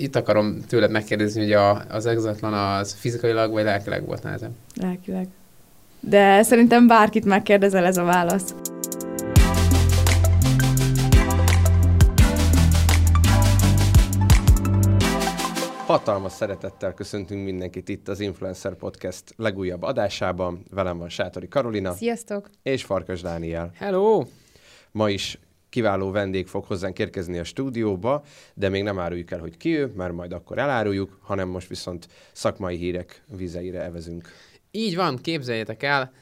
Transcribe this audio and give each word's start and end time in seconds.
Itt 0.00 0.16
akarom 0.16 0.60
tőled 0.60 0.90
megkérdezni, 0.90 1.42
hogy 1.42 1.52
a, 1.52 1.86
az 1.88 2.06
exatlan 2.06 2.52
az 2.54 2.94
fizikailag 2.94 3.52
vagy 3.52 3.64
lelkileg 3.64 4.06
volt 4.06 4.22
nehezebb? 4.22 4.52
Lelkileg. 4.74 5.28
De 6.00 6.42
szerintem 6.42 6.86
bárkit 6.86 7.24
megkérdezel, 7.24 7.84
ez 7.84 7.96
a 7.96 8.02
válasz. 8.04 8.54
Hatalmas 15.86 16.32
szeretettel 16.32 16.94
köszöntünk 16.94 17.44
mindenkit 17.44 17.88
itt 17.88 18.08
az 18.08 18.20
Influencer 18.20 18.74
Podcast 18.74 19.22
legújabb 19.36 19.82
adásában. 19.82 20.64
Velem 20.70 20.98
van 20.98 21.08
Sátori 21.08 21.48
Karolina. 21.48 21.92
Sziasztok! 21.92 22.50
És 22.62 22.84
Farkas 22.84 23.20
Dániel. 23.20 23.70
Hello! 23.74 24.24
Ma 24.92 25.10
is 25.10 25.38
kiváló 25.74 26.10
vendég 26.10 26.46
fog 26.46 26.64
hozzánk 26.64 26.98
érkezni 26.98 27.38
a 27.38 27.44
stúdióba, 27.44 28.24
de 28.54 28.68
még 28.68 28.82
nem 28.82 28.98
áruljuk 28.98 29.30
el, 29.30 29.38
hogy 29.38 29.56
ki 29.56 29.78
ő, 29.78 29.92
mert 29.96 30.12
majd 30.12 30.32
akkor 30.32 30.58
eláruljuk, 30.58 31.18
hanem 31.22 31.48
most 31.48 31.68
viszont 31.68 32.08
szakmai 32.32 32.76
hírek 32.76 33.24
vizeire 33.36 33.82
evezünk. 33.82 34.28
Így 34.70 34.96
van, 34.96 35.16
képzeljétek 35.16 35.82
el, 35.82 36.12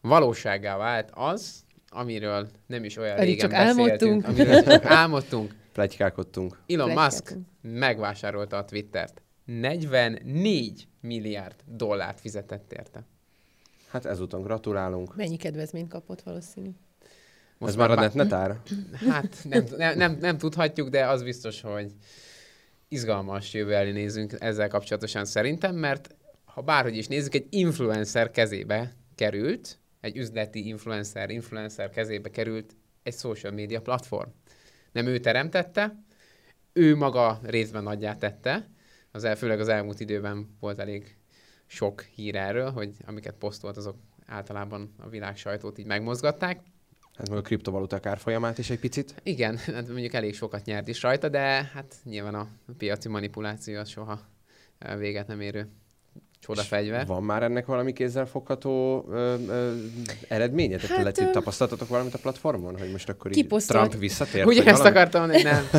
valóságá 0.00 0.76
vált 0.76 1.10
az, 1.14 1.64
amiről 1.88 2.48
nem 2.66 2.84
is 2.84 2.96
olyan 2.96 3.16
Pedig 3.16 3.34
régen 3.34 3.50
csak 3.50 3.58
álmodtunk. 3.58 4.26
amiről 4.26 4.62
csak 4.62 4.84
álmodtunk. 5.00 5.54
Plegykálkodtunk. 5.72 6.58
Elon 6.66 6.90
Musk 6.90 7.34
megvásárolta 7.60 8.56
a 8.56 8.64
Twittert. 8.64 9.22
44 9.44 10.88
milliárd 11.00 11.56
dollárt 11.66 12.20
fizetett 12.20 12.72
érte. 12.72 13.02
Hát 13.88 14.04
ezúton 14.04 14.42
gratulálunk. 14.42 15.16
Mennyi 15.16 15.36
kedvezményt 15.36 15.88
kapott 15.88 16.22
valószínű? 16.22 16.70
Ez 17.66 17.76
már 17.76 17.90
a 17.90 17.94
netnetár? 17.94 18.60
Hát 19.08 19.36
nem, 19.48 19.64
nem, 19.76 19.96
nem, 19.96 20.16
nem 20.20 20.38
tudhatjuk, 20.38 20.88
de 20.88 21.06
az 21.06 21.22
biztos, 21.22 21.60
hogy 21.60 21.92
izgalmas 22.88 23.54
jövő 23.54 23.74
elé 23.74 23.90
nézünk 23.90 24.34
ezzel 24.38 24.68
kapcsolatosan 24.68 25.24
szerintem, 25.24 25.74
mert 25.74 26.14
ha 26.44 26.60
bárhogy 26.60 26.96
is 26.96 27.06
nézzük, 27.06 27.34
egy 27.34 27.46
influencer 27.50 28.30
kezébe 28.30 28.92
került, 29.14 29.78
egy 30.00 30.16
üzleti 30.16 30.66
influencer, 30.66 31.30
influencer 31.30 31.90
kezébe 31.90 32.30
került 32.30 32.76
egy 33.02 33.14
social 33.14 33.52
media 33.52 33.80
platform. 33.80 34.28
Nem 34.92 35.06
ő 35.06 35.18
teremtette, 35.18 36.02
ő 36.72 36.96
maga 36.96 37.40
részben 37.42 37.82
nagyját 37.82 38.18
tette, 38.18 38.70
az 39.10 39.24
el, 39.24 39.36
főleg 39.36 39.60
az 39.60 39.68
elmúlt 39.68 40.00
időben 40.00 40.56
volt 40.60 40.78
elég 40.78 41.16
sok 41.66 42.00
hír 42.00 42.36
erről, 42.36 42.70
hogy 42.70 42.96
amiket 43.06 43.34
posztolt, 43.34 43.76
azok 43.76 43.96
általában 44.26 44.94
a 44.98 45.08
világ 45.08 45.36
sajtót 45.36 45.78
így 45.78 45.86
megmozgatták. 45.86 46.60
Hát 47.16 47.28
meg 47.28 47.38
a 47.38 47.42
kriptovaluták 47.42 48.06
árfolyamát 48.06 48.58
is 48.58 48.70
egy 48.70 48.78
picit. 48.78 49.14
Igen, 49.22 49.56
hát 49.74 49.88
mondjuk 49.88 50.14
elég 50.14 50.34
sokat 50.34 50.64
nyert 50.64 50.88
is 50.88 51.02
rajta, 51.02 51.28
de 51.28 51.40
hát 51.74 51.94
nyilván 52.04 52.34
a 52.34 52.48
piaci 52.78 53.08
manipuláció 53.08 53.78
az 53.78 53.88
soha 53.88 54.20
véget 54.98 55.26
nem 55.26 55.40
érő 55.40 55.68
csodafegyver. 56.40 57.06
Van 57.06 57.22
már 57.22 57.42
ennek 57.42 57.66
valami 57.66 57.92
kézzelfogható 57.92 59.04
ö, 59.10 59.34
ö, 59.48 59.74
eredménye? 60.28 60.76
Tehát 60.76 61.04
Hát, 61.04 61.18
ö, 61.18 61.30
tapasztaltatok 61.30 61.88
valamit 61.88 62.14
a 62.14 62.18
platformon, 62.18 62.78
hogy 62.78 62.90
most 62.90 63.08
akkor 63.08 63.36
így. 63.36 63.46
Trump 63.66 63.98
visszatért? 63.98 64.46
Ugye 64.46 64.64
ezt 64.64 64.84
akartam 64.84 65.20
mondani, 65.20 65.42
nem. 65.42 65.64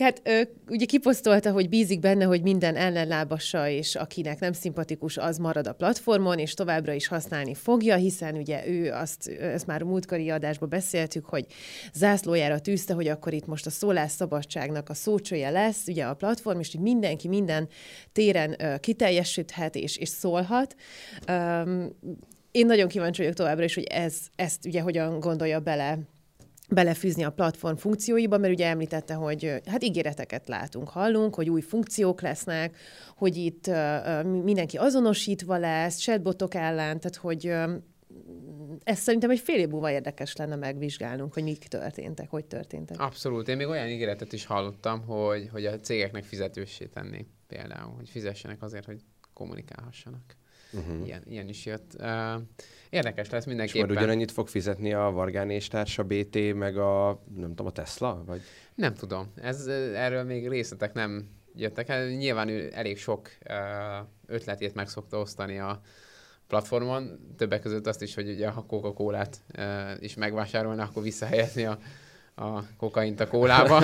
Hát 0.00 0.20
ö, 0.24 0.40
ugye 0.68 0.84
kiposztolta, 0.84 1.50
hogy 1.50 1.68
bízik 1.68 2.00
benne, 2.00 2.24
hogy 2.24 2.42
minden 2.42 2.76
ellenlábasa 2.76 3.68
és 3.68 3.94
akinek 3.94 4.38
nem 4.38 4.52
szimpatikus, 4.52 5.16
az 5.16 5.38
marad 5.38 5.66
a 5.66 5.72
platformon, 5.72 6.38
és 6.38 6.54
továbbra 6.54 6.92
is 6.92 7.06
használni 7.06 7.54
fogja, 7.54 7.96
hiszen 7.96 8.34
ugye 8.34 8.66
ő 8.68 8.92
azt, 8.92 9.28
ezt 9.28 9.66
már 9.66 9.82
a 9.82 9.84
múltkori 9.84 10.30
adásban 10.30 10.68
beszéltük, 10.68 11.24
hogy 11.24 11.46
zászlójára 11.94 12.58
tűzte, 12.58 12.94
hogy 12.94 13.08
akkor 13.08 13.32
itt 13.32 13.46
most 13.46 13.66
a 13.66 13.70
szólásszabadságnak 13.70 14.88
a 14.88 14.94
szócsője 14.94 15.50
lesz, 15.50 15.86
ugye 15.86 16.04
a 16.04 16.14
platform, 16.14 16.58
és 16.58 16.70
hogy 16.72 16.80
mindenki 16.80 17.28
minden 17.28 17.68
téren 18.12 18.54
ö, 18.58 18.78
kiteljesíthet 18.78 19.74
és, 19.74 19.96
és 19.96 20.08
szólhat. 20.08 20.74
Um, 21.28 21.96
én 22.50 22.66
nagyon 22.66 22.88
kíváncsi 22.88 23.20
vagyok 23.20 23.36
továbbra 23.36 23.64
is, 23.64 23.74
hogy 23.74 23.84
ez, 23.84 24.16
ezt 24.36 24.66
ugye 24.66 24.80
hogyan 24.80 25.20
gondolja 25.20 25.60
bele 25.60 25.98
belefűzni 26.68 27.22
a 27.22 27.30
platform 27.30 27.76
funkcióiba, 27.76 28.38
mert 28.38 28.52
ugye 28.52 28.66
említette, 28.66 29.14
hogy 29.14 29.60
hát 29.66 29.84
ígéreteket 29.84 30.48
látunk, 30.48 30.88
hallunk, 30.88 31.34
hogy 31.34 31.50
új 31.50 31.60
funkciók 31.60 32.20
lesznek, 32.20 32.76
hogy 33.16 33.36
itt 33.36 33.66
ö, 33.66 34.22
mindenki 34.22 34.76
azonosítva 34.76 35.58
lesz, 35.58 35.96
chatbotok 35.96 36.54
ellen, 36.54 37.00
tehát 37.00 37.16
hogy 37.16 37.46
ö, 37.46 37.74
ez 38.82 38.98
szerintem 38.98 39.30
egy 39.30 39.38
fél 39.38 39.58
év 39.58 39.68
múlva 39.68 39.90
érdekes 39.90 40.36
lenne 40.36 40.56
megvizsgálnunk, 40.56 41.32
hogy 41.32 41.42
mik 41.42 41.58
történtek, 41.58 42.30
hogy 42.30 42.44
történtek. 42.44 43.00
Abszolút. 43.00 43.48
Én 43.48 43.56
még 43.56 43.66
olyan 43.66 43.88
ígéretet 43.88 44.32
is 44.32 44.46
hallottam, 44.46 45.00
hogy, 45.00 45.48
hogy 45.52 45.66
a 45.66 45.80
cégeknek 45.80 46.24
fizetőssé 46.24 46.86
tennék 46.86 47.26
például, 47.46 47.94
hogy 47.96 48.08
fizessenek 48.08 48.62
azért, 48.62 48.84
hogy 48.84 49.00
kommunikálhassanak. 49.32 50.36
Uh-huh. 50.72 51.06
Ilyen, 51.06 51.22
ilyen 51.28 51.48
is 51.48 51.66
jött. 51.66 51.92
Uh, 51.98 52.42
érdekes 52.90 53.30
lesz 53.30 53.40
És 53.40 53.46
majd 53.46 53.46
mindenképpen. 53.46 53.96
ugyanannyit 53.96 54.30
fog 54.30 54.48
fizetni 54.48 54.92
a 54.92 55.10
Vargán 55.10 55.50
és 55.50 55.68
társa 55.68 56.04
BT, 56.04 56.54
meg 56.54 56.76
a, 56.76 57.22
nem 57.36 57.48
tudom, 57.48 57.66
a 57.66 57.70
Tesla? 57.70 58.22
Vagy? 58.26 58.40
Nem 58.74 58.94
tudom. 58.94 59.32
Ez, 59.42 59.66
erről 59.94 60.22
még 60.22 60.48
részletek 60.48 60.92
nem 60.92 61.28
jöttek. 61.54 61.86
Hát 61.86 62.08
nyilván 62.08 62.48
ő 62.48 62.70
elég 62.74 62.98
sok 62.98 63.28
uh, 63.48 64.06
ötletét 64.26 64.74
meg 64.74 64.88
szokta 64.88 65.18
osztani 65.18 65.58
a 65.58 65.80
platformon. 66.46 67.34
Többek 67.36 67.60
között 67.60 67.86
azt 67.86 68.02
is, 68.02 68.14
hogy 68.14 68.28
ugye 68.28 68.48
a 68.48 68.64
Coca-Colát 68.66 69.40
uh, 69.58 70.02
is 70.02 70.14
megvásárolna, 70.14 70.82
akkor 70.82 71.02
visszahelyezni 71.02 71.64
a, 71.64 71.78
a 72.38 72.64
kokaint 72.76 73.20
a 73.20 73.28
kólába. 73.28 73.82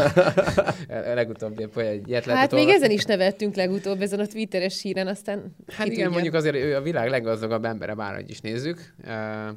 Legutóbb 1.15 1.61
épp 1.61 1.77
egy 1.77 2.09
ilyet 2.09 2.25
Hát 2.25 2.53
még 2.53 2.69
ezen 2.69 2.91
is 2.91 3.05
nevettünk 3.05 3.55
legutóbb, 3.55 4.01
ezen 4.01 4.21
a 4.21 4.27
twitteres 4.27 4.83
híren, 4.83 5.07
aztán 5.07 5.57
Hát 5.67 5.87
igen, 5.87 5.89
tudja. 5.97 6.11
mondjuk 6.11 6.35
azért 6.35 6.55
ő 6.55 6.77
a 6.77 6.83
világ 6.83 7.09
leggazdagabb 7.09 7.65
embere, 7.65 7.95
bárhogy 7.95 8.31
is 8.31 8.41
nézzük. 8.41 8.95
Uh, 9.07 9.49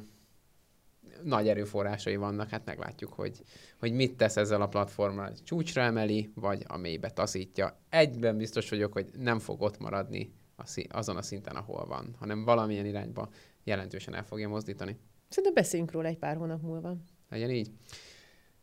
nagy 1.22 1.48
erőforrásai 1.48 2.16
vannak, 2.16 2.48
hát 2.50 2.64
meglátjuk, 2.64 3.12
hogy, 3.12 3.42
hogy 3.78 3.92
mit 3.92 4.16
tesz 4.16 4.36
ezzel 4.36 4.62
a 4.62 4.68
platformmal. 4.68 5.32
Csúcsra 5.44 5.82
emeli, 5.82 6.32
vagy 6.34 6.64
a 6.66 6.76
mélybe 6.76 7.10
taszítja. 7.10 7.78
Egyben 7.88 8.36
biztos 8.36 8.70
vagyok, 8.70 8.92
hogy 8.92 9.06
nem 9.18 9.38
fog 9.38 9.62
ott 9.62 9.78
maradni 9.78 10.32
a 10.56 10.66
szí- 10.66 10.92
azon 10.92 11.16
a 11.16 11.22
szinten, 11.22 11.56
ahol 11.56 11.86
van, 11.86 12.14
hanem 12.18 12.44
valamilyen 12.44 12.86
irányba 12.86 13.28
jelentősen 13.64 14.14
el 14.14 14.24
fogja 14.24 14.48
mozdítani. 14.48 14.96
Szerintem 15.28 15.54
beszéljünk 15.54 15.92
róla 15.92 16.08
egy 16.08 16.18
pár 16.18 16.36
hónap 16.36 16.62
múlva. 16.62 16.96
Legyen 17.30 17.50
így. 17.50 17.70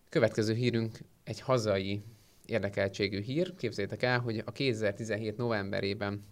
Következő 0.09 0.53
hírünk 0.53 0.99
egy 1.23 1.39
hazai 1.39 2.03
érdekeltségű 2.45 3.21
hír. 3.21 3.55
Képzeljétek 3.55 4.03
el, 4.03 4.19
hogy 4.19 4.41
a 4.45 4.51
2017 4.51 5.37
novemberében 5.37 6.25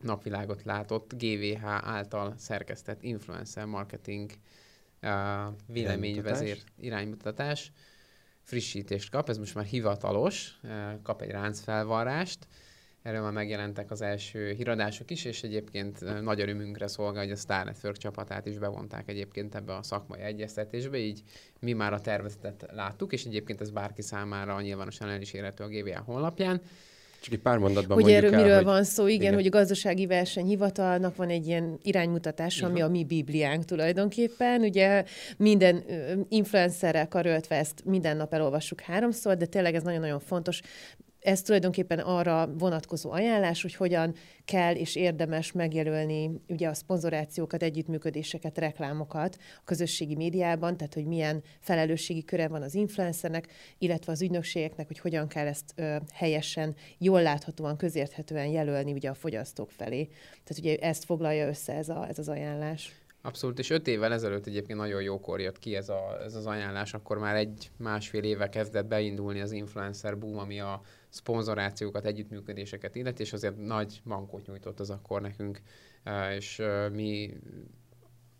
napvilágot 0.00 0.62
látott 0.62 1.12
GVH 1.16 1.64
által 1.64 2.34
szerkesztett 2.36 3.02
influencer 3.02 3.64
marketing 3.64 4.30
uh, 5.02 5.10
véleményvezér 5.66 6.58
iránymutatás? 6.76 7.72
frissítést 8.44 9.10
kap, 9.10 9.28
ez 9.28 9.38
most 9.38 9.54
már 9.54 9.64
hivatalos, 9.64 10.58
uh, 10.62 10.70
kap 11.02 11.22
egy 11.22 11.30
ráncfelvarrást, 11.30 12.46
erről 13.04 13.22
már 13.22 13.32
megjelentek 13.32 13.90
az 13.90 14.02
első 14.02 14.52
híradások 14.56 15.10
is, 15.10 15.24
és 15.24 15.42
egyébként 15.42 16.22
nagy 16.22 16.40
örömünkre 16.40 16.86
szolgál, 16.86 17.22
hogy 17.22 17.32
a 17.32 17.36
Star 17.36 17.64
Network 17.64 17.96
csapatát 17.96 18.46
is 18.46 18.58
bevonták 18.58 19.08
egyébként 19.08 19.54
ebbe 19.54 19.74
a 19.74 19.82
szakmai 19.82 20.20
egyeztetésbe, 20.20 20.98
így 20.98 21.22
mi 21.60 21.72
már 21.72 21.92
a 21.92 22.00
tervezetet 22.00 22.66
láttuk, 22.72 23.12
és 23.12 23.24
egyébként 23.24 23.60
ez 23.60 23.70
bárki 23.70 24.02
számára 24.02 24.60
nyilvánosan 24.60 25.08
el 25.08 25.20
is 25.20 25.32
érhető 25.32 25.64
a 25.64 25.68
GVA 25.68 26.02
honlapján. 26.06 26.60
Csak 27.20 27.32
egy 27.32 27.40
pár 27.40 27.58
mondatban 27.58 27.94
Hogy 27.94 28.04
mondjuk 28.04 28.24
erről 28.24 28.38
el, 28.38 28.42
miről 28.42 28.56
hogy 28.56 28.64
van 28.64 28.84
szó, 28.84 29.06
igen, 29.06 29.20
igen. 29.20 29.34
hogy 29.34 29.46
a 29.46 29.50
gazdasági 29.50 30.06
versenyhivatalnak 30.06 31.16
van 31.16 31.28
egy 31.28 31.46
ilyen 31.46 31.78
iránymutatása, 31.82 32.66
ami 32.66 32.80
a 32.80 32.88
mi 32.88 33.04
bibliánk 33.04 33.64
tulajdonképpen. 33.64 34.60
Ugye 34.60 35.04
minden 35.36 35.84
influencerrel 36.28 37.08
karöltve 37.08 37.56
ezt 37.56 37.84
minden 37.84 38.16
nap 38.16 38.34
elolvassuk 38.34 38.80
háromszor, 38.80 39.36
de 39.36 39.46
tényleg 39.46 39.74
ez 39.74 39.82
nagyon-nagyon 39.82 40.20
fontos. 40.20 40.60
Ez 41.24 41.42
tulajdonképpen 41.42 41.98
arra 41.98 42.54
vonatkozó 42.58 43.10
ajánlás, 43.10 43.62
hogy 43.62 43.74
hogyan 43.74 44.14
kell 44.44 44.74
és 44.74 44.96
érdemes 44.96 45.52
megjelölni 45.52 46.30
ugye 46.48 46.68
a 46.68 46.74
szponzorációkat, 46.74 47.62
együttműködéseket, 47.62 48.58
reklámokat 48.58 49.36
a 49.56 49.62
közösségi 49.64 50.14
médiában, 50.14 50.76
tehát 50.76 50.94
hogy 50.94 51.06
milyen 51.06 51.42
felelősségi 51.60 52.24
köre 52.24 52.48
van 52.48 52.62
az 52.62 52.74
influencernek, 52.74 53.48
illetve 53.78 54.12
az 54.12 54.22
ügynökségeknek, 54.22 54.86
hogy 54.86 54.98
hogyan 54.98 55.28
kell 55.28 55.46
ezt 55.46 55.72
ö, 55.76 55.96
helyesen, 56.12 56.74
jól 56.98 57.22
láthatóan, 57.22 57.76
közérthetően 57.76 58.46
jelölni 58.46 58.92
ugye 58.92 59.10
a 59.10 59.14
fogyasztók 59.14 59.70
felé. 59.70 60.04
Tehát 60.30 60.58
ugye 60.58 60.76
ezt 60.76 61.04
foglalja 61.04 61.48
össze 61.48 61.72
ez, 61.72 61.88
a, 61.88 62.08
ez 62.08 62.18
az 62.18 62.28
ajánlás. 62.28 62.92
Abszolút, 63.22 63.58
és 63.58 63.70
öt 63.70 63.86
évvel 63.86 64.12
ezelőtt 64.12 64.46
egyébként 64.46 64.78
nagyon 64.78 65.02
jókor 65.02 65.40
jött 65.40 65.58
ki 65.58 65.76
ez, 65.76 65.88
a, 65.88 66.20
ez 66.24 66.34
az 66.34 66.46
ajánlás, 66.46 66.94
akkor 66.94 67.18
már 67.18 67.36
egy-másfél 67.36 68.22
éve 68.22 68.48
kezdett 68.48 68.86
beindulni 68.86 69.40
az 69.40 69.52
influencer 69.52 70.18
boom, 70.18 70.38
ami 70.38 70.60
a 70.60 70.80
szponzorációkat, 71.14 72.04
együttműködéseket 72.04 72.94
illeti, 72.94 73.22
és 73.22 73.32
azért 73.32 73.56
nagy 73.56 74.00
mankót 74.04 74.46
nyújtott 74.46 74.80
az 74.80 74.90
akkor 74.90 75.20
nekünk, 75.20 75.60
és 76.36 76.62
mi 76.92 77.34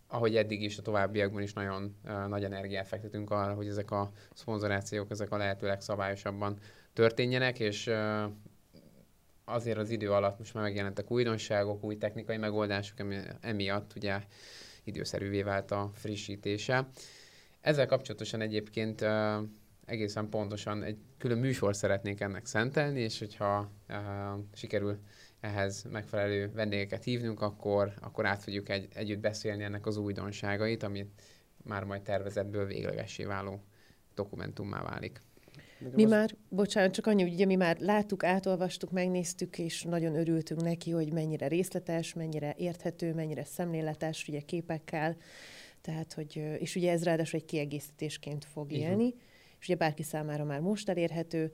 ahogy 0.09 0.37
eddig 0.37 0.62
is, 0.62 0.79
a 0.79 0.82
továbbiakban 0.82 1.43
is 1.43 1.53
nagyon 1.53 1.97
uh, 2.05 2.26
nagy 2.29 2.44
energiát 2.44 2.87
fektetünk 2.87 3.31
arra, 3.31 3.55
hogy 3.55 3.67
ezek 3.67 3.91
a 3.91 4.12
szponzorációk, 4.35 5.11
ezek 5.11 5.31
a 5.31 5.37
lehető 5.37 5.67
legszabályosabban 5.67 6.59
történjenek, 6.93 7.59
és 7.59 7.87
uh, 7.87 8.32
azért 9.44 9.79
az 9.79 9.91
idő 9.91 10.11
alatt 10.11 10.38
most 10.38 10.55
már 10.55 10.62
megjelentek 10.62 11.11
újdonságok, 11.11 11.85
új 11.85 11.97
technikai 11.97 12.37
megoldások, 12.37 12.99
emiatt 13.41 13.93
ugye 13.97 14.21
időszerűvé 14.85 15.43
vált 15.43 15.71
a 15.71 15.91
frissítése. 15.94 16.88
Ezzel 17.61 17.87
kapcsolatosan 17.87 18.41
egyébként 18.41 19.05
egészen 19.87 20.29
pontosan 20.29 20.83
egy 20.83 20.99
külön 21.19 21.39
műsor 21.39 21.77
szeretnék 21.77 22.21
ennek 22.21 22.47
szentelni, 22.47 23.01
és 23.01 23.19
hogyha 23.19 23.71
uh, 23.89 23.97
sikerül 24.53 24.99
ehhez 25.41 25.85
megfelelő 25.91 26.51
vendégeket 26.55 27.05
hívnunk, 27.05 27.41
akkor, 27.41 27.93
akkor 28.01 28.27
át 28.27 28.43
fogjuk 28.43 28.69
egy, 28.69 28.89
együtt 28.95 29.21
beszélni 29.21 29.63
ennek 29.63 29.87
az 29.87 29.97
újdonságait, 29.97 30.83
amit 30.83 31.23
már 31.65 31.85
majd 31.85 32.03
tervezetből 32.03 32.67
véglegessé 32.67 33.25
váló 33.25 33.61
dokumentummá 34.15 34.83
válik. 34.83 35.21
Mi 35.95 36.05
már, 36.05 36.37
bocsánat, 36.49 36.93
csak 36.93 37.07
annyi, 37.07 37.23
ugye 37.23 37.45
mi 37.45 37.55
már 37.55 37.79
láttuk, 37.79 38.25
átolvastuk, 38.25 38.91
megnéztük, 38.91 39.59
és 39.59 39.83
nagyon 39.83 40.15
örültünk 40.15 40.63
neki, 40.63 40.91
hogy 40.91 41.13
mennyire 41.13 41.49
részletes, 41.49 42.15
mennyire 42.15 42.55
érthető, 42.59 43.15
mennyire 43.15 43.45
szemléletes, 43.45 44.29
ugye 44.29 44.41
képekkel, 44.41 45.17
tehát, 45.81 46.13
hogy, 46.13 46.37
és 46.59 46.77
ugye 46.77 46.93
ez 46.93 47.05
ráadásul 47.05 47.39
egy 47.39 47.45
kiegészítésként 47.45 48.45
fog 48.45 48.73
Igen. 48.73 48.91
élni, 48.91 49.15
és 49.64 49.70
ugye 49.70 49.78
bárki 49.78 50.02
számára 50.02 50.44
már 50.44 50.61
most 50.61 50.88
elérhető, 50.88 51.52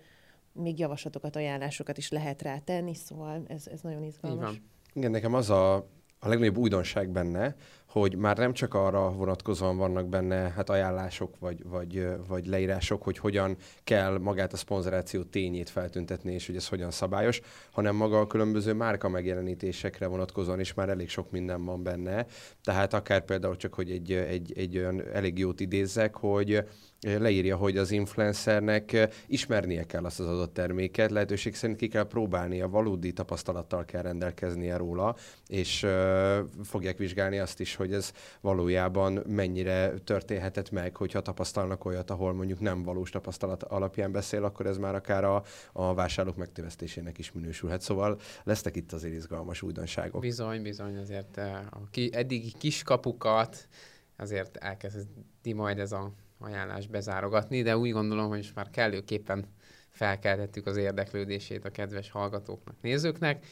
még 0.53 0.79
javaslatokat, 0.79 1.37
ajánlásokat 1.37 1.99
is 1.99 2.11
lehet 2.11 2.43
rá 2.43 2.59
tenni, 2.59 2.95
szóval 2.95 3.43
ez, 3.49 3.67
ez 3.67 3.81
nagyon 3.81 4.03
izgalmas. 4.03 4.61
Igen, 4.93 5.11
nekem 5.11 5.35
az 5.35 5.51
a 5.51 5.89
a 6.23 6.29
legnagyobb 6.29 6.57
újdonság 6.57 7.11
benne, 7.11 7.55
hogy 7.91 8.17
már 8.17 8.37
nem 8.37 8.53
csak 8.53 8.75
arra 8.75 9.13
vonatkozóan 9.13 9.77
vannak 9.77 10.09
benne 10.09 10.53
hát 10.57 10.71
ajánlások 10.71 11.39
vagy, 11.39 11.69
vagy, 11.69 12.07
vagy 12.29 12.47
leírások, 12.47 13.03
hogy 13.03 13.19
hogyan 13.19 13.57
kell 13.85 14.19
magát 14.19 14.53
a 14.53 14.57
szponzoráció 14.57 15.23
tényét 15.23 15.71
feltüntetni, 15.71 16.33
és 16.33 16.47
hogy 16.47 16.57
ez 16.57 16.69
hogyan 16.69 16.91
szabályos, 16.91 17.41
hanem 17.73 17.97
maga 17.97 18.21
a 18.21 18.27
különböző 18.27 18.73
márka 18.73 19.09
megjelenítésekre 19.09 20.07
vonatkozóan 20.07 20.61
is 20.61 20.75
már 20.75 20.89
elég 20.89 21.09
sok 21.09 21.31
minden 21.31 21.65
van 21.65 21.83
benne. 21.83 22.27
Tehát 22.65 22.95
akár 22.95 23.25
például 23.25 23.57
csak, 23.57 23.75
hogy 23.75 23.91
egy, 23.91 24.13
egy, 24.13 24.53
egy 24.57 24.79
olyan 24.79 25.03
elég 25.13 25.39
jót 25.39 25.61
idézzek, 25.61 26.17
hogy 26.17 26.65
leírja, 27.03 27.57
hogy 27.57 27.77
az 27.77 27.91
influencernek 27.91 29.09
ismernie 29.27 29.85
kell 29.85 30.05
azt 30.05 30.21
az 30.21 30.27
adott 30.27 30.55
terméket, 30.55 31.11
lehetőség 31.11 31.55
szerint 31.55 31.79
ki 31.79 31.89
kell 31.89 32.07
próbálnia, 32.07 32.69
valódi 32.69 33.13
tapasztalattal 33.13 33.85
kell 33.85 34.03
rendelkeznie 34.03 34.77
róla, 34.77 35.17
és 35.47 35.83
uh, 35.83 36.39
fogják 36.63 36.99
vizsgálni 36.99 37.39
azt 37.39 37.61
is, 37.61 37.75
hogy 37.81 37.93
ez 37.93 38.13
valójában 38.41 39.23
mennyire 39.27 39.91
történhetett 39.91 40.71
meg, 40.71 40.97
hogyha 40.97 41.21
tapasztalnak 41.21 41.85
olyat, 41.85 42.11
ahol 42.11 42.33
mondjuk 42.33 42.61
nem 42.61 42.83
valós 42.83 43.11
tapasztalat 43.11 43.63
alapján 43.63 44.13
beszél, 44.13 44.45
akkor 44.45 44.67
ez 44.67 44.77
már 44.77 44.95
akár 44.95 45.25
a, 45.25 45.43
a 45.73 45.95
vásárlók 45.95 46.37
megtévesztésének 46.37 47.19
is 47.19 47.33
minősülhet. 47.33 47.81
Szóval 47.81 48.19
lesznek 48.45 48.77
itt 48.77 48.93
azért 48.93 49.15
izgalmas 49.15 49.63
újdonságok. 49.63 50.21
Bizony, 50.21 50.63
bizony, 50.63 50.97
azért 50.97 51.37
a 51.71 51.81
ki, 51.91 52.11
eddigi 52.13 52.53
kiskapukat 52.59 53.69
azért 54.17 54.57
elkezdi 54.57 55.53
majd 55.53 55.79
ez 55.79 55.93
a 55.93 56.13
ajánlás 56.39 56.87
bezárogatni, 56.87 57.63
de 57.63 57.77
úgy 57.77 57.93
gondolom, 57.93 58.29
hogy 58.29 58.37
most 58.37 58.55
már 58.55 58.71
kellőképpen 58.71 59.45
felkeltettük 59.91 60.67
az 60.67 60.77
érdeklődését 60.77 61.65
a 61.65 61.71
kedves 61.71 62.11
hallgatóknak, 62.11 62.75
nézőknek. 62.81 63.47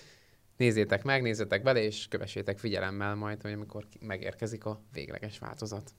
Nézzétek 0.59 1.05
meg, 1.05 1.23
nézzetek 1.23 1.63
bele, 1.63 1.83
és 1.83 2.07
kövessétek 2.09 2.59
figyelemmel 2.59 3.15
majd, 3.15 3.43
hogy 3.43 3.53
amikor 3.53 3.87
megérkezik 4.01 4.65
a 4.65 4.81
végleges 4.93 5.39
változat. 5.39 5.91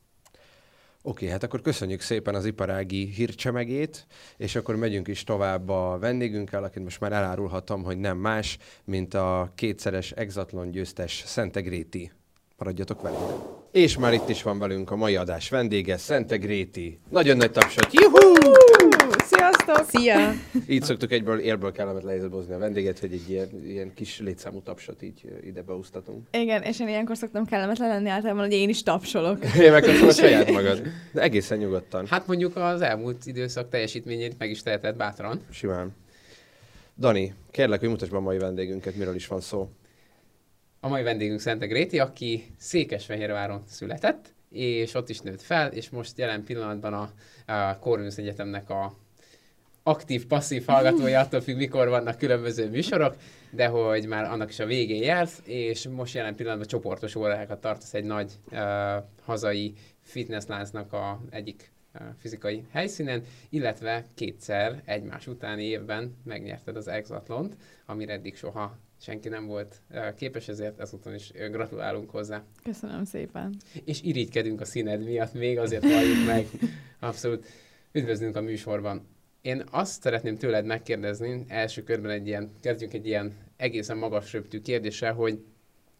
Oké, 1.02 1.28
hát 1.28 1.44
akkor 1.44 1.62
köszönjük 1.62 2.02
szépen 2.02 2.36
az 2.36 2.46
iparági 2.46 3.06
hírcsemegét, 3.06 4.08
és 4.38 4.56
akkor 4.56 4.76
megyünk 4.76 5.08
is 5.08 5.24
tovább 5.24 5.70
a 5.70 5.98
vendégünkkel, 6.00 6.64
akit 6.64 6.84
most 6.84 7.00
már 7.00 7.12
elárulhatom, 7.12 7.84
hogy 7.84 7.98
nem 7.98 8.18
más, 8.18 8.58
mint 8.84 9.14
a 9.14 9.52
kétszeres 9.56 10.12
exatlon 10.12 10.72
győztes 10.72 11.24
Szentegréti. 11.26 12.12
Maradjatok 12.58 13.02
velünk! 13.02 13.58
És 13.72 13.98
már 13.98 14.14
itt 14.14 14.30
is 14.30 14.44
van 14.44 14.60
velünk 14.60 14.92
a 14.92 14.96
mai 14.96 15.16
adás 15.16 15.50
vendége, 15.50 15.98
Szente 15.98 16.38
Gréti. 16.38 17.00
Nagyon 17.10 17.38
nagy 17.38 17.52
tapsot. 17.52 17.94
Juhú! 17.94 18.99
Sziasztok! 19.76 20.02
Szia! 20.02 20.32
Így 20.68 20.84
szoktuk 20.84 21.12
egyből 21.12 21.40
érből 21.40 21.72
kellemet 21.72 22.06
helyzetbe 22.06 22.56
a 22.56 22.58
vendéget, 22.58 23.00
hogy 23.00 23.14
egy 23.14 23.30
ilyen, 23.30 23.50
ilyen 23.66 23.94
kis 23.94 24.20
létszámú 24.20 24.62
tapsot 24.62 25.02
így 25.02 25.22
ide 25.44 25.62
beúsztatunk. 25.62 26.28
Igen, 26.32 26.62
és 26.62 26.80
én 26.80 26.88
ilyenkor 26.88 27.18
szoktam 27.18 27.46
kellemetlen 27.46 27.90
lenni 27.90 28.10
általában, 28.10 28.44
hogy 28.44 28.54
én 28.54 28.70
is 28.70 28.84
tapsolok. 28.84 29.46
Én 29.60 29.72
meg 29.72 29.84
a 29.84 30.12
saját 30.12 30.52
magad. 30.60 30.82
De 31.12 31.22
egészen 31.22 31.58
nyugodtan. 31.58 32.08
Hát 32.08 32.28
mondjuk 32.28 32.56
az 32.56 32.82
elmúlt 32.82 33.26
időszak 33.26 33.70
teljesítményét 33.70 34.38
meg 34.38 34.50
is 34.50 34.64
teheted 34.64 34.96
bátran. 34.96 35.42
Simán. 35.52 35.96
Dani, 36.98 37.34
kérlek, 37.52 37.80
hogy 37.80 37.90
mutasd 37.90 38.12
be 38.12 38.18
a 38.18 38.22
mai 38.22 38.38
vendégünket, 38.38 38.96
miről 38.96 39.16
is 39.16 39.28
van 39.28 39.42
szó. 39.42 39.70
A 40.80 40.88
mai 40.88 41.04
vendégünk 41.04 41.40
Szente 41.40 41.66
Gréti, 41.66 42.00
aki 42.00 42.46
Székesfehérváron 42.58 43.64
született, 43.68 44.34
és 44.52 44.94
ott 44.94 45.10
is 45.10 45.20
nőtt 45.20 45.42
fel, 45.42 45.72
és 45.72 45.90
most 45.90 46.18
jelen 46.18 46.44
pillanatban 46.44 46.94
a, 46.94 47.12
a 47.54 47.78
Corvinus 47.80 48.18
Egyetemnek 48.18 48.70
a 48.70 48.94
aktív-passzív 49.84 50.66
hallgatója, 50.66 51.20
attól 51.20 51.42
függ, 51.42 51.58
mikor 51.58 51.88
vannak 51.88 52.18
különböző 52.18 52.70
műsorok, 52.70 53.16
de 53.52 53.68
hogy 53.68 54.08
már 54.08 54.24
annak 54.24 54.50
is 54.50 54.60
a 54.60 54.66
végén 54.66 55.04
jársz, 55.04 55.42
és 55.46 55.88
most 55.88 56.14
jelen 56.14 56.36
pillanatban 56.36 56.68
csoportos 56.68 57.16
órákat 57.16 57.62
tartasz 57.62 57.94
egy 57.94 58.04
nagy 58.04 58.32
uh, 58.52 58.60
hazai 59.24 59.74
fitnessláncnak 60.02 60.94
a 60.94 61.22
egyik 61.30 61.72
uh, 61.94 62.02
fizikai 62.20 62.64
helyszínen, 62.72 63.24
illetve 63.50 64.06
kétszer 64.16 64.82
egymás 64.86 65.28
utáni 65.28 65.64
évben 65.64 66.16
megnyerted 66.24 66.76
az 66.76 66.88
Exatlont, 66.88 67.56
amire 67.86 68.14
eddig 68.14 68.36
soha 68.36 68.78
senki 69.02 69.30
nem 69.30 69.46
volt 69.46 69.82
képes, 70.16 70.48
ezért 70.48 70.80
ezúton 70.80 71.14
is 71.14 71.32
gratulálunk 71.52 72.10
hozzá. 72.10 72.44
Köszönöm 72.64 73.04
szépen. 73.04 73.56
És 73.86 74.02
irigykedünk 74.02 74.62
a 74.62 74.66
színed 74.66 75.04
miatt, 75.04 75.34
még 75.34 75.58
azért 75.58 75.84
valljuk 75.84 76.26
meg. 76.26 76.48
Abszolút. 77.00 77.46
Üdvözlünk 77.92 78.36
a 78.36 78.42
műsorban. 78.42 79.08
Én 79.42 79.64
azt 79.72 80.02
szeretném 80.02 80.38
tőled 80.38 80.66
megkérdezni, 80.66 81.46
első 81.48 81.84
körben 81.84 82.12
egy 82.12 82.28
ilyen, 82.28 82.52
kezdjünk 82.62 82.94
egy 82.94 83.08
ilyen 83.08 83.34
egészen 83.58 83.98
magas 83.98 84.34
röptű 84.34 84.62
kérdéssel, 84.62 85.14
hogy, 85.14 85.44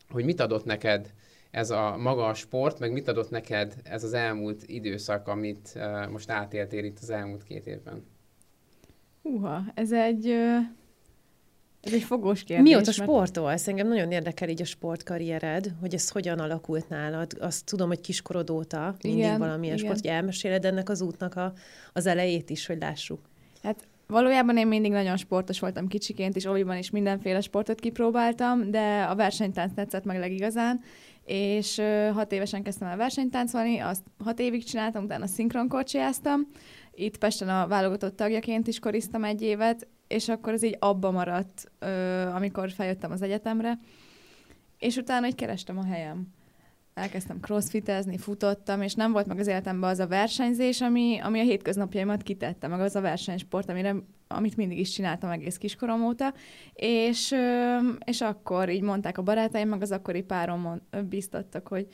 hogy 0.10 0.26
mit 0.26 0.40
adott 0.40 0.66
neked 0.66 1.14
ez 1.52 1.70
a 1.70 1.98
maga 1.98 2.28
a 2.28 2.34
sport, 2.34 2.80
meg 2.80 2.92
mit 2.92 3.08
adott 3.08 3.30
neked 3.30 3.76
ez 3.84 4.04
az 4.04 4.14
elmúlt 4.14 4.64
időszak, 4.66 5.28
amit 5.28 5.74
uh, 5.76 6.10
most 6.10 6.30
átéltél 6.30 6.84
itt 6.84 6.98
az 7.02 7.10
elmúlt 7.10 7.44
két 7.44 7.68
évben? 7.68 8.06
Húha, 9.22 9.64
ez 9.74 9.92
egy 9.92 10.36
ez 11.82 11.94
egy 11.94 12.04
fogós 12.04 12.44
kérdés. 12.44 12.72
Mióta 12.72 12.92
sportolsz? 12.92 13.68
Engem 13.68 13.88
nagyon 13.88 14.12
érdekel 14.12 14.50
így 14.50 14.62
a 14.62 14.66
sportkarriered, 14.66 15.74
hogy 15.80 15.94
ez 15.94 16.10
hogyan 16.10 16.40
alakult 16.40 16.90
nálad. 16.90 17.38
Azt 17.40 17.66
tudom, 17.66 17.88
hogy 17.88 18.02
kiskorod 18.02 18.50
óta 18.50 18.96
mindig 19.02 19.20
igen, 19.22 19.40
valamilyen 19.40 19.78
igen. 19.78 19.88
sport, 19.88 20.02
hogy 20.02 20.10
elmeséled 20.10 20.66
ennek 20.66 20.90
az 20.90 21.02
útnak 21.02 21.36
a, 21.36 21.54
az 21.94 22.06
elejét 22.06 22.50
is, 22.50 22.66
hogy 22.66 22.78
lássuk. 22.80 23.20
Hát 23.64 23.88
valójában 24.08 24.58
én 24.58 24.68
mindig 24.68 24.92
nagyon 24.92 25.18
sportos 25.18 25.60
voltam 25.60 25.88
kicsiként, 25.88 26.36
és 26.36 26.46
oliban 26.46 26.78
is 26.78 26.90
mindenféle 26.90 27.42
sportot 27.42 27.80
kipróbáltam, 27.80 28.72
de 28.72 29.06
a 29.10 29.16
versenytánc 29.16 29.74
tetszett 29.74 30.04
meg 30.04 30.20
legigazán, 30.20 30.80
és 31.26 31.82
hat 32.14 32.32
évesen 32.32 32.64
kezdtem 32.64 32.88
el 32.88 32.98
versenytáncolni, 32.98 33.80
azt 33.80 34.02
hat 34.24 34.40
évig 34.40 34.64
csináltam, 34.64 35.04
utána 35.04 35.28
szinkronkorcsiáztam, 35.28 36.48
itt 36.94 37.18
Pesten 37.18 37.50
a 37.50 37.68
válogatott 37.68 38.16
tagjaként 38.16 38.68
is 38.68 38.80
koriztam 38.80 39.24
egy 39.24 39.42
évet, 39.42 39.88
és 40.10 40.30
akkor 40.30 40.54
ez 40.54 40.64
így 40.64 40.78
abba 40.80 41.12
maradt, 41.12 41.72
ö, 41.80 42.22
amikor 42.28 42.72
feljöttem 42.72 43.12
az 43.12 43.22
egyetemre, 43.22 43.80
és 44.78 44.96
utána 44.96 45.28
így 45.28 45.36
kerestem 45.36 45.78
a 45.78 45.86
helyem. 45.86 46.28
Elkezdtem 46.94 47.40
crossfitezni, 47.40 48.18
futottam, 48.18 48.82
és 48.82 48.94
nem 48.94 49.12
volt 49.12 49.28
meg 49.28 49.40
az 49.40 49.48
életemben 49.48 49.90
az 49.90 50.00
a 50.00 50.08
versenyzés, 50.08 50.82
ami, 50.82 51.20
ami 51.24 51.40
a 51.40 51.44
hétköznapjaimat 51.44 52.24
kitette, 52.24 52.68
meg 52.68 52.80
az 52.80 52.96
a 52.96 53.02
versenysport, 53.02 53.70
amire, 53.70 53.96
amit 54.28 54.58
mindig 54.58 54.80
is 54.80 54.90
csináltam 54.90 55.30
egész 55.30 55.58
kiskorom 55.58 56.06
óta, 56.06 56.34
és, 56.74 57.32
ö, 57.32 57.78
és 58.06 58.22
akkor 58.22 58.70
így 58.70 58.82
mondták 58.82 59.18
a 59.18 59.24
barátaim, 59.24 59.70
meg 59.70 59.82
az 59.82 59.92
akkori 59.92 60.22
párom 60.22 60.82
biztattak, 61.10 61.68
hogy 61.68 61.88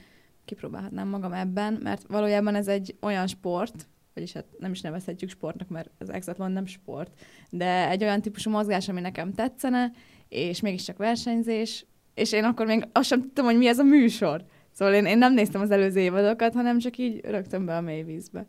kipróbálhatnám 0.46 1.08
magam 1.08 1.34
ebben, 1.34 1.80
mert 1.84 2.08
valójában 2.08 2.56
ez 2.56 2.68
egy 2.68 2.96
olyan 3.02 3.28
sport, 3.28 3.88
vagyis 4.16 4.34
hát 4.34 4.46
nem 4.60 4.72
is 4.72 4.82
nevezhetjük 4.82 5.30
sportnak, 5.30 5.70
mert 5.70 5.90
az 5.98 6.10
exatlon 6.10 6.52
nem 6.52 6.66
sport, 6.66 7.12
de 7.50 7.90
egy 7.90 8.04
olyan 8.04 8.22
típusú 8.22 8.50
mozgás, 8.50 8.90
ami 8.90 9.02
nekem 9.02 9.34
tetszene, 9.34 9.92
és 10.30 10.62
mégiscsak 10.62 10.98
versenyzés, 10.98 11.86
és 12.14 12.32
én 12.32 12.44
akkor 12.44 12.66
még 12.66 12.88
azt 12.92 13.08
sem 13.08 13.22
tudtam, 13.22 13.46
hogy 13.46 13.58
mi 13.58 13.68
ez 13.68 13.80
a 13.80 13.84
műsor. 13.84 14.46
Szóval 14.72 14.94
én, 14.94 15.06
én 15.06 15.18
nem 15.18 15.34
néztem 15.34 15.62
az 15.62 15.72
előző 15.72 16.00
évadokat, 16.00 16.54
hanem 16.54 16.80
csak 16.80 16.98
így 16.98 17.20
rögtön 17.26 17.66
be 17.66 17.76
a 17.78 17.82
mély 17.82 18.04
vízbe. 18.04 18.46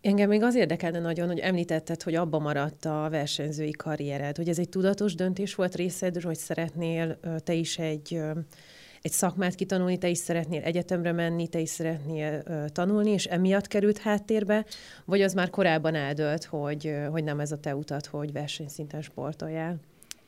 Engem 0.00 0.28
még 0.28 0.42
az 0.42 0.54
érdekelne 0.54 1.00
nagyon, 1.00 1.26
hogy 1.26 1.38
említetted, 1.38 2.02
hogy 2.02 2.14
abba 2.14 2.38
maradt 2.38 2.84
a 2.84 3.08
versenyzői 3.10 3.70
karriered, 3.70 4.36
hogy 4.36 4.48
ez 4.48 4.58
egy 4.58 4.68
tudatos 4.68 5.14
döntés 5.14 5.54
volt 5.54 5.74
részedről, 5.74 6.22
hogy 6.22 6.36
szeretnél 6.38 7.20
te 7.44 7.52
is 7.52 7.78
egy 7.78 8.20
egy 9.04 9.12
szakmát 9.12 9.54
kitanulni, 9.54 9.98
te 9.98 10.08
is 10.08 10.18
szeretnél 10.18 10.62
egyetemre 10.62 11.12
menni, 11.12 11.48
te 11.48 11.58
is 11.58 11.68
szeretnél 11.68 12.42
uh, 12.46 12.66
tanulni, 12.68 13.10
és 13.10 13.24
emiatt 13.24 13.66
került 13.66 13.98
háttérbe, 13.98 14.64
vagy 15.04 15.22
az 15.22 15.34
már 15.34 15.50
korábban 15.50 15.94
eldölt, 15.94 16.44
hogy, 16.44 16.94
hogy 17.10 17.24
nem 17.24 17.40
ez 17.40 17.52
a 17.52 17.60
te 17.60 17.76
utat, 17.76 18.06
hogy 18.06 18.32
versenyszinten 18.32 19.02
sportoljál? 19.02 19.76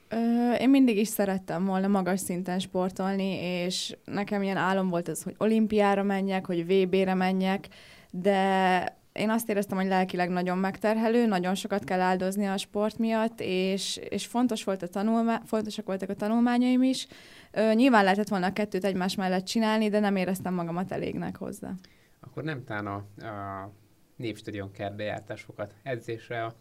Ö, 0.08 0.52
én 0.52 0.70
mindig 0.70 0.98
is 0.98 1.08
szerettem 1.08 1.64
volna 1.64 1.86
magas 1.86 2.20
szinten 2.20 2.58
sportolni, 2.58 3.34
és 3.42 3.96
nekem 4.04 4.42
ilyen 4.42 4.56
álom 4.56 4.88
volt 4.88 5.08
az, 5.08 5.22
hogy 5.22 5.34
olimpiára 5.38 6.02
menjek, 6.02 6.46
hogy 6.46 6.66
VB-re 6.66 7.14
menjek, 7.14 7.68
de 8.10 8.98
én 9.16 9.30
azt 9.30 9.48
éreztem, 9.48 9.78
hogy 9.78 9.86
lelkileg 9.86 10.28
nagyon 10.28 10.58
megterhelő, 10.58 11.26
nagyon 11.26 11.54
sokat 11.54 11.84
kell 11.84 12.00
áldozni 12.00 12.46
a 12.46 12.56
sport 12.56 12.98
miatt, 12.98 13.40
és, 13.40 13.96
és 13.96 14.26
fontos 14.26 14.64
volt 14.64 14.82
a 14.82 14.88
tanulmá- 14.88 15.42
fontosak 15.46 15.86
voltak 15.86 16.08
a 16.08 16.14
tanulmányaim 16.14 16.82
is. 16.82 17.06
Ö, 17.52 17.72
nyilván 17.74 18.04
lehetett 18.04 18.28
volna 18.28 18.46
a 18.46 18.52
kettőt 18.52 18.84
egymás 18.84 19.14
mellett 19.14 19.44
csinálni, 19.44 19.88
de 19.88 19.98
nem 19.98 20.16
éreztem 20.16 20.54
magamat 20.54 20.92
elégnek 20.92 21.36
hozzá. 21.36 21.72
Akkor 22.20 22.42
nem 22.42 22.64
tán 22.64 22.86
a, 22.86 22.94
a 23.26 23.70
Népstadion 24.16 24.70
kertbe 24.70 25.02
jártál 25.02 25.36
sokat 25.36 25.74
edzésre 25.82 26.44
a 26.44 26.54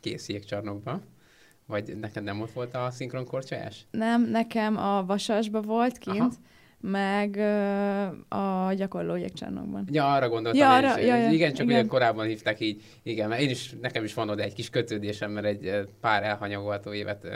kész 0.00 0.28
jégcsarnokba? 0.28 1.00
Vagy 1.66 1.96
neked 1.96 2.22
nem 2.22 2.40
ott 2.40 2.52
volt 2.52 2.74
a 2.74 2.90
szinkron 2.90 3.26
korcsolyás? 3.26 3.86
Nem, 3.90 4.22
nekem 4.30 4.76
a 4.76 5.04
Vasasba 5.04 5.60
volt 5.60 5.98
kint, 5.98 6.18
Aha. 6.18 6.32
Meg 6.90 7.36
a 8.28 8.72
gyakorló 8.72 9.14
jégcsarnokban. 9.16 9.88
Ja, 9.92 10.12
arra 10.12 10.28
gondoltam 10.28 10.60
Ja, 10.60 10.78
én 10.78 10.84
arra- 10.84 10.98
is. 10.98 11.06
ja, 11.06 11.16
ja, 11.16 11.30
igen, 11.30 11.52
csak 11.54 11.66
igen. 11.66 11.78
ugye 11.78 11.88
korábban 11.88 12.26
hívták 12.26 12.60
így, 12.60 12.82
igen, 13.02 13.28
mert 13.28 13.40
én 13.40 13.50
is, 13.50 13.74
nekem 13.80 14.04
is 14.04 14.14
van 14.14 14.28
oda 14.28 14.42
egy 14.42 14.52
kis 14.54 14.70
kötődésem, 14.70 15.30
mert 15.30 15.46
egy 15.46 15.88
pár 16.00 16.22
elhanyagolható 16.22 16.92
évet 16.92 17.26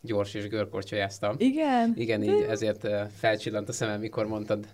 gyors 0.00 0.34
és 0.34 0.48
görkorcsolyáztam. 0.48 1.34
Igen? 1.38 1.92
Igen, 1.96 2.22
így 2.22 2.46
ezért 2.48 2.88
felcsillant 3.16 3.68
a 3.68 3.72
szemem, 3.72 4.00
mikor 4.00 4.26
mondtad 4.26 4.66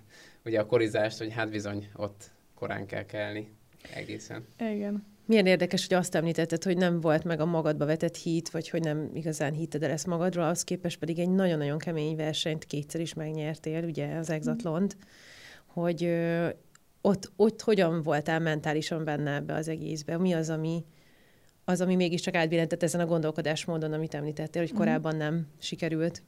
ugye 0.44 0.60
a 0.60 0.66
korizást, 0.66 1.18
hogy 1.18 1.32
hát 1.32 1.50
bizony 1.50 1.88
ott 1.94 2.30
korán 2.54 2.86
kell 2.86 3.04
kelni 3.04 3.48
egészen. 3.94 4.46
Igen. 4.58 5.04
Milyen 5.26 5.46
érdekes, 5.46 5.86
hogy 5.86 5.96
azt 5.96 6.14
említetted, 6.14 6.62
hogy 6.62 6.76
nem 6.76 7.00
volt 7.00 7.24
meg 7.24 7.40
a 7.40 7.44
magadba 7.46 7.84
vetett 7.84 8.16
hit, 8.16 8.50
vagy 8.50 8.68
hogy 8.68 8.82
nem 8.82 9.10
igazán 9.14 9.52
hitted 9.52 9.82
el 9.82 9.90
ezt 9.90 10.06
magadról, 10.06 10.44
az 10.44 10.64
képest 10.64 10.98
pedig 10.98 11.18
egy 11.18 11.30
nagyon-nagyon 11.30 11.78
kemény 11.78 12.16
versenyt 12.16 12.64
kétszer 12.64 13.00
is 13.00 13.14
megnyertél, 13.14 13.84
ugye 13.84 14.14
az 14.14 14.30
Exatlont, 14.30 14.96
hogy 15.66 16.04
ö, 16.04 16.48
ott, 17.00 17.32
ott 17.36 17.62
hogyan 17.62 18.02
voltál 18.02 18.40
mentálisan 18.40 19.04
benne 19.04 19.34
ebbe 19.34 19.54
az 19.54 19.68
egészbe? 19.68 20.18
Mi 20.18 20.32
az, 20.32 20.50
ami, 20.50 20.84
az, 21.64 21.80
ami 21.80 21.94
mégiscsak 21.94 22.34
átbillentett 22.34 22.82
ezen 22.82 23.00
a 23.00 23.06
gondolkodásmódon, 23.06 23.92
amit 23.92 24.14
említettél, 24.14 24.62
hogy 24.62 24.70
Mhm. 24.70 24.80
korábban 24.80 25.16
nem 25.16 25.46
sikerült? 25.58 26.22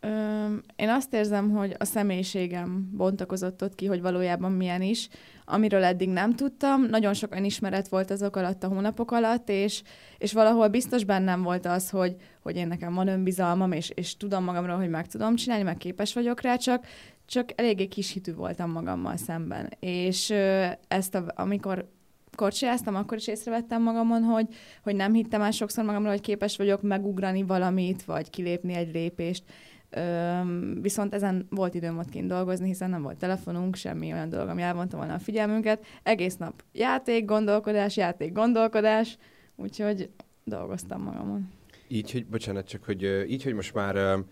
Öm, 0.00 0.62
én 0.76 0.88
azt 0.88 1.14
érzem, 1.14 1.50
hogy 1.50 1.74
a 1.78 1.84
személyiségem 1.84 2.90
bontakozott 2.92 3.62
ott 3.62 3.74
ki, 3.74 3.86
hogy 3.86 4.00
valójában 4.00 4.52
milyen 4.52 4.82
is, 4.82 5.08
amiről 5.44 5.84
eddig 5.84 6.08
nem 6.08 6.34
tudtam. 6.34 6.86
Nagyon 6.86 7.14
sok 7.14 7.34
önismeret 7.34 7.88
volt 7.88 8.10
azok 8.10 8.36
alatt 8.36 8.62
a 8.62 8.68
hónapok 8.68 9.10
alatt, 9.10 9.48
és, 9.48 9.82
és 10.18 10.32
valahol 10.32 10.68
biztos 10.68 11.04
bennem 11.04 11.42
volt 11.42 11.66
az, 11.66 11.90
hogy, 11.90 12.16
hogy 12.42 12.56
én 12.56 12.68
nekem 12.68 12.94
van 12.94 13.08
önbizalmam, 13.08 13.72
és, 13.72 13.90
és 13.94 14.16
tudom 14.16 14.44
magamról, 14.44 14.76
hogy 14.76 14.90
meg 14.90 15.06
tudom 15.06 15.34
csinálni, 15.36 15.64
meg 15.64 15.76
képes 15.76 16.14
vagyok 16.14 16.40
rá, 16.40 16.56
csak, 16.56 16.86
csak 17.26 17.50
eléggé 17.54 17.86
kis 17.86 18.12
hitű 18.12 18.34
voltam 18.34 18.70
magammal 18.70 19.16
szemben. 19.16 19.68
És 19.80 20.30
ö, 20.30 20.66
ezt, 20.88 21.14
a, 21.14 21.24
amikor 21.34 21.88
korcsolyáztam, 22.36 22.94
akkor 22.94 23.16
is 23.16 23.26
észrevettem 23.26 23.82
magamon, 23.82 24.22
hogy, 24.22 24.46
hogy 24.82 24.94
nem 24.94 25.12
hittem 25.12 25.42
el 25.42 25.50
sokszor 25.50 25.84
magamról, 25.84 26.10
hogy 26.10 26.20
képes 26.20 26.56
vagyok 26.56 26.82
megugrani 26.82 27.42
valamit, 27.42 28.04
vagy 28.04 28.30
kilépni 28.30 28.74
egy 28.74 28.92
lépést. 28.92 29.44
Viszont 30.80 31.14
ezen 31.14 31.46
volt 31.50 31.74
időm 31.74 31.98
ott 31.98 32.08
kint 32.08 32.28
dolgozni, 32.28 32.66
hiszen 32.66 32.90
nem 32.90 33.02
volt 33.02 33.18
telefonunk, 33.18 33.74
semmi 33.74 34.12
olyan 34.12 34.28
dolog, 34.28 34.48
ami 34.48 34.62
elvonta 34.62 34.96
volna 34.96 35.14
a 35.14 35.18
figyelmünket. 35.18 35.84
Egész 36.02 36.36
nap 36.36 36.62
játék, 36.72 37.24
gondolkodás, 37.24 37.96
játék, 37.96 38.32
gondolkodás, 38.32 39.18
úgyhogy 39.56 40.10
dolgoztam 40.44 41.02
magamon. 41.02 41.50
Így, 41.88 42.12
hogy, 42.12 42.26
bocsánat, 42.26 42.66
csak 42.66 42.84
hogy 42.84 43.24
így, 43.28 43.42
hogy 43.42 43.54
most 43.54 43.74
már 43.74 44.24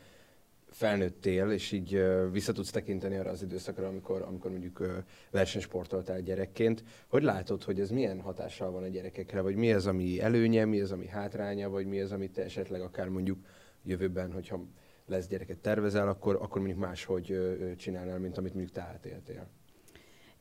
felnőttél, 0.71 1.51
és 1.51 1.73
így 1.73 1.95
ö, 1.95 2.31
vissza 2.31 2.53
tudsz 2.53 2.71
tekinteni 2.71 3.17
arra 3.17 3.31
az 3.31 3.43
időszakra, 3.43 3.87
amikor, 3.87 4.23
amikor 4.23 4.51
mondjuk 4.51 5.05
versenysportoltál 5.31 6.21
gyerekként, 6.21 6.85
hogy 7.09 7.23
látod, 7.23 7.63
hogy 7.63 7.81
ez 7.81 7.91
milyen 7.91 8.21
hatással 8.21 8.71
van 8.71 8.83
a 8.83 8.89
gyerekekre, 8.89 9.41
vagy 9.41 9.55
mi 9.55 9.73
az, 9.73 9.87
ami 9.87 10.21
előnye, 10.21 10.65
mi 10.65 10.81
az, 10.81 10.93
ami 10.93 11.07
hátránya, 11.07 11.71
vagy 11.71 11.87
mi 11.87 12.01
az, 12.01 12.13
amit 12.13 12.33
te 12.33 12.45
esetleg 12.45 12.81
akár 12.81 13.09
mondjuk 13.09 13.39
jövőben, 13.85 14.33
hogyha 14.33 14.65
lesz 15.09 15.27
gyereket 15.27 15.59
tervezel, 15.59 16.09
akkor, 16.09 16.35
akkor 16.35 16.61
mondjuk 16.61 16.81
máshogy 16.81 17.39
csinálnál, 17.77 18.19
mint 18.19 18.39
amit 18.39 18.55
mondjuk 18.55 18.75
te 18.75 18.81
átéltél. 18.81 19.47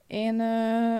Én 0.07 0.39
ö, 0.39 0.99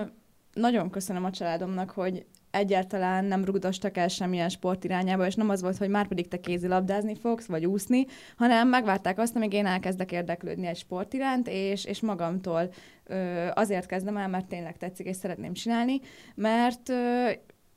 nagyon 0.52 0.90
köszönöm 0.90 1.24
a 1.24 1.30
családomnak, 1.30 1.90
hogy 1.90 2.26
egyáltalán 2.50 3.24
nem 3.24 3.44
rugdostak 3.44 3.96
el 3.96 4.08
semmilyen 4.08 4.48
sport 4.48 4.84
irányába, 4.84 5.26
és 5.26 5.34
nem 5.34 5.48
az 5.48 5.62
volt, 5.62 5.76
hogy 5.76 5.88
már 5.88 6.08
pedig 6.08 6.28
te 6.28 6.40
kézilabdázni 6.40 7.14
fogsz, 7.14 7.46
vagy 7.46 7.66
úszni, 7.66 8.06
hanem 8.36 8.68
megvárták 8.68 9.18
azt, 9.18 9.36
amíg 9.36 9.52
én 9.52 9.66
elkezdek 9.66 10.12
érdeklődni 10.12 10.66
egy 10.66 10.76
sport 10.76 11.12
iránt, 11.12 11.48
és, 11.48 11.84
és 11.84 12.00
magamtól 12.00 12.72
ö, 13.04 13.46
azért 13.54 13.86
kezdem 13.86 14.16
el, 14.16 14.28
mert 14.28 14.48
tényleg 14.48 14.76
tetszik, 14.76 15.06
és 15.06 15.16
szeretném 15.16 15.52
csinálni, 15.52 16.00
mert 16.34 16.88
ö, 16.88 17.30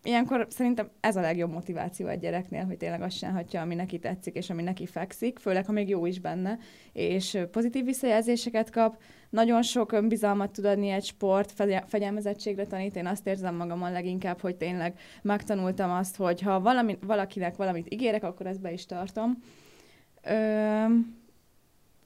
ilyenkor 0.03 0.47
szerintem 0.49 0.89
ez 0.99 1.15
a 1.15 1.21
legjobb 1.21 1.51
motiváció 1.51 2.07
egy 2.07 2.19
gyereknél, 2.19 2.65
hogy 2.65 2.77
tényleg 2.77 3.01
azt 3.01 3.17
csinálhatja, 3.17 3.61
ami 3.61 3.75
neki 3.75 3.99
tetszik, 3.99 4.35
és 4.35 4.49
ami 4.49 4.61
neki 4.61 4.85
fekszik, 4.85 5.39
főleg, 5.39 5.65
ha 5.65 5.71
még 5.71 5.89
jó 5.89 6.05
is 6.05 6.19
benne, 6.19 6.57
és 6.93 7.37
pozitív 7.51 7.85
visszajelzéseket 7.85 8.69
kap, 8.69 9.01
nagyon 9.29 9.61
sok 9.61 9.91
önbizalmat 9.91 10.51
tud 10.51 10.65
adni 10.65 10.89
egy 10.89 11.03
sport, 11.03 11.51
fegye- 11.51 11.89
fegyelmezettségre 11.89 12.65
tanít. 12.65 12.95
Én 12.95 13.05
azt 13.05 13.27
érzem 13.27 13.55
magamon 13.55 13.91
leginkább, 13.91 14.39
hogy 14.39 14.55
tényleg 14.55 14.99
megtanultam 15.21 15.91
azt, 15.91 16.15
hogy 16.15 16.41
ha 16.41 16.59
valami, 16.59 16.97
valakinek 17.01 17.55
valamit 17.55 17.93
ígérek, 17.93 18.23
akkor 18.23 18.45
ezt 18.45 18.61
be 18.61 18.71
is 18.71 18.85
tartom. 18.85 19.43
Ö, 20.23 20.85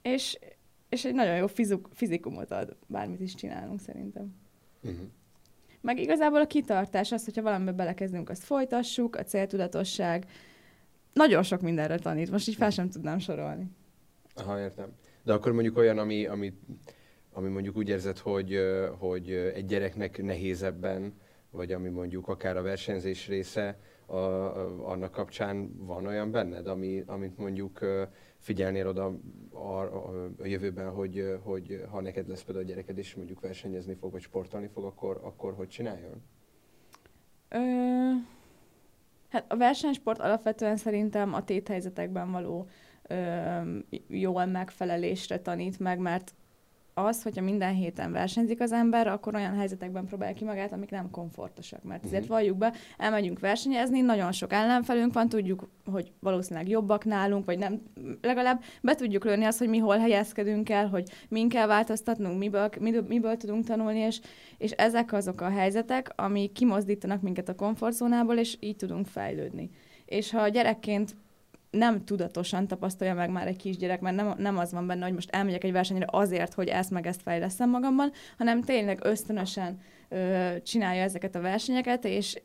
és, 0.02 0.40
és 0.90 1.06
egy 1.06 1.14
nagyon 1.14 1.36
jó 1.36 1.48
fizuk, 1.48 1.90
fizikumot 1.94 2.52
ad, 2.52 2.76
bármit 2.88 3.22
is 3.22 3.36
csinálunk 3.36 3.80
szerintem. 3.80 4.36
Uh-huh. 4.84 5.08
Meg 5.86 6.00
igazából 6.00 6.42
a 6.42 6.48
kitartás, 6.48 7.12
az, 7.12 7.26
hogyha 7.26 7.42
valamibe 7.42 7.72
belekezdünk, 7.72 8.30
azt 8.30 8.44
folytassuk, 8.44 9.16
a 9.16 9.24
céltudatosság, 9.24 10.26
nagyon 11.14 11.44
sok 11.44 11.62
mindenre 11.62 11.98
tanít. 11.98 12.32
Most 12.32 12.48
így 12.48 12.56
fel 12.56 12.70
sem 12.70 12.90
tudnám 12.90 13.20
sorolni. 13.20 13.68
Aha, 14.36 14.60
értem. 14.60 14.90
De 15.24 15.34
akkor 15.34 15.52
mondjuk 15.52 15.78
olyan, 15.78 15.98
ami, 15.98 16.26
ami, 16.26 16.54
ami 17.34 17.50
mondjuk 17.50 17.78
úgy 17.78 17.90
érzed, 17.90 18.18
hogy, 18.18 18.60
hogy 18.98 19.32
egy 19.32 19.66
gyereknek 19.66 20.24
nehézebben, 20.24 21.14
vagy 21.52 21.72
ami 21.72 21.90
mondjuk 21.90 22.28
akár 22.28 22.58
a 22.58 22.62
versenyzés 22.62 23.28
része, 23.28 23.80
a, 24.06 24.16
a, 24.16 24.90
annak 24.90 25.12
kapcsán 25.12 25.86
van 25.86 26.06
olyan 26.06 26.32
benned, 26.32 26.68
ami, 26.68 27.04
amit 27.06 27.38
mondjuk 27.38 27.80
figyelnél 28.46 28.88
oda 28.88 29.20
a, 29.52 29.58
a, 29.58 30.26
a 30.40 30.46
jövőben, 30.46 30.90
hogy, 30.90 31.38
hogy 31.44 31.84
ha 31.90 32.02
neked 32.02 32.28
lesz 32.28 32.44
például 32.44 32.66
a 32.66 32.68
gyereked, 32.68 32.98
és 32.98 33.16
mondjuk 33.16 33.40
versenyezni 33.40 33.94
fog, 33.94 34.12
vagy 34.12 34.22
sportolni 34.22 34.68
fog, 34.68 34.84
akkor, 34.84 35.20
akkor 35.24 35.54
hogy 35.54 35.68
csináljon? 35.68 36.24
Ö, 37.50 37.58
hát 39.30 39.46
a 39.48 39.58
versenysport 39.58 40.20
alapvetően 40.20 40.78
szerintem 40.78 41.34
a 41.34 41.44
téthelyzetekben 41.44 42.32
való 42.32 42.68
ö, 43.08 43.18
jól 44.08 44.46
megfelelésre 44.46 45.40
tanít 45.40 45.80
meg, 45.80 46.00
mert 46.00 46.34
az, 46.98 47.24
hogyha 47.24 47.42
minden 47.42 47.74
héten 47.74 48.12
versenyzik 48.12 48.62
az 48.62 48.72
ember, 48.72 49.08
akkor 49.08 49.36
olyan 49.36 49.56
helyzetekben 49.56 50.06
próbálja 50.06 50.34
ki 50.34 50.44
magát, 50.44 50.72
amik 50.72 50.90
nem 50.90 51.10
komfortosak. 51.10 51.84
Mert 51.84 52.04
ezért 52.04 52.24
Mhm. 52.24 52.32
valljuk 52.32 52.58
be, 52.58 52.74
elmegyünk 52.98 53.40
versenyezni, 53.40 54.02
nagyon 54.02 54.32
sok 54.32 54.54
ellenfelünk 54.54 55.14
van, 55.14 55.30
tudjuk, 55.30 55.70
hogy 55.86 56.12
valószínűleg 56.20 56.70
jobbak 56.70 57.06
nálunk, 57.06 57.46
vagy 57.46 57.58
nem, 57.58 57.82
legalább 58.22 58.64
be 58.82 58.96
tudjuk 58.96 59.26
lőni 59.26 59.46
azt, 59.46 59.58
hogy 59.60 59.70
mi 59.70 59.78
hol 59.78 59.98
helyezkedünk 59.98 60.70
el, 60.70 60.88
hogy 60.88 61.10
min 61.30 61.50
kell 61.50 61.68
változtatnunk, 61.68 62.40
miből, 62.40 62.70
miből, 62.80 63.06
miből 63.08 63.38
tudunk 63.38 63.66
tanulni, 63.66 64.00
és, 64.00 64.20
és 64.58 64.72
ezek 64.72 65.14
azok 65.14 65.42
a 65.42 65.50
helyzetek, 65.50 66.12
ami 66.16 66.52
kimozdítanak 66.54 67.22
minket 67.22 67.50
a 67.50 67.56
komfortzónából, 67.56 68.38
és 68.38 68.58
így 68.60 68.76
tudunk 68.76 69.06
fejlődni. 69.06 69.70
És 70.06 70.32
ha 70.32 70.48
gyerekként 70.48 71.16
nem 71.78 72.06
tudatosan 72.06 72.68
tapasztalja 72.68 73.14
meg 73.14 73.30
már 73.30 73.48
egy 73.48 73.58
kisgyerek, 73.58 74.00
mert 74.00 74.16
nem, 74.16 74.34
nem 74.38 74.58
az 74.58 74.72
van 74.72 74.88
benne, 74.88 75.04
hogy 75.06 75.14
most 75.14 75.30
elmegyek 75.30 75.64
egy 75.64 75.72
versenyre 75.72 76.06
azért, 76.10 76.54
hogy 76.54 76.68
ezt 76.68 76.90
meg 76.90 77.08
ezt 77.08 77.22
fejleszem 77.22 77.70
magamban, 77.70 78.12
hanem 78.38 78.62
tényleg 78.62 79.00
ösztönösen 79.04 79.80
ö, 80.10 80.50
csinálja 80.64 81.02
ezeket 81.02 81.36
a 81.36 81.42
versenyeket, 81.42 82.06
és, 82.06 82.42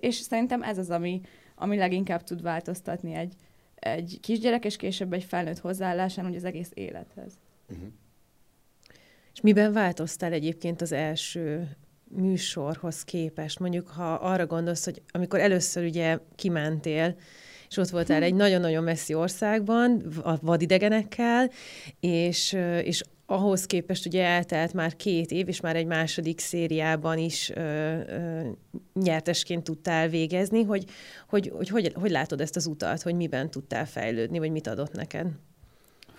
és 0.00 0.14
szerintem 0.14 0.62
ez 0.62 0.78
az, 0.78 0.90
ami, 0.90 1.20
ami 1.54 1.76
leginkább 1.76 2.22
tud 2.22 2.42
változtatni 2.42 3.14
egy, 3.14 3.34
egy 3.74 4.18
kisgyerek, 4.20 4.64
és 4.64 4.76
később 4.76 5.12
egy 5.12 5.24
felnőtt 5.24 5.58
hozzáállásán, 5.58 6.26
úgy 6.26 6.36
az 6.36 6.44
egész 6.44 6.70
élethez. 6.74 7.38
Uh-huh. 7.68 7.86
És 9.32 9.40
miben 9.40 9.72
változtál 9.72 10.32
egyébként 10.32 10.80
az 10.80 10.92
első 10.92 11.76
műsorhoz 12.08 13.04
képest? 13.04 13.58
Mondjuk, 13.58 13.88
ha 13.88 14.14
arra 14.14 14.46
gondolsz, 14.46 14.84
hogy 14.84 15.02
amikor 15.10 15.40
először 15.40 15.84
ugye 15.84 16.18
kimentél, 16.34 17.16
és 17.72 17.78
ott 17.78 17.88
voltál 17.88 18.22
egy 18.22 18.34
nagyon-nagyon 18.34 18.84
messzi 18.84 19.14
országban, 19.14 20.02
a 20.22 20.36
vadidegenekkel, 20.40 21.50
és, 22.00 22.52
és 22.82 23.02
ahhoz 23.26 23.66
képest 23.66 24.06
ugye 24.06 24.24
eltelt 24.24 24.72
már 24.72 24.96
két 24.96 25.30
év, 25.30 25.48
és 25.48 25.60
már 25.60 25.76
egy 25.76 25.86
második 25.86 26.40
szériában 26.40 27.18
is 27.18 27.50
ö, 27.50 27.60
ö, 27.60 28.48
nyertesként 28.94 29.64
tudtál 29.64 30.08
végezni, 30.08 30.62
hogy 30.62 30.84
hogy, 31.28 31.52
hogy, 31.56 31.68
hogy 31.68 31.92
hogy 31.94 32.10
látod 32.10 32.40
ezt 32.40 32.56
az 32.56 32.66
utat, 32.66 33.02
hogy 33.02 33.14
miben 33.14 33.50
tudtál 33.50 33.86
fejlődni, 33.86 34.38
vagy 34.38 34.50
mit 34.50 34.66
adott 34.66 34.92
neked? 34.92 35.26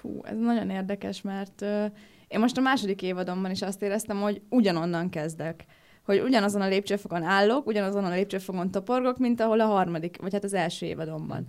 Hú, 0.01 0.21
ez 0.23 0.37
nagyon 0.37 0.69
érdekes, 0.69 1.21
mert 1.21 1.61
ö, 1.61 1.85
én 2.27 2.39
most 2.39 2.57
a 2.57 2.61
második 2.61 3.01
évadomban 3.01 3.51
is 3.51 3.61
azt 3.61 3.81
éreztem, 3.81 4.21
hogy 4.21 4.41
ugyanonnan 4.49 5.09
kezdek 5.09 5.65
hogy 6.05 6.19
ugyanazon 6.19 6.61
a 6.61 6.67
lépcsőfokon 6.67 7.23
állok, 7.23 7.67
ugyanazon 7.67 8.03
a 8.03 8.13
lépcsőfokon 8.13 8.71
toporgok, 8.71 9.17
mint 9.17 9.41
ahol 9.41 9.59
a 9.59 9.65
harmadik, 9.65 10.17
vagy 10.21 10.33
hát 10.33 10.43
az 10.43 10.53
első 10.53 10.85
évadomban 10.85 11.47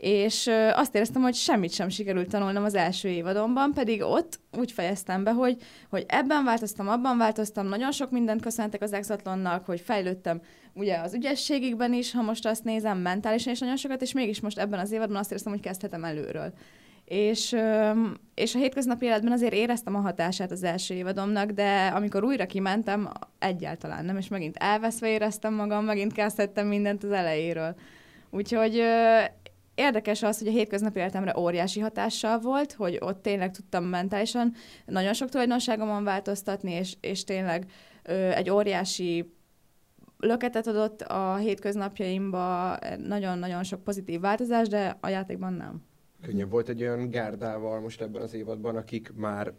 és 0.00 0.50
azt 0.72 0.94
éreztem, 0.94 1.22
hogy 1.22 1.34
semmit 1.34 1.72
sem 1.72 1.88
sikerült 1.88 2.28
tanulnom 2.28 2.64
az 2.64 2.74
első 2.74 3.08
évadomban, 3.08 3.72
pedig 3.72 4.02
ott 4.02 4.40
úgy 4.58 4.72
fejeztem 4.72 5.24
be, 5.24 5.30
hogy, 5.30 5.56
hogy 5.90 6.04
ebben 6.08 6.44
változtam, 6.44 6.88
abban 6.88 7.18
változtam, 7.18 7.66
nagyon 7.66 7.92
sok 7.92 8.10
mindent 8.10 8.42
köszöntek 8.42 8.82
az 8.82 8.92
Exatlonnak, 8.92 9.66
hogy 9.66 9.80
fejlődtem 9.80 10.40
ugye 10.74 10.98
az 10.98 11.14
ügyességükben 11.14 11.92
is, 11.92 12.12
ha 12.12 12.22
most 12.22 12.46
azt 12.46 12.64
nézem, 12.64 12.98
mentálisan 12.98 13.52
is 13.52 13.58
nagyon 13.58 13.76
sokat, 13.76 14.02
és 14.02 14.12
mégis 14.12 14.40
most 14.40 14.58
ebben 14.58 14.78
az 14.78 14.92
évadban 14.92 15.16
azt 15.16 15.30
éreztem, 15.30 15.52
hogy 15.52 15.62
kezdhetem 15.62 16.04
előről. 16.04 16.52
És, 17.10 17.56
és 18.34 18.54
a 18.54 18.58
hétköznapi 18.58 19.06
életben 19.06 19.32
azért 19.32 19.52
éreztem 19.52 19.94
a 19.94 20.00
hatását 20.00 20.50
az 20.50 20.62
első 20.62 20.94
évadomnak, 20.94 21.50
de 21.50 21.86
amikor 21.86 22.24
újra 22.24 22.46
kimentem, 22.46 23.10
egyáltalán 23.38 24.04
nem, 24.04 24.16
és 24.16 24.28
megint 24.28 24.56
elveszve 24.56 25.08
éreztem 25.08 25.54
magam, 25.54 25.84
megint 25.84 26.12
kezdhettem 26.12 26.66
mindent 26.66 27.04
az 27.04 27.10
elejéről. 27.10 27.74
Úgyhogy 28.30 28.82
érdekes 29.74 30.22
az, 30.22 30.38
hogy 30.38 30.48
a 30.48 30.50
hétköznapi 30.50 30.98
életemre 30.98 31.38
óriási 31.38 31.80
hatással 31.80 32.38
volt, 32.38 32.72
hogy 32.72 32.98
ott 33.00 33.22
tényleg 33.22 33.50
tudtam 33.50 33.84
mentálisan 33.84 34.54
nagyon 34.86 35.12
sok 35.12 35.28
tulajdonságomon 35.28 36.04
változtatni, 36.04 36.72
és, 36.72 36.96
és 37.00 37.24
tényleg 37.24 37.70
egy 38.34 38.50
óriási 38.50 39.34
löketet 40.18 40.66
adott 40.66 41.00
a 41.00 41.36
hétköznapjaimba, 41.36 42.78
nagyon-nagyon 42.96 43.62
sok 43.62 43.84
pozitív 43.84 44.20
változás, 44.20 44.68
de 44.68 44.96
a 45.00 45.08
játékban 45.08 45.52
nem. 45.52 45.88
Könnyebb 46.22 46.50
volt 46.50 46.68
egy 46.68 46.80
olyan 46.80 47.10
gárdával 47.10 47.80
most 47.80 48.00
ebben 48.00 48.22
az 48.22 48.34
évadban, 48.34 48.76
akik 48.76 49.12
már 49.14 49.52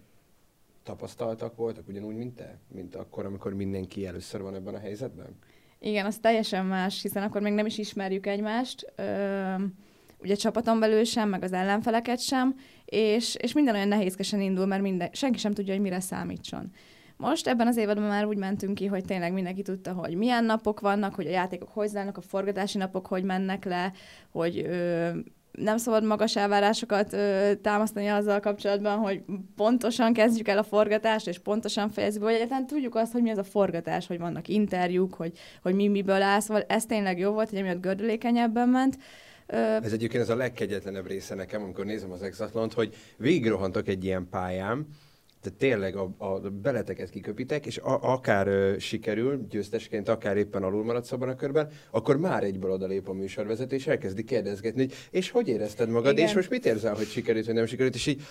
tapasztaltak 0.83 1.55
voltak, 1.55 1.87
ugyanúgy, 1.87 2.15
mint 2.15 2.35
te? 2.35 2.57
Mint 2.67 2.95
akkor, 2.95 3.25
amikor 3.25 3.53
mindenki 3.53 4.05
először 4.05 4.41
van 4.41 4.55
ebben 4.55 4.75
a 4.75 4.79
helyzetben? 4.79 5.37
Igen, 5.79 6.05
az 6.05 6.17
teljesen 6.17 6.65
más, 6.65 7.01
hiszen 7.01 7.23
akkor 7.23 7.41
még 7.41 7.53
nem 7.53 7.65
is 7.65 7.77
ismerjük 7.77 8.27
egymást. 8.27 8.93
Ö- 8.95 9.89
ugye 10.21 10.35
csapaton 10.35 10.79
belül 10.79 11.03
sem, 11.03 11.29
meg 11.29 11.43
az 11.43 11.53
ellenfeleket 11.53 12.19
sem, 12.19 12.55
és, 12.85 13.35
és 13.35 13.53
minden 13.53 13.75
olyan 13.75 13.87
nehézkesen 13.87 14.41
indul, 14.41 14.65
mert 14.65 14.81
minden, 14.81 15.09
senki 15.11 15.37
sem 15.37 15.51
tudja, 15.51 15.73
hogy 15.73 15.81
mire 15.81 15.99
számítson. 15.99 16.71
Most 17.17 17.47
ebben 17.47 17.67
az 17.67 17.77
évadban 17.77 18.07
már 18.07 18.25
úgy 18.25 18.37
mentünk 18.37 18.73
ki, 18.73 18.85
hogy 18.85 19.05
tényleg 19.05 19.33
mindenki 19.33 19.61
tudta, 19.61 19.93
hogy 19.93 20.15
milyen 20.15 20.43
napok 20.43 20.79
vannak, 20.79 21.15
hogy 21.15 21.27
a 21.27 21.29
játékok 21.29 21.69
hogy 21.69 21.87
zárnak, 21.87 22.17
a 22.17 22.21
forgatási 22.21 22.77
napok 22.77 23.07
hogy 23.07 23.23
mennek 23.23 23.65
le, 23.65 23.93
hogy 24.29 24.57
ö, 24.57 25.09
nem 25.51 25.77
szabad 25.77 26.03
magas 26.03 26.35
elvárásokat 26.35 27.13
ö, 27.13 27.51
támasztani 27.61 28.07
azzal 28.07 28.39
kapcsolatban, 28.39 28.97
hogy 28.97 29.21
pontosan 29.55 30.13
kezdjük 30.13 30.47
el 30.47 30.57
a 30.57 30.63
forgatást, 30.63 31.27
és 31.27 31.39
pontosan 31.39 31.89
fejezzük, 31.89 32.21
vagy 32.21 32.33
egyáltalán 32.33 32.67
tudjuk 32.67 32.95
azt, 32.95 33.11
hogy 33.11 33.21
mi 33.21 33.31
az 33.31 33.37
a 33.37 33.43
forgatás, 33.43 34.07
hogy 34.07 34.19
vannak 34.19 34.47
interjúk, 34.47 35.13
hogy, 35.13 35.31
hogy 35.61 35.75
mi 35.75 35.87
miből 35.87 36.21
áll, 36.21 36.39
szóval 36.39 36.63
ez 36.67 36.85
tényleg 36.85 37.19
jó 37.19 37.31
volt, 37.31 37.49
hogy 37.49 37.59
emiatt 37.59 37.81
gördülékenyebben 37.81 38.69
ment. 38.69 38.97
Ez 39.83 39.93
egyébként 39.93 40.23
ez 40.23 40.29
a 40.29 40.35
legkegyetlenebb 40.35 41.07
része 41.07 41.35
nekem, 41.35 41.63
amikor 41.63 41.85
nézem 41.85 42.11
az 42.11 42.21
Exatlont, 42.21 42.73
hogy 42.73 42.95
végigrohantok 43.17 43.87
egy 43.87 44.03
ilyen 44.03 44.27
pályán, 44.29 44.87
tehát 45.41 45.57
tényleg 45.57 45.95
a, 45.95 46.11
a 46.17 46.39
beleteket 46.39 47.09
kiköpitek, 47.09 47.65
és 47.65 47.77
a, 47.77 47.99
akár 48.01 48.47
ö, 48.47 48.75
sikerül, 48.79 49.47
győztesként, 49.49 50.09
akár 50.09 50.37
éppen 50.37 50.63
alul 50.63 50.83
maradsz 50.83 51.11
abban 51.11 51.29
a 51.29 51.35
körben, 51.35 51.69
akkor 51.91 52.17
már 52.17 52.43
egyből 52.43 52.71
odalép 52.71 53.09
a 53.09 53.13
műsorvezető, 53.13 53.75
és 53.75 53.87
elkezdi 53.87 54.23
kérdezgetni, 54.23 54.81
hogy 54.81 54.93
és 55.11 55.31
hogy 55.31 55.47
érezted 55.47 55.89
magad, 55.89 56.11
Igen. 56.11 56.27
és 56.27 56.33
most 56.33 56.49
mit 56.49 56.65
érzel, 56.65 56.93
hogy 56.93 57.07
sikerült, 57.07 57.45
vagy 57.45 57.55
nem 57.55 57.65
sikerült, 57.65 57.95
és 57.95 58.07
így 58.07 58.21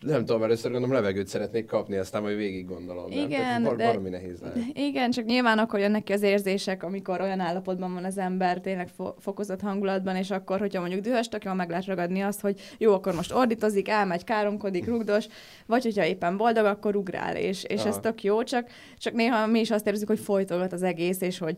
nem 0.00 0.24
tudom, 0.24 0.42
először 0.42 0.70
gondolom 0.70 0.96
levegőt 0.96 1.28
szeretnék 1.28 1.66
kapni, 1.66 1.96
aztán 1.96 2.22
majd 2.22 2.36
végig 2.36 2.66
gondolom. 2.66 3.10
Igen, 3.10 3.28
nem? 3.28 3.62
Tehát, 3.62 3.76
de, 3.78 3.86
valami 3.86 4.08
nehéz 4.08 4.40
lehet. 4.40 4.58
Igen, 4.72 5.10
csak 5.10 5.24
nyilván 5.24 5.58
akkor 5.58 5.80
jönnek 5.80 6.02
ki 6.02 6.12
az 6.12 6.22
érzések, 6.22 6.82
amikor 6.82 7.20
olyan 7.20 7.40
állapotban 7.40 7.92
van 7.92 8.04
az 8.04 8.18
ember, 8.18 8.60
tényleg 8.60 8.88
fo- 8.88 9.16
fokozott 9.18 9.60
hangulatban, 9.60 10.16
és 10.16 10.30
akkor, 10.30 10.58
hogyha 10.58 10.80
mondjuk 10.80 11.00
dühös, 11.00 11.28
tök 11.28 11.54
meg 11.54 11.68
lehet 11.68 11.86
ragadni 11.86 12.20
azt, 12.20 12.40
hogy 12.40 12.60
jó, 12.78 12.92
akkor 12.92 13.14
most 13.14 13.32
ordítozik, 13.32 13.88
elmegy, 13.88 14.24
káromkodik, 14.24 14.86
rugdos, 14.86 15.26
vagy 15.66 15.82
hogyha 15.82 16.04
éppen 16.04 16.36
boldog, 16.36 16.55
boldog, 16.56 16.76
akkor 16.76 16.96
ugrál, 16.96 17.36
és, 17.36 17.64
és 17.64 17.84
ez 17.84 17.98
tök 17.98 18.22
jó, 18.22 18.42
csak, 18.42 18.68
csak 18.98 19.14
néha 19.14 19.46
mi 19.46 19.60
is 19.60 19.70
azt 19.70 19.86
érzük, 19.86 20.08
hogy 20.08 20.18
folytogat 20.18 20.72
az 20.72 20.82
egész, 20.82 21.20
és 21.20 21.38
hogy 21.38 21.56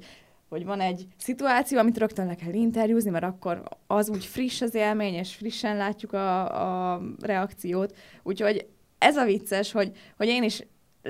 hogy 0.48 0.64
van 0.64 0.80
egy 0.80 1.06
szituáció, 1.16 1.78
amit 1.78 1.98
rögtön 1.98 2.26
le 2.26 2.34
kell 2.34 2.52
interjúzni, 2.52 3.10
mert 3.10 3.24
akkor 3.24 3.62
az 3.86 4.08
úgy 4.08 4.24
friss 4.24 4.60
az 4.60 4.74
élmény, 4.74 5.14
és 5.14 5.34
frissen 5.34 5.76
látjuk 5.76 6.12
a, 6.12 6.94
a 6.94 7.02
reakciót. 7.20 7.96
Úgyhogy 8.22 8.66
ez 8.98 9.16
a 9.16 9.24
vicces, 9.24 9.72
hogy, 9.72 9.92
hogy 10.16 10.26
én 10.26 10.42
is 10.42 10.66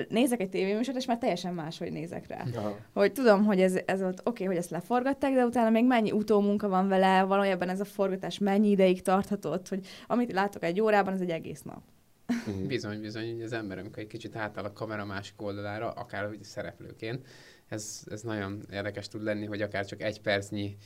nézek 0.09 0.41
egy 0.41 0.49
tévéműsort, 0.49 0.97
és 0.97 1.07
már 1.07 1.19
teljesen 1.19 1.55
máshogy 1.55 1.93
nézek 1.93 2.27
rá. 2.27 2.45
Ja. 2.53 2.79
Hogy 2.93 3.13
tudom, 3.13 3.45
hogy 3.45 3.61
ez, 3.61 3.79
ez 3.87 4.03
ott 4.03 4.19
oké, 4.19 4.29
okay, 4.29 4.47
hogy 4.47 4.57
ezt 4.57 4.71
leforgatták, 4.71 5.35
de 5.35 5.45
utána 5.45 5.71
még 5.71 5.87
mennyi 5.87 6.13
utómunka 6.13 6.69
van 6.69 6.89
vele, 6.89 7.23
valójában 7.23 7.69
ez 7.69 7.81
a 7.81 7.85
forgatás 7.85 8.39
mennyi 8.39 8.71
ideig 8.71 9.03
tarthatott, 9.03 9.69
hogy 9.69 9.87
amit 10.07 10.33
látok 10.33 10.65
egy 10.65 10.81
órában, 10.81 11.13
az 11.13 11.21
egy 11.21 11.31
egész 11.31 11.63
nap. 11.63 11.83
Uh-huh. 12.29 12.67
Bizony, 12.73 13.01
bizony, 13.01 13.33
hogy 13.33 13.43
az 13.43 13.53
ember, 13.53 13.79
amikor 13.79 13.99
egy 13.99 14.09
kicsit 14.09 14.37
átáll 14.37 14.65
a 14.65 14.73
kamera 14.73 15.05
másik 15.05 15.43
oldalára, 15.43 15.91
akár 15.91 16.27
hogy 16.27 16.45
szereplőként, 16.45 17.27
ez, 17.69 18.03
ez 18.11 18.23
nagyon 18.23 18.63
érdekes 18.73 19.09
tud 19.09 19.23
lenni, 19.23 19.47
hogy 19.47 19.63
akár 19.63 19.87
csak 19.87 20.03
egy 20.03 20.21
percnyi 20.21 20.77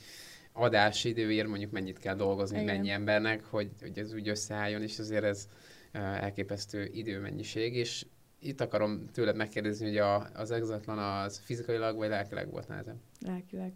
adásidőért 0.53 1.47
mondjuk 1.47 1.71
mennyit 1.71 1.99
kell 1.99 2.15
dolgozni 2.15 2.61
Igen. 2.61 2.75
mennyi 2.75 2.89
embernek, 2.89 3.43
hogy, 3.43 3.69
hogy 3.81 3.99
ez 3.99 4.13
úgy 4.13 4.27
összeálljon, 4.27 4.81
és 4.81 4.99
azért 4.99 5.23
ez 5.23 5.47
elképesztő 5.91 6.89
időmennyiség, 6.93 7.75
és 7.75 8.05
itt 8.39 8.61
akarom 8.61 9.09
tőled 9.13 9.35
megkérdezni, 9.35 9.85
hogy 9.85 9.97
a, 9.97 10.27
az 10.33 10.51
exatlan 10.51 10.97
az 10.97 11.39
fizikailag 11.39 11.97
vagy 11.97 12.09
lelkileg 12.09 12.51
volt 12.51 12.67
nehezebb? 12.67 12.97
Lelkileg. 13.19 13.73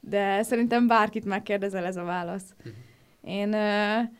De 0.00 0.42
szerintem 0.42 0.86
bárkit 0.86 1.24
megkérdezel, 1.24 1.84
ez 1.84 1.96
a 1.96 2.02
válasz. 2.02 2.54
Uh-huh. 2.58 2.72
Én 3.22 3.48
uh, 3.48 4.10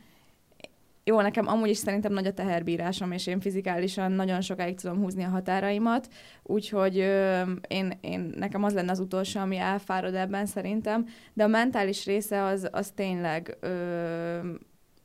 jó, 1.09 1.21
nekem 1.21 1.47
amúgy 1.47 1.69
is 1.69 1.77
szerintem 1.77 2.13
nagy 2.13 2.27
a 2.27 2.33
teherbírásom, 2.33 3.13
és 3.13 3.27
én 3.27 3.41
fizikálisan 3.41 4.13
nagyon 4.13 4.41
sokáig 4.41 4.81
tudom 4.81 4.99
húzni 4.99 5.25
a 5.25 5.29
határaimat, 5.29 6.09
úgyhogy 6.43 6.99
ö, 6.99 7.43
én, 7.69 7.99
én, 8.01 8.33
nekem 8.37 8.65
az 8.65 8.75
lenne 8.75 8.91
az 8.91 8.99
utolsó, 8.99 9.41
ami 9.41 9.57
elfárad 9.57 10.15
ebben 10.15 10.47
szerintem, 10.47 11.07
de 11.33 11.45
a 11.45 11.47
mentális 11.47 12.05
része 12.05 12.43
az, 12.43 12.69
az 12.73 12.91
tényleg 12.91 13.57
ö, 13.61 14.39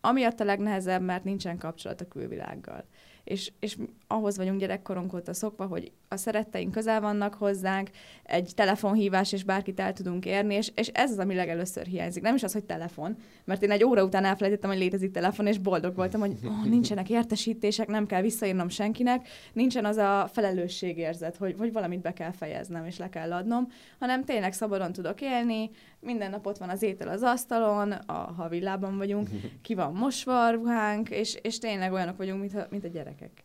amiatt 0.01 0.39
a 0.39 0.43
legnehezebb, 0.43 1.01
mert 1.01 1.23
nincsen 1.23 1.57
kapcsolat 1.57 2.01
a 2.01 2.07
külvilággal. 2.07 2.85
És, 3.23 3.51
és 3.59 3.77
ahhoz 4.13 4.37
vagyunk 4.37 4.59
gyerekkorunk 4.59 5.13
óta 5.13 5.33
szokva, 5.33 5.65
hogy 5.65 5.91
a 6.07 6.17
szeretteink 6.17 6.71
közel 6.71 7.01
vannak 7.01 7.33
hozzánk, 7.33 7.89
egy 8.23 8.51
telefonhívás, 8.55 9.31
és 9.31 9.43
bárkit 9.43 9.79
el 9.79 9.93
tudunk 9.93 10.25
érni, 10.25 10.55
és, 10.55 10.71
és 10.75 10.87
ez 10.87 11.11
az, 11.11 11.17
ami 11.17 11.35
legelőször 11.35 11.85
hiányzik. 11.85 12.23
Nem 12.23 12.35
is 12.35 12.43
az, 12.43 12.53
hogy 12.53 12.63
telefon, 12.63 13.15
mert 13.43 13.63
én 13.63 13.71
egy 13.71 13.83
óra 13.83 14.03
után 14.03 14.25
elfelejtettem, 14.25 14.69
hogy 14.69 14.79
létezik 14.79 15.11
telefon, 15.11 15.47
és 15.47 15.57
boldog 15.57 15.95
voltam, 15.95 16.19
hogy 16.19 16.33
oh, 16.45 16.65
nincsenek 16.65 17.09
értesítések, 17.09 17.87
nem 17.87 18.05
kell 18.05 18.21
visszaírnom 18.21 18.69
senkinek, 18.69 19.27
nincsen 19.53 19.85
az 19.85 19.97
a 19.97 20.29
felelősségérzet, 20.31 21.37
hogy, 21.37 21.55
hogy 21.57 21.71
valamit 21.71 22.01
be 22.01 22.13
kell 22.13 22.31
fejeznem, 22.31 22.85
és 22.85 22.97
le 22.97 23.09
kell 23.09 23.33
adnom, 23.33 23.67
hanem 23.99 24.23
tényleg 24.23 24.53
szabadon 24.53 24.91
tudok 24.91 25.21
élni, 25.21 25.69
minden 25.99 26.29
nap 26.29 26.45
ott 26.45 26.57
van 26.57 26.69
az 26.69 26.81
étel 26.81 27.07
az 27.07 27.21
asztalon, 27.21 27.91
a, 27.91 28.13
ha 28.13 28.47
villában 28.47 28.97
vagyunk, 28.97 29.29
ki 29.61 29.73
van 29.73 29.93
mosva 29.93 30.45
a 30.45 30.51
ruhánk, 30.51 31.09
és, 31.09 31.37
és 31.41 31.59
tényleg 31.59 31.93
olyanok 31.93 32.17
vagyunk, 32.17 32.39
mint, 32.39 32.69
mint 32.69 32.83
a 32.83 32.87
gyerekek. 32.87 33.43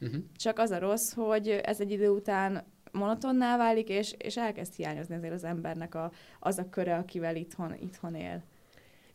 Uh-huh. 0.00 0.22
Csak 0.36 0.58
az 0.58 0.70
a 0.70 0.78
rossz, 0.78 1.12
hogy 1.12 1.48
ez 1.48 1.80
egy 1.80 1.90
idő 1.90 2.08
után 2.08 2.64
monotonná 2.92 3.56
válik, 3.56 3.88
és, 3.88 4.14
és 4.18 4.36
elkezd 4.36 4.74
hiányozni 4.74 5.14
azért 5.14 5.34
az 5.34 5.44
embernek 5.44 5.94
a, 5.94 6.12
az 6.40 6.58
a 6.58 6.68
köre, 6.70 6.96
akivel 6.96 7.36
itthon, 7.36 7.74
itthon 7.80 8.14
él. 8.14 8.42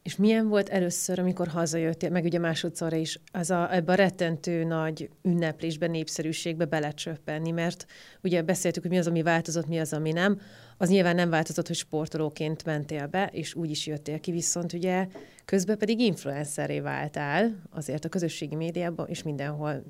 És 0.06 0.16
milyen 0.16 0.48
volt 0.48 0.70
először, 0.70 1.20
amikor 1.20 1.48
hazajöttél, 1.48 2.10
meg 2.10 2.24
ugye 2.24 2.40
másodszorra 2.40 2.96
is, 2.96 3.20
az 3.32 3.50
a, 3.50 3.74
ebbe 3.74 3.92
a 3.92 3.96
rettentő 3.96 4.64
nagy 4.64 5.10
ünneplésbe, 5.22 5.88
népszerűségbe 5.88 6.66
belecsöppenni, 6.66 7.52
mert 7.52 7.86
ugye 8.24 8.42
beszéltük, 8.42 8.82
hogy 8.82 8.92
mi 8.92 8.98
az, 8.98 9.08
ami 9.08 9.22
változott, 9.22 9.68
mi 9.68 9.80
az, 9.80 9.94
ami 9.94 10.12
nem. 10.12 10.40
Az 10.78 10.90
nyilván 10.90 11.16
nem 11.16 11.30
változott, 11.30 11.68
hogy 11.68 11.76
sportolóként 11.76 12.66
mentél 12.66 13.08
be, 13.08 13.30
és 13.32 13.54
úgy 13.54 13.70
is 13.70 13.88
jöttél 13.88 14.20
ki, 14.20 14.32
viszont 14.32 14.74
ugye 14.74 15.08
közben 15.46 15.78
pedig 15.78 16.00
influenceré 16.00 16.80
váltál, 16.80 17.62
azért 17.70 18.06
a 18.06 18.10
közösségi 18.10 18.56
médiában, 18.56 19.08
és 19.08 19.24
mindenhol 19.24 19.84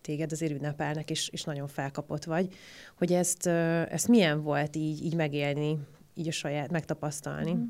téged 0.00 0.32
azért 0.32 0.52
ünnepelnek, 0.52 1.10
és, 1.10 1.28
és 1.28 1.44
nagyon 1.44 1.66
felkapott 1.66 2.24
vagy, 2.24 2.54
hogy 2.98 3.12
ezt, 3.12 3.46
ezt 3.46 4.08
milyen 4.08 4.42
volt 4.42 4.76
így, 4.76 5.04
így 5.04 5.14
megélni, 5.14 5.78
így 6.14 6.28
a 6.28 6.32
saját, 6.32 6.70
megtapasztalni? 6.70 7.52
Mhm. 7.52 7.62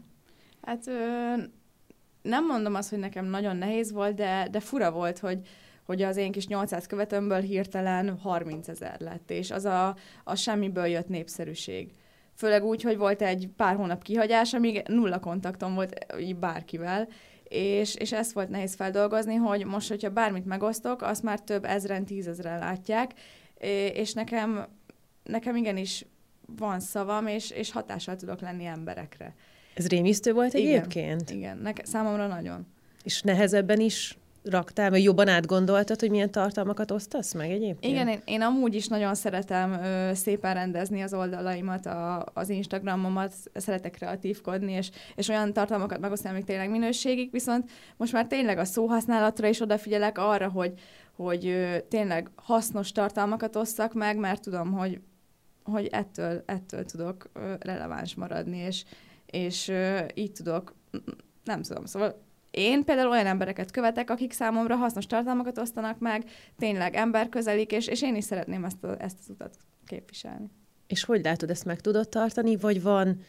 Hát 0.61 0.85
nem 2.23 2.47
mondom 2.47 2.75
azt, 2.75 2.91
hogy 2.91 2.99
nekem 2.99 3.25
nagyon 3.25 3.57
nehéz 3.57 3.93
volt, 3.93 4.15
de, 4.15 4.49
de 4.51 4.61
fura 4.61 4.91
volt, 4.91 5.19
hogy, 5.19 5.41
hogy 5.85 6.03
az 6.03 6.17
én 6.17 6.33
kis 6.33 6.47
800 6.47 6.87
követőmből 6.87 7.41
hirtelen 7.41 8.19
30 8.19 8.69
ezer 8.69 9.01
lett, 9.01 9.31
és 9.31 9.51
az 9.51 9.65
a, 9.65 9.97
a 10.25 10.35
semmiből 10.35 10.87
jött 10.87 11.09
népszerűség. 11.09 11.93
Főleg 12.35 12.65
úgy, 12.65 12.83
hogy 12.83 12.97
volt 12.97 13.23
egy 13.23 13.49
pár 13.57 13.77
hónap 13.77 14.03
kihagyás, 14.03 14.55
amíg 14.55 14.83
nulla 14.89 15.19
kontaktom 15.19 15.75
volt 15.75 16.07
bárkivel, 16.39 17.09
és, 17.51 17.95
és 17.95 18.13
ezt 18.13 18.33
volt 18.33 18.49
nehéz 18.49 18.75
feldolgozni, 18.75 19.35
hogy 19.35 19.65
most, 19.67 19.89
hogyha 19.89 20.11
bármit 20.11 20.45
megosztok, 20.45 21.03
azt 21.03 21.23
már 21.23 21.41
több 21.41 21.65
ezren, 21.65 22.05
tízezren 22.05 22.59
látják, 22.59 23.13
és 23.93 24.13
nekem, 24.13 24.67
nekem 25.25 25.57
igenis 25.57 26.07
van 26.57 26.81
szavam, 26.81 27.27
és, 27.27 27.51
és 27.51 27.73
hatással 27.73 28.17
tudok 28.17 28.41
lenni 28.41 28.65
emberekre. 28.65 29.35
Ez 29.75 29.87
rémisztő 29.87 30.33
volt 30.33 30.55
Igen, 30.55 30.69
egyébként? 30.69 31.31
Igen, 31.31 31.59
neke, 31.59 31.85
számomra 31.85 32.27
nagyon. 32.27 32.67
És 33.03 33.23
nehezebben 33.23 33.81
is 33.81 34.19
raktál, 34.45 34.91
vagy 34.91 35.03
jobban 35.03 35.29
átgondoltad, 35.29 36.01
hogy 36.01 36.11
milyen 36.11 36.31
tartalmakat 36.31 36.91
osztasz 36.91 37.35
meg 37.35 37.51
egyébként? 37.51 37.93
Igen, 37.93 38.09
én, 38.09 38.21
én 38.25 38.43
amúgy 38.43 38.75
is 38.75 38.87
nagyon 38.87 39.15
szeretem 39.15 39.73
ö, 39.73 40.11
szépen 40.15 40.55
rendezni 40.55 41.03
az 41.03 41.15
oldalaimat, 41.15 41.87
a, 41.87 42.25
az 42.35 42.49
Instagramomat, 42.49 43.33
szeretek 43.55 43.93
kreatívkodni, 43.93 44.73
és, 44.73 44.91
és 45.15 45.29
olyan 45.29 45.53
tartalmakat 45.53 46.01
megosztani, 46.01 46.35
amik 46.35 46.47
tényleg 46.47 46.71
minőségig, 46.71 47.31
viszont 47.33 47.71
most 47.97 48.13
már 48.13 48.27
tényleg 48.27 48.59
a 48.59 48.65
szóhasználatra 48.65 49.49
is 49.49 49.61
odafigyelek 49.61 50.19
arra, 50.19 50.49
hogy, 50.49 50.73
hogy 51.17 51.47
ö, 51.47 51.77
tényleg 51.89 52.31
hasznos 52.35 52.93
tartalmakat 52.93 53.57
osszak 53.57 53.93
meg, 53.93 54.17
mert 54.17 54.43
tudom, 54.43 54.73
hogy, 54.73 55.01
hogy 55.65 55.87
ettől, 55.87 56.43
ettől 56.47 56.85
tudok 56.85 57.31
ö, 57.33 57.53
releváns 57.59 58.15
maradni, 58.15 58.57
és, 58.57 58.85
és 59.27 59.69
ö, 59.69 59.99
így 60.15 60.33
tudok, 60.33 60.75
nem 61.45 61.63
tudom, 61.63 61.85
szóval 61.85 62.29
én 62.51 62.85
például 62.85 63.11
olyan 63.11 63.27
embereket 63.27 63.71
követek, 63.71 64.11
akik 64.11 64.33
számomra 64.33 64.77
hasznos 64.77 65.07
tartalmakat 65.07 65.59
osztanak 65.59 65.99
meg, 65.99 66.25
tényleg 66.59 66.95
emberközelik, 66.95 67.73
és, 67.73 67.87
és 67.87 68.03
én 68.03 68.17
is 68.17 68.25
szeretném 68.25 68.65
ezt, 68.65 68.85
a, 68.85 69.03
ezt 69.03 69.17
az 69.21 69.29
utat 69.29 69.57
képviselni. 69.87 70.51
És 70.87 71.05
hogy 71.05 71.25
látod, 71.25 71.51
ezt 71.51 71.65
meg 71.65 71.81
tudod 71.81 72.09
tartani, 72.09 72.57
vagy 72.57 72.83
van, 72.83 73.21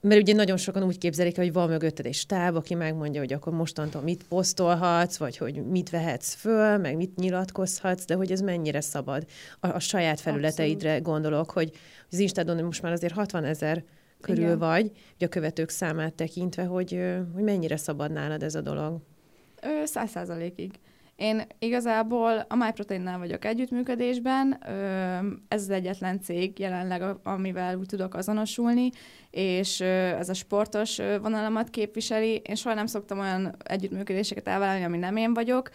mert 0.00 0.20
ugye 0.20 0.34
nagyon 0.34 0.56
sokan 0.56 0.82
úgy 0.82 0.98
képzelik, 0.98 1.36
hogy 1.36 1.52
van 1.52 1.68
mögötted 1.68 2.06
egy 2.06 2.14
stáb, 2.14 2.56
aki 2.56 2.74
megmondja, 2.74 3.20
hogy 3.20 3.32
akkor 3.32 3.52
mostantól 3.52 4.02
mit 4.02 4.24
posztolhatsz, 4.28 5.16
vagy 5.16 5.36
hogy 5.36 5.66
mit 5.66 5.90
vehetsz 5.90 6.34
föl, 6.34 6.76
meg 6.76 6.96
mit 6.96 7.16
nyilatkozhatsz, 7.16 8.04
de 8.04 8.14
hogy 8.14 8.32
ez 8.32 8.40
mennyire 8.40 8.80
szabad. 8.80 9.26
A, 9.60 9.68
a 9.68 9.78
saját 9.78 10.20
felületeidre 10.20 10.88
Abszolút. 10.88 11.06
gondolok, 11.06 11.50
hogy 11.50 11.70
az 12.10 12.18
Instagramon 12.18 12.64
most 12.64 12.82
már 12.82 12.92
azért 12.92 13.14
60 13.14 13.44
ezer 13.44 13.84
körül 14.24 14.44
Igen. 14.44 14.58
vagy, 14.58 14.90
hogy 15.18 15.26
a 15.26 15.28
követők 15.28 15.68
számát 15.68 16.14
tekintve, 16.14 16.64
hogy, 16.64 17.00
hogy 17.34 17.42
mennyire 17.42 17.76
szabad 17.76 18.12
nálad 18.12 18.42
ez 18.42 18.54
a 18.54 18.60
dolog? 18.60 19.00
Száz 19.84 20.10
százalékig. 20.10 20.70
Én 21.16 21.42
igazából 21.58 22.46
a 22.48 22.56
MyProteinnál 22.56 23.18
vagyok 23.18 23.44
együttműködésben, 23.44 24.58
ez 25.48 25.62
az 25.62 25.70
egyetlen 25.70 26.20
cég 26.20 26.58
jelenleg, 26.58 27.02
amivel 27.22 27.76
úgy 27.78 27.86
tudok 27.86 28.14
azonosulni, 28.14 28.90
és 29.30 29.80
ez 29.80 30.28
a 30.28 30.34
sportos 30.34 30.96
vonalamat 31.22 31.70
képviseli. 31.70 32.42
Én 32.44 32.54
soha 32.54 32.74
nem 32.74 32.86
szoktam 32.86 33.18
olyan 33.18 33.56
együttműködéseket 33.64 34.48
elvállalni, 34.48 34.84
ami 34.84 34.98
nem 34.98 35.16
én 35.16 35.34
vagyok. 35.34 35.70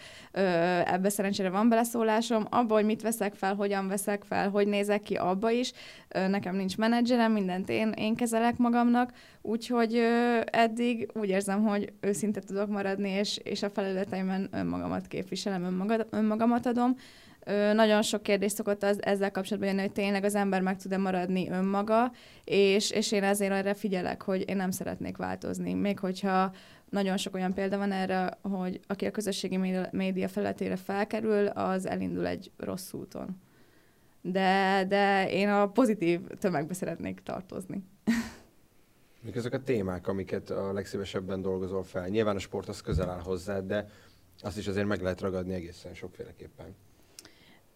Ebbe 0.84 1.08
szerencsére 1.08 1.50
van 1.50 1.68
beleszólásom. 1.68 2.46
Abba, 2.50 2.74
hogy 2.74 2.84
mit 2.84 3.02
veszek 3.02 3.34
fel, 3.34 3.54
hogyan 3.54 3.88
veszek 3.88 4.24
fel, 4.24 4.50
hogy 4.50 4.66
nézek 4.66 5.02
ki, 5.02 5.14
abba 5.14 5.50
is. 5.50 5.72
Nekem 6.08 6.56
nincs 6.56 6.76
menedzserem, 6.76 7.32
mindent 7.32 7.68
én, 7.68 7.92
én 7.96 8.14
kezelek 8.14 8.56
magamnak, 8.56 9.12
úgyhogy 9.42 9.94
eddig 10.44 11.10
úgy 11.14 11.28
érzem, 11.28 11.62
hogy 11.62 11.92
őszinte 12.00 12.40
tudok 12.40 12.68
maradni, 12.68 13.08
és, 13.08 13.36
és 13.36 13.62
a 13.62 13.70
felületeimen 13.70 14.48
önmagamat 14.52 15.06
képviselem, 15.06 15.64
önmagad, 15.64 16.06
önmagamat 16.10 16.66
adom. 16.66 16.96
Ö, 17.44 17.72
nagyon 17.72 18.02
sok 18.02 18.22
kérdés 18.22 18.52
szokott 18.52 18.82
az, 18.82 19.04
ezzel 19.04 19.30
kapcsolatban 19.30 19.70
jönni, 19.70 19.82
hogy 19.82 19.92
tényleg 19.92 20.24
az 20.24 20.34
ember 20.34 20.60
meg 20.60 20.76
tud-e 20.76 20.98
maradni 20.98 21.48
önmaga, 21.50 22.12
és, 22.44 22.90
és 22.90 23.12
én 23.12 23.22
ezért 23.22 23.52
erre 23.52 23.74
figyelek, 23.74 24.22
hogy 24.22 24.48
én 24.48 24.56
nem 24.56 24.70
szeretnék 24.70 25.16
változni. 25.16 25.72
Még 25.72 25.98
hogyha 25.98 26.52
nagyon 26.90 27.16
sok 27.16 27.34
olyan 27.34 27.54
példa 27.54 27.78
van 27.78 27.92
erre, 27.92 28.38
hogy 28.42 28.80
aki 28.86 29.06
a 29.06 29.10
közösségi 29.10 29.56
média, 29.56 29.88
média 29.90 30.28
felületére 30.28 30.76
felkerül, 30.76 31.46
az 31.46 31.86
elindul 31.86 32.26
egy 32.26 32.50
rossz 32.56 32.92
úton. 32.92 33.40
De, 34.22 34.84
de 34.88 35.30
én 35.30 35.48
a 35.48 35.68
pozitív 35.68 36.20
tömegbe 36.38 36.74
szeretnék 36.74 37.20
tartozni. 37.20 37.82
Mik 39.22 39.36
azok 39.36 39.52
a 39.52 39.62
témák, 39.62 40.08
amiket 40.08 40.50
a 40.50 40.72
legszívesebben 40.72 41.42
dolgozol 41.42 41.82
fel? 41.82 42.08
Nyilván 42.08 42.36
a 42.36 42.38
sport 42.38 42.68
az 42.68 42.80
közel 42.80 43.10
áll 43.10 43.20
hozzá, 43.20 43.60
de 43.60 43.86
azt 44.42 44.58
is 44.58 44.66
azért 44.66 44.86
meg 44.86 45.02
lehet 45.02 45.20
ragadni 45.20 45.54
egészen 45.54 45.94
sokféleképpen. 45.94 46.76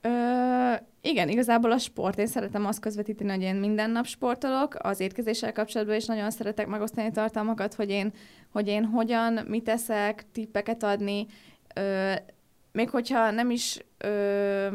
Ö, 0.01 0.75
igen, 1.01 1.29
igazából 1.29 1.73
a 1.73 1.79
sport. 1.79 2.19
Én 2.19 2.27
szeretem 2.27 2.67
azt 2.67 2.81
közvetíteni, 2.81 3.31
hogy 3.31 3.43
én 3.43 3.55
minden 3.55 3.91
nap 3.91 4.07
sportolok. 4.07 4.75
Az 4.79 5.01
étkezéssel 5.01 5.53
kapcsolatban 5.53 5.97
is 5.97 6.07
nagyon 6.07 6.31
szeretek 6.31 6.67
megosztani 6.67 7.11
tartalmakat, 7.11 7.75
hogy 7.75 7.91
én, 7.91 8.13
hogy 8.53 8.69
én 8.69 8.85
hogyan, 8.85 9.45
mit 9.47 9.69
eszek, 9.69 10.25
tippeket 10.33 10.83
adni. 10.83 11.27
Ö, 11.75 12.13
még 12.73 12.91
hogyha 12.91 13.31
nem 13.31 13.51
is 13.51 13.85
ö, 13.99 14.67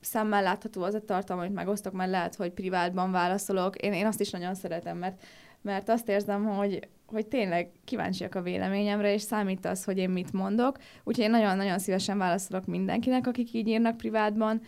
szemmel 0.00 0.42
látható 0.42 0.82
az 0.82 0.94
a 0.94 1.04
tartalom, 1.04 1.42
amit 1.42 1.54
megosztok, 1.54 1.92
mert 1.92 2.10
lehet, 2.10 2.34
hogy 2.34 2.50
privátban 2.50 3.10
válaszolok. 3.10 3.76
Én, 3.76 3.92
én 3.92 4.06
azt 4.06 4.20
is 4.20 4.30
nagyon 4.30 4.54
szeretem, 4.54 4.96
mert, 4.96 5.22
mert 5.62 5.88
azt 5.88 6.08
érzem, 6.08 6.44
hogy, 6.44 6.88
hogy 7.06 7.26
tényleg 7.26 7.70
kíváncsiak 7.84 8.34
a 8.34 8.42
véleményemre, 8.42 9.12
és 9.12 9.22
számít 9.22 9.66
az, 9.66 9.84
hogy 9.84 9.98
én 9.98 10.10
mit 10.10 10.32
mondok. 10.32 10.76
Úgyhogy 11.04 11.24
én 11.24 11.30
nagyon-nagyon 11.30 11.78
szívesen 11.78 12.18
válaszolok 12.18 12.66
mindenkinek, 12.66 13.26
akik 13.26 13.52
így 13.52 13.68
írnak 13.68 13.96
privátban. 13.96 14.60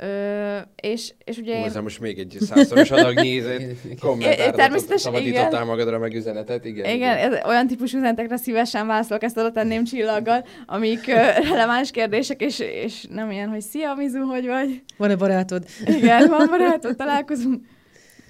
Ö, 0.00 0.58
és, 0.82 1.14
és 1.24 1.38
ugye 1.38 1.64
én... 1.64 1.82
most 1.82 2.00
még 2.00 2.18
egy 2.18 2.36
százszoros 2.40 2.90
adagnyi 2.90 3.42
kommentárat 4.00 4.98
szabadítottál 4.98 5.64
magadra 5.64 5.98
meg 5.98 6.14
üzenetet, 6.14 6.64
igen. 6.64 6.94
Igen, 6.94 7.16
ez, 7.16 7.44
olyan 7.46 7.66
típusú 7.66 7.96
üzenetekre 7.96 8.36
szívesen 8.36 8.86
válaszolok, 8.86 9.22
ezt 9.22 9.36
oda 9.36 9.52
tenném 9.52 9.84
csillaggal, 9.84 10.44
amik 10.66 11.06
ö, 11.08 11.12
releváns 11.50 11.90
kérdések, 11.90 12.40
és, 12.40 12.58
és 12.58 13.06
nem 13.10 13.30
ilyen, 13.30 13.48
hogy 13.48 13.60
szia, 13.60 13.94
Mizu, 13.94 14.20
hogy 14.20 14.46
vagy? 14.46 14.82
Van-e 14.96 15.16
barátod? 15.16 15.64
Igen, 15.84 16.28
van 16.28 16.46
barátod, 16.58 16.96
találkozunk. 16.96 17.64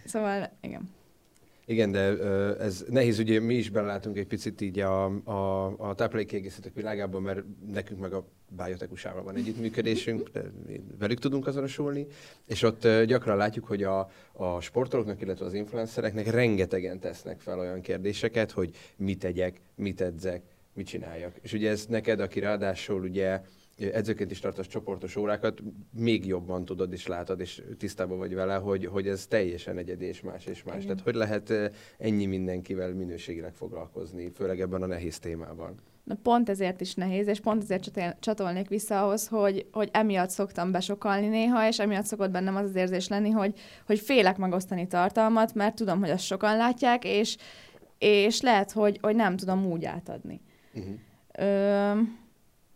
Szóval, 0.05 0.51
igen. 0.61 0.97
Igen, 1.69 1.91
de 1.91 2.19
ez 2.59 2.85
nehéz, 2.89 3.19
ugye 3.19 3.41
mi 3.41 3.55
is 3.55 3.71
belelátunk 3.71 4.19
egy 4.19 4.27
picit 4.27 4.61
így 4.61 4.79
a, 4.79 5.05
a, 5.25 5.67
a 5.79 5.95
táplálékkiegészítők 5.95 6.75
világában, 6.75 7.23
mert 7.23 7.43
nekünk 7.73 8.01
meg 8.01 8.13
a 8.13 8.25
biotekusával 8.49 9.23
van 9.23 9.35
együttműködésünk, 9.35 10.31
velük 10.99 11.19
tudunk 11.19 11.47
azonosulni, 11.47 12.07
és 12.47 12.63
ott 12.63 12.89
gyakran 13.05 13.37
látjuk, 13.37 13.65
hogy 13.65 13.83
a, 13.83 14.11
a 14.33 14.61
sportolóknak, 14.61 15.21
illetve 15.21 15.45
az 15.45 15.55
influencereknek 15.55 16.31
rengetegen 16.31 17.01
tesznek 17.01 17.41
fel 17.41 17.59
olyan 17.59 17.81
kérdéseket, 17.81 18.51
hogy 18.51 18.71
mit 18.97 19.19
tegyek, 19.19 19.61
mit 19.75 20.01
edzek, 20.01 20.43
mit 20.73 20.87
csináljak. 20.87 21.33
És 21.41 21.53
ugye 21.53 21.71
ez 21.71 21.87
neked, 21.87 22.21
aki 22.21 22.41
ráadásul 22.41 23.03
ugye 23.03 23.41
edzőként 23.79 24.31
is 24.31 24.41
tartasz 24.41 24.67
csoportos 24.67 25.17
órákat, 25.17 25.63
még 25.93 26.27
jobban 26.27 26.65
tudod 26.65 26.93
és 26.93 27.07
látod, 27.07 27.41
és 27.41 27.63
tisztában 27.79 28.19
vagy 28.19 28.35
vele, 28.35 28.55
hogy, 28.55 28.87
hogy 28.87 29.09
ez 29.09 29.27
teljesen 29.27 29.79
egyedi 29.79 30.05
és 30.05 30.21
más 30.21 30.47
és 30.47 30.63
más. 30.63 30.75
Igen. 30.75 30.87
Tehát 30.87 31.03
hogy 31.03 31.15
lehet 31.15 31.73
ennyi 31.99 32.27
mindenkivel 32.27 32.95
minőségileg 32.95 33.55
foglalkozni, 33.55 34.31
főleg 34.31 34.61
ebben 34.61 34.83
a 34.83 34.87
nehéz 34.87 35.19
témában? 35.19 35.75
Na 36.05 36.15
pont 36.23 36.49
ezért 36.49 36.81
is 36.81 36.95
nehéz, 36.95 37.27
és 37.27 37.41
pont 37.41 37.63
ezért 37.63 38.17
csatolnék 38.21 38.69
vissza 38.69 39.03
ahhoz, 39.03 39.29
hogy, 39.29 39.67
hogy 39.73 39.89
emiatt 39.93 40.31
szoktam 40.31 40.73
besokalni 40.73 41.29
néha, 41.29 41.67
és 41.69 41.79
emiatt 41.79 42.05
szokott 42.05 42.31
bennem 42.31 42.57
az 42.57 42.69
az 42.69 42.75
érzés 42.75 43.09
lenni, 43.09 43.31
hogy, 43.31 43.59
hogy 43.87 43.99
félek 43.99 44.37
megosztani 44.37 44.87
tartalmat, 44.87 45.55
mert 45.55 45.75
tudom, 45.75 46.01
hogy 46.01 46.11
azt 46.11 46.25
sokan 46.25 46.57
látják, 46.57 47.05
és, 47.05 47.37
és 47.99 48.41
lehet, 48.41 48.73
hogy, 48.73 48.99
hogy 49.03 49.15
nem 49.15 49.37
tudom 49.37 49.67
úgy 49.67 49.85
átadni. 49.85 50.41
Uh-huh. 50.75 50.95
Ö, 51.33 52.01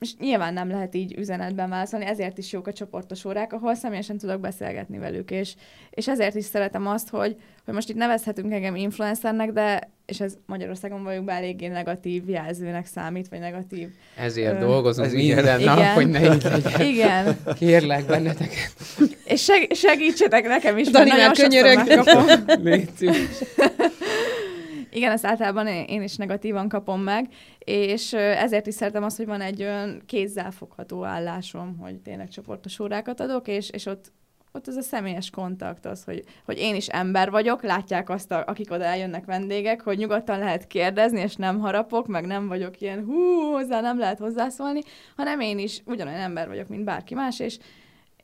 és 0.02 0.16
nyilván 0.16 0.52
nem 0.52 0.68
lehet 0.68 0.94
így 0.94 1.18
üzenetben 1.18 1.68
válaszolni, 1.68 2.06
ezért 2.06 2.38
is 2.38 2.52
jók 2.52 2.66
a 2.66 2.72
csoportos 2.72 3.24
órák, 3.24 3.52
ahol 3.52 3.74
személyesen 3.74 4.18
tudok 4.18 4.40
beszélgetni 4.40 4.98
velük, 4.98 5.30
és, 5.30 5.54
és 5.90 6.08
ezért 6.08 6.34
is 6.34 6.44
szeretem 6.44 6.86
azt, 6.86 7.08
hogy, 7.08 7.36
hogy 7.64 7.74
most 7.74 7.88
itt 7.88 7.96
nevezhetünk 7.96 8.52
engem 8.52 8.76
influencernek, 8.76 9.52
de 9.52 9.90
és 10.06 10.20
ez 10.20 10.34
Magyarországon 10.46 11.02
vagyunk 11.02 11.24
be 11.24 11.32
eléggé 11.32 11.66
negatív 11.66 12.28
jelzőnek 12.28 12.86
számít, 12.86 13.28
vagy 13.28 13.38
negatív. 13.38 13.88
Ezért 14.16 14.54
ö... 14.62 14.64
dolgozunk 14.64 15.06
ez 15.06 15.12
minden 15.12 15.60
igen. 15.60 15.74
nap, 15.74 15.84
hogy 15.84 16.08
ne 16.08 16.34
így 16.34 16.42
legyen. 16.62 16.80
Igen. 16.80 17.36
Kérlek 17.58 18.06
benneteket. 18.06 18.72
És 19.24 19.42
seg- 19.42 19.74
segítsetek 19.74 20.46
nekem 20.46 20.78
is, 20.78 20.88
Dani, 20.88 21.10
mert 21.10 21.38
könyörög. 21.38 21.78
Légy 22.62 22.90
igen, 24.92 25.12
ezt 25.12 25.26
általában 25.26 25.66
én 25.66 26.02
is 26.02 26.16
negatívan 26.16 26.68
kapom 26.68 27.00
meg, 27.00 27.28
és 27.58 28.12
ezért 28.12 28.66
is 28.66 28.74
szeretem 28.74 29.04
azt, 29.04 29.16
hogy 29.16 29.26
van 29.26 29.40
egy 29.40 29.62
olyan 29.62 30.02
kézzelfogható 30.06 31.04
állásom, 31.04 31.78
hogy 31.78 32.00
tényleg 32.00 32.28
csoportos 32.28 32.78
órákat 32.78 33.20
adok, 33.20 33.48
és, 33.48 33.70
és 33.70 33.86
ott 33.86 34.12
ott 34.54 34.66
az 34.66 34.76
a 34.76 34.82
személyes 34.82 35.30
kontakt 35.30 35.86
az, 35.86 36.04
hogy, 36.04 36.24
hogy 36.44 36.58
én 36.58 36.74
is 36.74 36.88
ember 36.88 37.30
vagyok, 37.30 37.62
látják 37.62 38.10
azt, 38.10 38.30
a, 38.30 38.44
akik 38.46 38.70
oda 38.70 38.84
eljönnek 38.84 39.24
vendégek, 39.24 39.80
hogy 39.80 39.98
nyugodtan 39.98 40.38
lehet 40.38 40.66
kérdezni, 40.66 41.20
és 41.20 41.36
nem 41.36 41.58
harapok, 41.58 42.06
meg 42.06 42.26
nem 42.26 42.48
vagyok 42.48 42.80
ilyen 42.80 43.04
hú, 43.04 43.52
hozzá 43.52 43.80
nem 43.80 43.98
lehet 43.98 44.18
hozzászólni, 44.18 44.80
hanem 45.16 45.40
én 45.40 45.58
is 45.58 45.82
ugyanolyan 45.86 46.20
ember 46.20 46.48
vagyok, 46.48 46.68
mint 46.68 46.84
bárki 46.84 47.14
más, 47.14 47.40
és, 47.40 47.58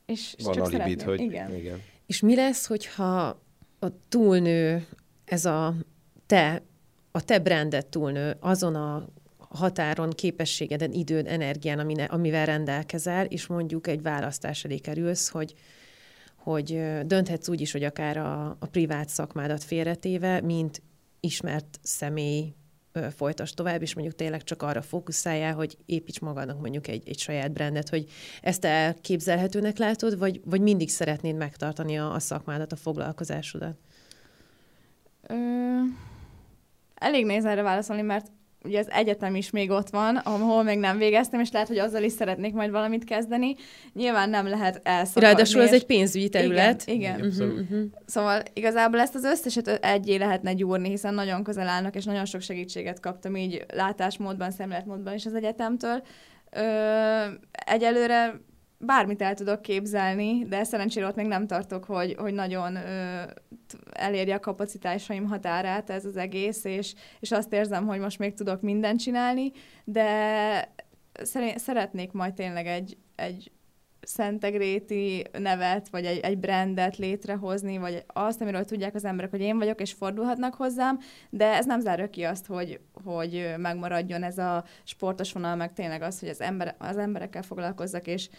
és 0.05 0.35
Van 0.43 0.53
csak 0.53 0.69
szeretném. 0.69 1.07
hogy... 1.07 1.19
Igen. 1.19 1.55
igen. 1.55 1.81
És 2.05 2.19
mi 2.19 2.35
lesz, 2.35 2.67
hogyha 2.67 3.41
a 3.79 3.87
túlnő, 4.09 4.87
ez 5.25 5.45
a 5.45 5.73
te, 6.29 6.63
a 7.11 7.21
te 7.21 7.39
brandet 7.39 7.87
túlnő 7.87 8.35
azon 8.39 8.75
a 8.75 9.07
határon, 9.37 10.09
képességeden, 10.09 10.91
időd, 10.91 11.27
energián, 11.27 11.79
amine, 11.79 12.03
amivel 12.03 12.45
rendelkezel, 12.45 13.25
és 13.25 13.47
mondjuk 13.47 13.87
egy 13.87 14.01
választás 14.01 14.63
elé 14.63 14.77
kerülsz, 14.77 15.29
hogy, 15.29 15.53
hogy 16.35 16.81
dönthetsz 17.05 17.47
úgy 17.47 17.61
is, 17.61 17.71
hogy 17.71 17.83
akár 17.83 18.17
a, 18.17 18.49
a 18.59 18.65
privát 18.71 19.09
szakmádat 19.09 19.63
félretéve, 19.63 20.41
mint 20.41 20.81
ismert 21.19 21.79
személy 21.81 22.53
folytas 23.15 23.53
tovább, 23.53 23.81
és 23.81 23.93
mondjuk 23.93 24.15
tényleg 24.15 24.43
csak 24.43 24.61
arra 24.61 24.81
fókuszáljál, 24.81 25.53
hogy 25.53 25.77
építs 25.85 26.19
magadnak 26.19 26.59
mondjuk 26.59 26.87
egy, 26.87 27.09
egy 27.09 27.19
saját 27.19 27.51
brandet, 27.51 27.89
hogy 27.89 28.05
ezt 28.41 28.65
elképzelhetőnek 28.65 29.77
látod, 29.77 30.17
vagy, 30.17 30.41
vagy 30.45 30.61
mindig 30.61 30.89
szeretnéd 30.89 31.35
megtartani 31.35 31.97
a, 31.97 32.13
a 32.13 32.19
szakmádat, 32.19 32.71
a 32.71 32.75
foglalkozásodat? 32.75 33.77
Ö, 35.27 35.35
elég 36.99 37.25
nehéz 37.25 37.45
erre 37.45 37.61
válaszolni, 37.61 38.01
mert 38.01 38.27
ugye 38.63 38.79
az 38.79 38.89
egyetem 38.91 39.35
is 39.35 39.49
még 39.49 39.69
ott 39.69 39.89
van, 39.89 40.15
ahol 40.15 40.63
még 40.63 40.79
nem 40.79 40.97
végeztem, 40.97 41.39
és 41.39 41.51
lehet, 41.51 41.67
hogy 41.67 41.77
azzal 41.77 42.03
is 42.03 42.11
szeretnék 42.11 42.53
majd 42.53 42.71
valamit 42.71 43.03
kezdeni. 43.03 43.55
Nyilván 43.93 44.29
nem 44.29 44.47
lehet 44.47 44.79
elszakadni. 44.83 45.27
Ráadásul 45.27 45.61
ez 45.61 45.67
és- 45.67 45.79
egy 45.79 45.85
pénzügyi 45.85 46.29
terület. 46.29 46.83
Igen, 46.85 47.25
igen. 47.25 47.55
Mhm. 47.69 47.81
Szóval 48.05 48.41
igazából 48.53 48.99
ezt 48.99 49.15
az 49.15 49.23
összeset 49.23 49.67
egyé 49.67 50.15
lehetne 50.15 50.53
gyúrni, 50.53 50.89
hiszen 50.89 51.13
nagyon 51.13 51.43
közel 51.43 51.67
állnak, 51.67 51.95
és 51.95 52.05
nagyon 52.05 52.25
sok 52.25 52.41
segítséget 52.41 52.99
kaptam 52.99 53.35
így 53.35 53.65
látásmódban, 53.73 54.51
szemléletmódban 54.51 55.13
is 55.13 55.25
az 55.25 55.33
egyetemtől. 55.33 56.01
Ö, 56.51 56.61
egyelőre 57.51 58.41
bármit 58.79 59.21
el 59.21 59.33
tudok 59.33 59.61
képzelni, 59.61 60.45
de 60.45 60.63
szerencsére 60.63 61.07
ott 61.07 61.15
még 61.15 61.27
nem 61.27 61.47
tartok, 61.47 61.83
hogy, 61.83 62.15
hogy 62.17 62.33
nagyon 62.33 62.75
ö, 62.75 63.21
elérje 63.91 64.35
a 64.35 64.39
kapacitásaim 64.39 65.25
határát 65.25 65.89
ez 65.89 66.05
az 66.05 66.17
egész, 66.17 66.63
és, 66.63 66.93
és 67.19 67.31
azt 67.31 67.53
érzem, 67.53 67.87
hogy 67.87 67.99
most 67.99 68.19
még 68.19 68.33
tudok 68.33 68.61
mindent 68.61 68.99
csinálni, 68.99 69.51
de 69.83 70.73
szeretnék 71.55 72.11
majd 72.11 72.33
tényleg 72.33 72.67
egy, 72.67 72.97
egy 73.15 73.51
Szentegréti 74.01 75.25
nevet, 75.39 75.89
vagy 75.89 76.05
egy, 76.05 76.19
egy 76.19 76.37
brandet 76.37 76.97
létrehozni, 76.97 77.77
vagy 77.77 78.03
azt, 78.07 78.41
amiről 78.41 78.65
tudják 78.65 78.95
az 78.95 79.05
emberek, 79.05 79.29
hogy 79.29 79.41
én 79.41 79.57
vagyok, 79.57 79.81
és 79.81 79.93
fordulhatnak 79.93 80.53
hozzám, 80.53 80.99
de 81.29 81.45
ez 81.55 81.65
nem 81.65 81.79
zárja 81.79 82.09
ki 82.09 82.23
azt, 82.23 82.45
hogy, 82.45 82.79
hogy 83.03 83.53
megmaradjon 83.57 84.23
ez 84.23 84.37
a 84.37 84.63
sportos 84.83 85.31
vonal, 85.31 85.55
meg 85.55 85.73
tényleg 85.73 86.01
az, 86.01 86.19
hogy 86.19 86.29
az, 86.29 86.41
ember, 86.41 86.75
az 86.77 86.97
emberekkel 86.97 87.41
foglalkozzak, 87.41 88.07
és, 88.07 88.29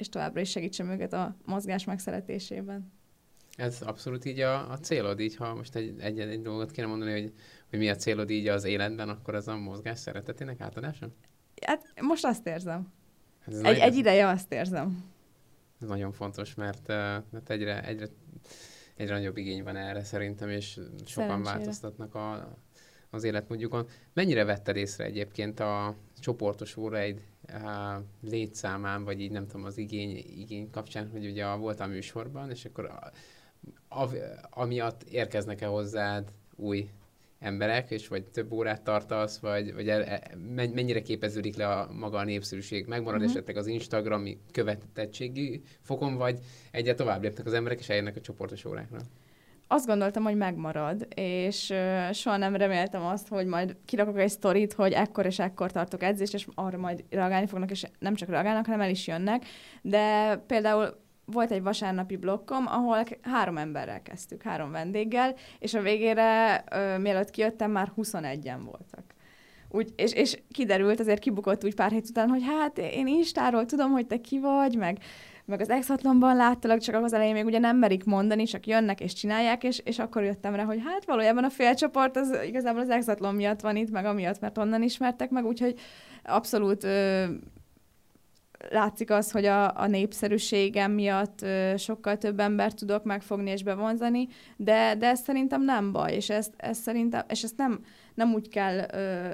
és 0.00 0.08
továbbra 0.08 0.40
is 0.40 0.50
segítsem 0.50 0.90
őket 0.90 1.12
a 1.12 1.36
mozgás 1.44 1.84
megszeretésében. 1.84 2.92
Ez 3.56 3.82
abszolút 3.82 4.24
így 4.24 4.40
a, 4.40 4.70
a 4.70 4.78
célod, 4.78 5.20
így 5.20 5.36
ha 5.36 5.54
most 5.54 5.74
egy, 5.74 6.00
egy, 6.00 6.20
egy 6.20 6.42
dolgot 6.42 6.70
kéne 6.70 6.86
mondani, 6.86 7.12
hogy, 7.12 7.32
hogy 7.70 7.78
mi 7.78 7.88
a 7.88 7.96
célod 7.96 8.30
így 8.30 8.48
az 8.48 8.64
életben, 8.64 9.08
akkor 9.08 9.34
az 9.34 9.48
a 9.48 9.56
mozgás 9.56 9.98
szeretetének 9.98 10.60
átadása? 10.60 11.08
Hát 11.66 11.92
most 12.00 12.24
azt 12.24 12.46
érzem. 12.46 12.92
Hát 13.40 13.54
ez 13.54 13.56
Egy, 13.56 13.62
nagyon- 13.62 13.80
egy 13.80 13.96
ideje 13.96 14.26
azt 14.28 14.52
érzem. 14.52 15.04
Ez 15.80 15.88
nagyon 15.88 16.12
fontos, 16.12 16.54
mert, 16.54 16.86
mert 17.30 17.50
egyre, 17.50 17.84
egyre, 17.84 18.06
egyre 18.96 19.14
nagyobb 19.14 19.36
igény 19.36 19.62
van 19.62 19.76
erre 19.76 20.04
szerintem, 20.04 20.48
és 20.48 20.80
sokan 21.04 21.42
változtatnak 21.42 22.14
a, 22.14 22.56
az 23.10 23.24
életmódjukon. 23.24 23.88
Mennyire 24.12 24.44
vetted 24.44 24.76
észre 24.76 25.04
egyébként 25.04 25.60
a 25.60 25.96
csoportos 26.20 26.76
óraid 26.76 27.22
létszámán, 28.22 29.04
vagy 29.04 29.20
így 29.20 29.30
nem 29.30 29.46
tudom, 29.46 29.66
az 29.66 29.78
igény, 29.78 30.16
igény 30.16 30.70
kapcsán, 30.70 31.10
hogy 31.10 31.26
ugye 31.26 31.54
voltál 31.54 31.88
műsorban, 31.88 32.50
és 32.50 32.64
akkor 32.64 32.84
a, 32.84 33.12
a, 34.02 34.08
amiatt 34.50 35.02
érkeznek-e 35.02 35.66
hozzád 35.66 36.32
új 36.56 36.90
emberek, 37.38 37.90
és 37.90 38.08
vagy 38.08 38.24
több 38.24 38.52
órát 38.52 38.82
tartasz, 38.82 39.38
vagy, 39.38 39.74
vagy 39.74 39.88
el, 39.88 40.04
e- 40.04 40.36
men- 40.54 40.70
mennyire 40.70 41.02
képeződik 41.02 41.56
le 41.56 41.68
a 41.68 41.92
maga 41.92 42.18
a 42.18 42.24
népszerűség? 42.24 42.86
Megmarad 42.86 43.20
uh-huh. 43.20 43.34
esetleg 43.34 43.56
az 43.56 43.66
Instagrami 43.66 44.38
követettségi 44.52 45.62
fokon, 45.80 46.16
vagy 46.16 46.38
egyre 46.70 46.94
tovább 46.94 47.22
lépnek 47.22 47.46
az 47.46 47.52
emberek, 47.52 47.78
és 47.78 47.88
eljönnek 47.88 48.16
a 48.16 48.20
csoportos 48.20 48.64
órákra? 48.64 48.98
Azt 49.72 49.86
gondoltam, 49.86 50.22
hogy 50.22 50.36
megmarad, 50.36 51.06
és 51.14 51.70
uh, 51.70 52.12
soha 52.12 52.36
nem 52.36 52.56
reméltem 52.56 53.04
azt, 53.04 53.28
hogy 53.28 53.46
majd 53.46 53.76
kirakok 53.84 54.18
egy 54.18 54.28
sztorit, 54.28 54.72
hogy 54.72 54.92
ekkor 54.92 55.26
és 55.26 55.38
ekkor 55.38 55.72
tartok 55.72 56.02
edzést, 56.02 56.34
és 56.34 56.46
arra 56.54 56.78
majd 56.78 57.04
reagálni 57.10 57.46
fognak, 57.46 57.70
és 57.70 57.86
nem 57.98 58.14
csak 58.14 58.28
reagálnak, 58.28 58.64
hanem 58.64 58.80
el 58.80 58.90
is 58.90 59.06
jönnek. 59.06 59.44
De 59.82 60.36
például 60.36 61.00
volt 61.24 61.50
egy 61.50 61.62
vasárnapi 61.62 62.16
blokkom, 62.16 62.66
ahol 62.66 63.04
három 63.22 63.56
emberrel 63.56 64.02
kezdtük, 64.02 64.42
három 64.42 64.70
vendéggel, 64.70 65.34
és 65.58 65.74
a 65.74 65.82
végére, 65.82 66.64
uh, 66.72 66.98
mielőtt 67.02 67.30
kijöttem, 67.30 67.70
már 67.70 67.92
21-en 67.96 68.60
voltak. 68.64 69.04
Úgy, 69.68 69.92
és, 69.96 70.12
és 70.12 70.38
kiderült, 70.52 71.00
azért 71.00 71.20
kibukott 71.20 71.64
úgy 71.64 71.74
pár 71.74 71.90
hét 71.90 72.08
után, 72.08 72.28
hogy 72.28 72.42
hát 72.44 72.78
én 72.78 73.06
Instáról 73.06 73.66
tudom, 73.66 73.90
hogy 73.90 74.06
te 74.06 74.20
ki 74.20 74.38
vagy, 74.38 74.76
meg, 74.76 74.98
meg 75.50 75.60
az 75.60 75.70
exatlonban 75.70 76.36
láttalak, 76.36 76.78
csak 76.78 77.04
az 77.04 77.12
elején 77.12 77.34
még 77.34 77.44
ugye 77.44 77.58
nem 77.58 77.76
merik 77.76 78.04
mondani, 78.04 78.44
csak 78.44 78.66
jönnek 78.66 79.00
és 79.00 79.12
csinálják, 79.12 79.64
és, 79.64 79.78
és 79.84 79.98
akkor 79.98 80.22
jöttem 80.22 80.54
rá, 80.54 80.64
hogy 80.64 80.82
hát 80.84 81.04
valójában 81.04 81.44
a 81.44 81.50
félcsoport 81.50 82.16
az 82.16 82.38
igazából 82.46 82.80
az 82.80 82.90
exatlon 82.90 83.34
miatt 83.34 83.60
van 83.60 83.76
itt, 83.76 83.90
meg 83.90 84.04
amiatt, 84.04 84.40
mert 84.40 84.58
onnan 84.58 84.82
ismertek 84.82 85.30
meg, 85.30 85.44
úgyhogy 85.44 85.80
abszolút 86.24 86.84
ö, 86.84 87.24
látszik 88.70 89.10
az, 89.10 89.30
hogy 89.30 89.44
a, 89.44 89.80
a 89.80 89.86
népszerűségem 89.86 90.92
miatt 90.92 91.42
ö, 91.42 91.72
sokkal 91.76 92.18
több 92.18 92.40
embert 92.40 92.76
tudok 92.76 93.04
megfogni 93.04 93.50
és 93.50 93.62
bevonzani, 93.62 94.28
de, 94.56 94.94
de 94.94 95.06
ez 95.06 95.20
szerintem 95.20 95.62
nem 95.62 95.92
baj, 95.92 96.14
és 96.14 96.30
ezt, 96.30 96.54
ezt 96.56 96.82
szerintem, 96.82 97.24
és 97.28 97.42
ezt 97.42 97.56
nem, 97.56 97.80
nem 98.14 98.32
úgy 98.32 98.48
kell, 98.48 98.78
ö, 98.92 99.30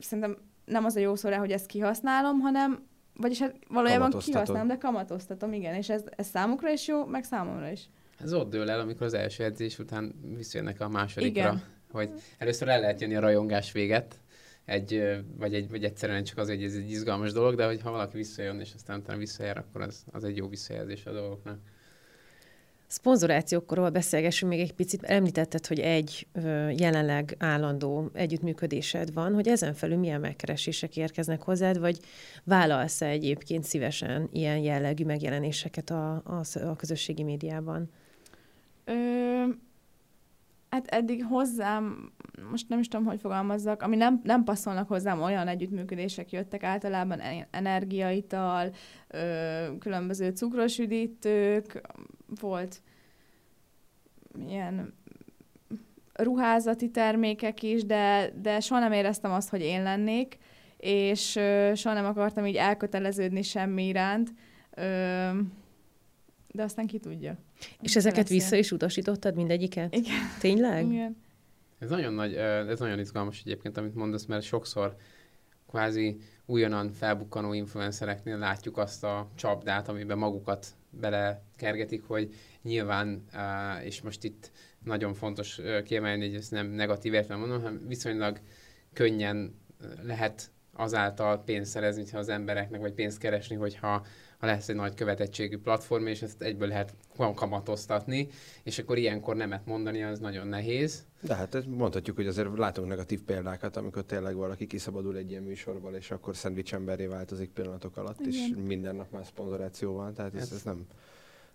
szerintem 0.00 0.36
nem 0.64 0.84
az 0.84 0.96
a 0.96 1.00
jó 1.00 1.14
szó 1.14 1.28
rá, 1.28 1.38
hogy 1.38 1.52
ezt 1.52 1.66
kihasználom, 1.66 2.40
hanem 2.40 2.87
vagyis 3.18 3.38
hát 3.38 3.54
valójában 3.68 4.10
kihasználom, 4.10 4.68
de 4.68 4.76
kamatoztatom, 4.76 5.52
igen, 5.52 5.74
és 5.74 5.88
ez, 5.88 6.02
ez 6.16 6.26
számukra 6.26 6.70
is 6.70 6.86
jó, 6.86 7.04
meg 7.04 7.24
számomra 7.24 7.70
is. 7.70 7.88
Ez 8.20 8.32
ott 8.32 8.50
dől 8.50 8.70
el, 8.70 8.80
amikor 8.80 9.06
az 9.06 9.14
első 9.14 9.44
edzés 9.44 9.78
után 9.78 10.14
visszajönnek 10.36 10.80
a 10.80 10.88
másodikra, 10.88 11.40
Igen. 11.40 11.62
hogy 11.90 12.10
először 12.38 12.68
el 12.68 12.80
lehet 12.80 13.00
jönni 13.00 13.14
a 13.14 13.20
rajongás 13.20 13.72
véget, 13.72 14.14
egy, 14.64 15.22
vagy, 15.36 15.54
egy, 15.54 15.70
vagy 15.70 15.84
egyszerűen 15.84 16.24
csak 16.24 16.38
az, 16.38 16.48
hogy 16.48 16.62
ez 16.62 16.74
egy 16.74 16.90
izgalmas 16.90 17.32
dolog, 17.32 17.54
de 17.54 17.66
hogyha 17.66 17.90
valaki 17.90 18.16
visszajön, 18.16 18.60
és 18.60 18.72
aztán 18.74 18.98
utána 18.98 19.18
visszajár, 19.18 19.58
akkor 19.58 19.80
az, 19.80 20.04
az 20.12 20.24
egy 20.24 20.36
jó 20.36 20.48
visszajelzés 20.48 21.06
a 21.06 21.12
dolgoknak. 21.12 21.58
Szponzorációkról 22.90 23.90
beszélgessünk 23.90 24.52
még 24.52 24.60
egy 24.60 24.72
picit. 24.72 25.02
Említetted, 25.02 25.66
hogy 25.66 25.78
egy 25.78 26.26
jelenleg 26.76 27.36
állandó 27.38 28.10
együttműködésed 28.12 29.12
van, 29.12 29.34
hogy 29.34 29.48
ezen 29.48 29.74
felül 29.74 29.96
milyen 29.96 30.20
megkeresések 30.20 30.96
érkeznek 30.96 31.42
hozzád, 31.42 31.78
vagy 31.78 32.00
vállalsz-e 32.44 33.06
egyébként 33.06 33.64
szívesen 33.64 34.28
ilyen 34.32 34.58
jellegű 34.58 35.04
megjelenéseket 35.04 35.90
a, 35.90 36.14
a, 36.14 36.58
a 36.66 36.76
közösségi 36.76 37.22
médiában? 37.22 37.90
Ö, 38.84 38.92
hát 40.70 40.86
eddig 40.86 41.24
hozzám, 41.24 42.12
most 42.50 42.68
nem 42.68 42.78
is 42.78 42.88
tudom, 42.88 43.06
hogy 43.06 43.20
fogalmazzak, 43.20 43.82
ami 43.82 43.96
nem, 43.96 44.20
nem 44.24 44.44
passzolnak 44.44 44.88
hozzám, 44.88 45.22
olyan 45.22 45.48
együttműködések 45.48 46.32
jöttek 46.32 46.62
általában, 46.62 47.20
en- 47.20 47.48
energiaital, 47.50 48.70
ö, 49.08 49.18
különböző 49.78 50.30
cukros 50.30 50.78
üdítők, 50.78 51.80
volt 52.40 52.82
ilyen 54.48 54.94
ruházati 56.12 56.90
termékek 56.90 57.62
is, 57.62 57.84
de, 57.84 58.32
de 58.42 58.60
soha 58.60 58.80
nem 58.80 58.92
éreztem 58.92 59.32
azt, 59.32 59.48
hogy 59.48 59.60
én 59.60 59.82
lennék, 59.82 60.38
és 60.76 61.36
ö, 61.36 61.72
soha 61.74 61.94
nem 61.94 62.04
akartam 62.04 62.46
így 62.46 62.56
elköteleződni 62.56 63.42
semmi 63.42 63.86
iránt, 63.86 64.32
ö, 64.74 64.82
de 66.52 66.62
aztán 66.62 66.86
ki 66.86 66.98
tudja. 66.98 67.38
És 67.80 67.96
ezeket 67.96 68.18
lesz 68.18 68.28
vissza 68.28 68.48
ilyen. 68.48 68.62
is 68.62 68.72
utasítottad 68.72 69.34
mindegyiket? 69.34 69.94
Igen. 69.94 70.16
Tényleg? 70.40 70.86
Igen. 70.92 71.16
Ez 71.78 71.90
nagyon 71.90 72.12
nagy, 72.12 72.34
ez 72.34 72.78
nagyon 72.78 72.98
izgalmas 72.98 73.40
egyébként, 73.40 73.76
amit 73.76 73.94
mondasz, 73.94 74.24
mert 74.24 74.42
sokszor 74.42 74.96
kvázi 75.68 76.16
újonnan 76.46 76.90
felbukkanó 76.90 77.52
influencereknél 77.52 78.38
látjuk 78.38 78.76
azt 78.76 79.04
a 79.04 79.28
csapdát, 79.34 79.88
amiben 79.88 80.18
magukat 80.18 80.66
belekergetik, 80.90 82.02
hogy 82.02 82.34
nyilván, 82.62 83.24
és 83.84 84.02
most 84.02 84.24
itt 84.24 84.50
nagyon 84.84 85.14
fontos 85.14 85.60
kiemelni, 85.84 86.26
hogy 86.26 86.36
ezt 86.36 86.50
nem 86.50 86.66
negatív 86.66 87.12
értelemben 87.14 87.48
mondom, 87.48 87.66
hanem 87.66 87.88
viszonylag 87.88 88.40
könnyen 88.92 89.60
lehet 90.02 90.50
azáltal 90.72 91.44
pénzt 91.44 91.70
szerezni, 91.70 92.10
ha 92.10 92.18
az 92.18 92.28
embereknek, 92.28 92.80
vagy 92.80 92.92
pénzt 92.92 93.18
keresni, 93.18 93.56
hogyha 93.56 94.06
ha 94.38 94.46
lesz 94.46 94.68
egy 94.68 94.76
nagy 94.76 94.94
követettségű 94.94 95.58
platform, 95.58 96.06
és 96.06 96.22
ezt 96.22 96.42
egyből 96.42 96.68
lehet 96.68 96.94
kamatoztatni, 97.16 98.28
és 98.62 98.78
akkor 98.78 98.98
ilyenkor 98.98 99.36
nemet 99.36 99.66
mondani, 99.66 100.02
az 100.02 100.18
nagyon 100.18 100.46
nehéz. 100.46 101.06
De 101.20 101.34
hát 101.34 101.66
mondhatjuk, 101.66 102.16
hogy 102.16 102.26
azért 102.26 102.56
látunk 102.56 102.88
negatív 102.88 103.22
példákat, 103.22 103.76
amikor 103.76 104.04
tényleg 104.04 104.34
valaki 104.34 104.66
kiszabadul 104.66 105.16
egy 105.16 105.30
ilyen 105.30 105.42
műsorból, 105.42 105.94
és 105.94 106.10
akkor 106.10 106.36
szendvics 106.36 106.74
emberré 106.74 107.06
változik 107.06 107.50
pillanatok 107.50 107.96
alatt, 107.96 108.20
Igen. 108.20 108.32
és 108.32 108.54
minden 108.66 108.96
nap 108.96 109.10
már 109.12 109.24
szponzoráció 109.26 109.94
van, 109.94 110.14
tehát 110.14 110.34
ez, 110.34 110.40
hát- 110.40 110.52
ez 110.52 110.62
nem, 110.62 110.86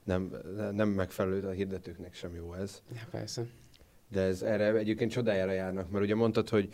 nem, 0.03 0.31
nem 0.71 0.89
megfelelő 0.89 1.47
a 1.47 1.51
hirdetőknek 1.51 2.13
sem 2.13 2.35
jó 2.35 2.53
ez. 2.53 2.81
Ja, 2.93 3.01
persze. 3.11 3.45
De 4.07 4.21
ez 4.21 4.41
erre 4.41 4.77
egyébként 4.77 5.11
csodájára 5.11 5.51
járnak, 5.51 5.89
mert 5.89 6.03
ugye 6.03 6.15
mondtad, 6.15 6.49
hogy 6.49 6.73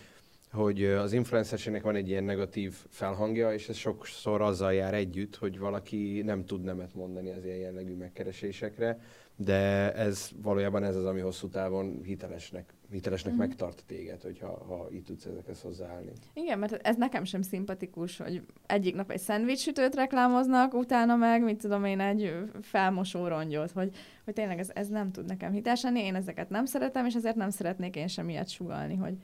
hogy 0.51 0.85
az 0.85 1.13
influencerségnek 1.13 1.83
van 1.83 1.95
egy 1.95 2.09
ilyen 2.09 2.23
negatív 2.23 2.73
felhangja, 2.89 3.53
és 3.53 3.69
ez 3.69 3.75
sokszor 3.75 4.41
azzal 4.41 4.73
jár 4.73 4.93
együtt, 4.93 5.35
hogy 5.35 5.59
valaki 5.59 6.21
nem 6.25 6.45
tud 6.45 6.63
nemet 6.63 6.93
mondani 6.93 7.31
az 7.31 7.45
ilyen 7.45 7.57
jellegű 7.57 7.95
megkeresésekre, 7.95 8.99
de 9.35 9.93
ez 9.93 10.29
valójában 10.41 10.83
ez 10.83 10.95
az, 10.95 11.05
ami 11.05 11.19
hosszú 11.19 11.47
távon 11.47 12.01
hitelesnek, 12.03 12.73
hitelesnek 12.91 13.33
mm. 13.33 13.37
megtart 13.37 13.83
téged, 13.87 14.21
hogyha 14.21 14.47
ha 14.47 14.87
így 14.91 15.03
tudsz 15.03 15.25
ezekhez 15.25 15.61
hozzáállni. 15.61 16.11
Igen, 16.33 16.59
mert 16.59 16.73
ez 16.73 16.95
nekem 16.95 17.23
sem 17.23 17.41
szimpatikus, 17.41 18.17
hogy 18.17 18.41
egyik 18.65 18.95
nap 18.95 19.11
egy 19.11 19.19
szendvicssütőt 19.19 19.95
reklámoznak, 19.95 20.73
utána 20.73 21.15
meg, 21.15 21.43
mit 21.43 21.61
tudom 21.61 21.85
én, 21.85 21.99
egy 21.99 22.33
felmosó 22.61 23.27
rongyot, 23.27 23.71
hogy, 23.71 23.95
hogy 24.25 24.33
tényleg 24.33 24.59
ez, 24.59 24.69
ez 24.73 24.87
nem 24.87 25.11
tud 25.11 25.25
nekem 25.25 25.51
hiteles 25.51 25.81
lenni, 25.81 25.99
én 25.99 26.15
ezeket 26.15 26.49
nem 26.49 26.65
szeretem, 26.65 27.05
és 27.05 27.13
ezért 27.13 27.35
nem 27.35 27.49
szeretnék 27.49 27.95
én 27.95 28.07
sem 28.07 28.29
ilyet 28.29 28.49
sugalni, 28.49 28.95
hogy, 28.95 29.17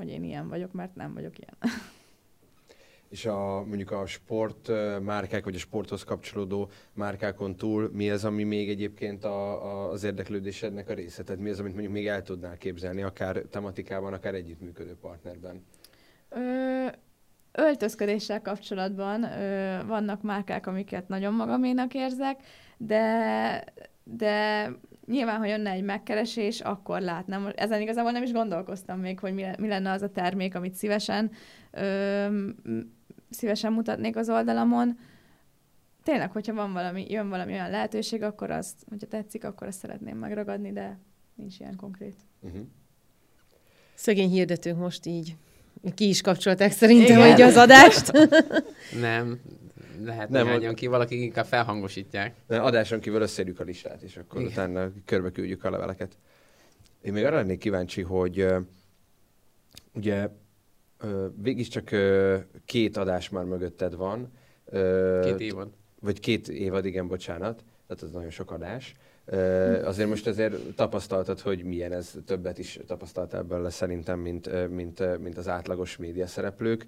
hogy 0.00 0.08
én 0.08 0.24
ilyen 0.24 0.48
vagyok, 0.48 0.72
mert 0.72 0.94
nem 0.94 1.14
vagyok 1.14 1.38
ilyen. 1.38 1.56
És 3.10 3.26
a, 3.26 3.64
mondjuk 3.64 3.90
a 3.90 4.06
sport 4.06 4.70
márkák, 5.02 5.44
vagy 5.44 5.54
a 5.54 5.58
sporthoz 5.58 6.04
kapcsolódó 6.04 6.70
márkákon 6.92 7.56
túl, 7.56 7.90
mi 7.92 8.10
az, 8.10 8.24
ami 8.24 8.42
még 8.44 8.68
egyébként 8.68 9.24
a, 9.24 9.64
a, 9.64 9.90
az 9.90 10.04
érdeklődésednek 10.04 10.88
a 10.88 10.94
része? 10.94 11.22
Tehát 11.22 11.40
mi 11.40 11.50
az, 11.50 11.58
amit 11.58 11.72
mondjuk 11.72 11.92
még 11.92 12.06
el 12.06 12.22
tudnál 12.22 12.56
képzelni, 12.56 13.02
akár 13.02 13.36
tematikában, 13.36 14.12
akár 14.12 14.34
együttműködő 14.34 14.96
partnerben? 15.00 15.64
Ö, 16.28 16.86
öltözködéssel 17.52 18.42
kapcsolatban 18.42 19.22
ö, 19.22 19.86
vannak 19.86 20.22
márkák, 20.22 20.66
amiket 20.66 21.08
nagyon 21.08 21.34
magaménak 21.34 21.94
érzek, 21.94 22.40
de, 22.76 23.64
de 24.04 24.64
nyilván, 25.10 25.38
ha 25.38 25.46
jönne 25.46 25.70
egy 25.70 25.82
megkeresés, 25.82 26.60
akkor 26.60 27.00
látnám. 27.00 27.52
Ezen 27.54 27.80
igazából 27.80 28.10
nem 28.10 28.22
is 28.22 28.32
gondolkoztam 28.32 29.00
még, 29.00 29.18
hogy 29.18 29.34
mi, 29.34 29.44
mi 29.58 29.68
lenne 29.68 29.90
az 29.90 30.02
a 30.02 30.10
termék, 30.10 30.54
amit 30.54 30.74
szívesen, 30.74 31.30
ö, 31.70 32.26
szívesen 33.30 33.72
mutatnék 33.72 34.16
az 34.16 34.30
oldalamon. 34.30 34.98
Tényleg, 36.02 36.32
hogyha 36.32 36.54
van 36.54 36.72
valami, 36.72 37.06
jön 37.08 37.28
valami 37.28 37.52
olyan 37.52 37.70
lehetőség, 37.70 38.22
akkor 38.22 38.50
azt, 38.50 38.76
hogyha 38.88 39.06
tetszik, 39.06 39.44
akkor 39.44 39.66
azt 39.66 39.78
szeretném 39.78 40.16
megragadni, 40.16 40.72
de 40.72 40.98
nincs 41.34 41.58
ilyen 41.58 41.76
konkrét. 41.76 42.16
Uh-huh. 42.40 42.60
Szegény 43.94 44.30
hirdetők 44.30 44.76
most 44.76 45.06
így 45.06 45.36
ki 45.94 46.08
is 46.08 46.20
kapcsolták 46.20 46.72
szerintem 46.72 47.18
Igen. 47.18 47.48
az 47.48 47.56
adást. 47.56 48.12
nem, 49.00 49.40
lehet 50.04 50.28
nem, 50.28 50.46
néhányan 50.46 50.74
ki, 50.74 50.86
valaki 50.86 51.22
inkább 51.22 51.46
felhangosítják. 51.46 52.34
De 52.46 52.60
adáson 52.60 53.00
kívül 53.00 53.20
összedjük 53.20 53.60
a 53.60 53.64
listát, 53.64 54.02
és 54.02 54.16
akkor 54.16 54.40
Igen. 54.40 54.52
utána 54.52 54.92
körbe 55.04 55.30
küldjük 55.30 55.64
a 55.64 55.70
leveleket. 55.70 56.18
Én 57.02 57.12
még 57.12 57.24
arra 57.24 57.36
lennék 57.36 57.58
kíváncsi, 57.58 58.02
hogy 58.02 58.42
uh, 58.42 58.56
ugye 59.92 60.28
uh, 61.02 61.26
végig 61.42 61.68
csak 61.68 61.88
uh, 61.92 62.38
két 62.64 62.96
adás 62.96 63.28
már 63.28 63.44
mögötted 63.44 63.96
van. 63.96 64.32
Két 65.22 65.40
évad. 65.40 65.68
Vagy 66.00 66.20
két 66.20 66.48
évad, 66.48 66.84
igen, 66.84 67.08
bocsánat. 67.08 67.64
Tehát 67.86 68.02
az 68.02 68.10
nagyon 68.10 68.30
sok 68.30 68.50
adás. 68.50 68.94
Azért 69.84 70.08
most 70.08 70.26
azért 70.26 70.54
tapasztaltad, 70.74 71.40
hogy 71.40 71.64
milyen 71.64 71.92
ez, 71.92 72.14
többet 72.26 72.58
is 72.58 72.80
tapasztaltál 72.86 73.42
belőle 73.42 73.70
szerintem, 73.70 74.18
mint, 74.18 74.68
mint, 74.70 75.18
mint 75.18 75.38
az 75.38 75.48
átlagos 75.48 75.96
média 75.96 76.26
szereplők. 76.26 76.84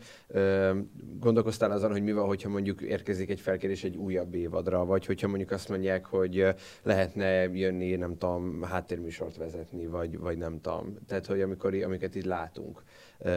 Gondolkoztál 1.21 1.71
azon, 1.71 1.91
hogy 1.91 2.03
mi 2.03 2.13
van, 2.13 2.27
hogyha 2.27 2.49
mondjuk 2.49 2.81
érkezik 2.81 3.31
egy 3.31 3.41
felkérés 3.41 3.85
egy 3.85 3.97
újabb 3.97 4.35
évadra, 4.35 4.85
vagy 4.85 5.07
hogyha 5.07 5.29
mondjuk 5.29 5.51
azt 5.51 5.69
mondják, 5.69 6.07
hogy 6.07 6.47
lehetne 6.83 7.49
jönni, 7.53 7.97
nem 7.97 8.19
tudom, 8.19 8.63
háttérműsort 8.63 9.37
vezetni, 9.37 9.87
vagy, 9.87 10.19
vagy 10.19 10.39
nem 10.39 10.61
tudom. 10.61 10.97
Tehát, 11.07 11.27
hogy 11.27 11.41
amikor, 11.41 11.75
amiket 11.75 12.15
így 12.15 12.27
látunk, 12.27 12.83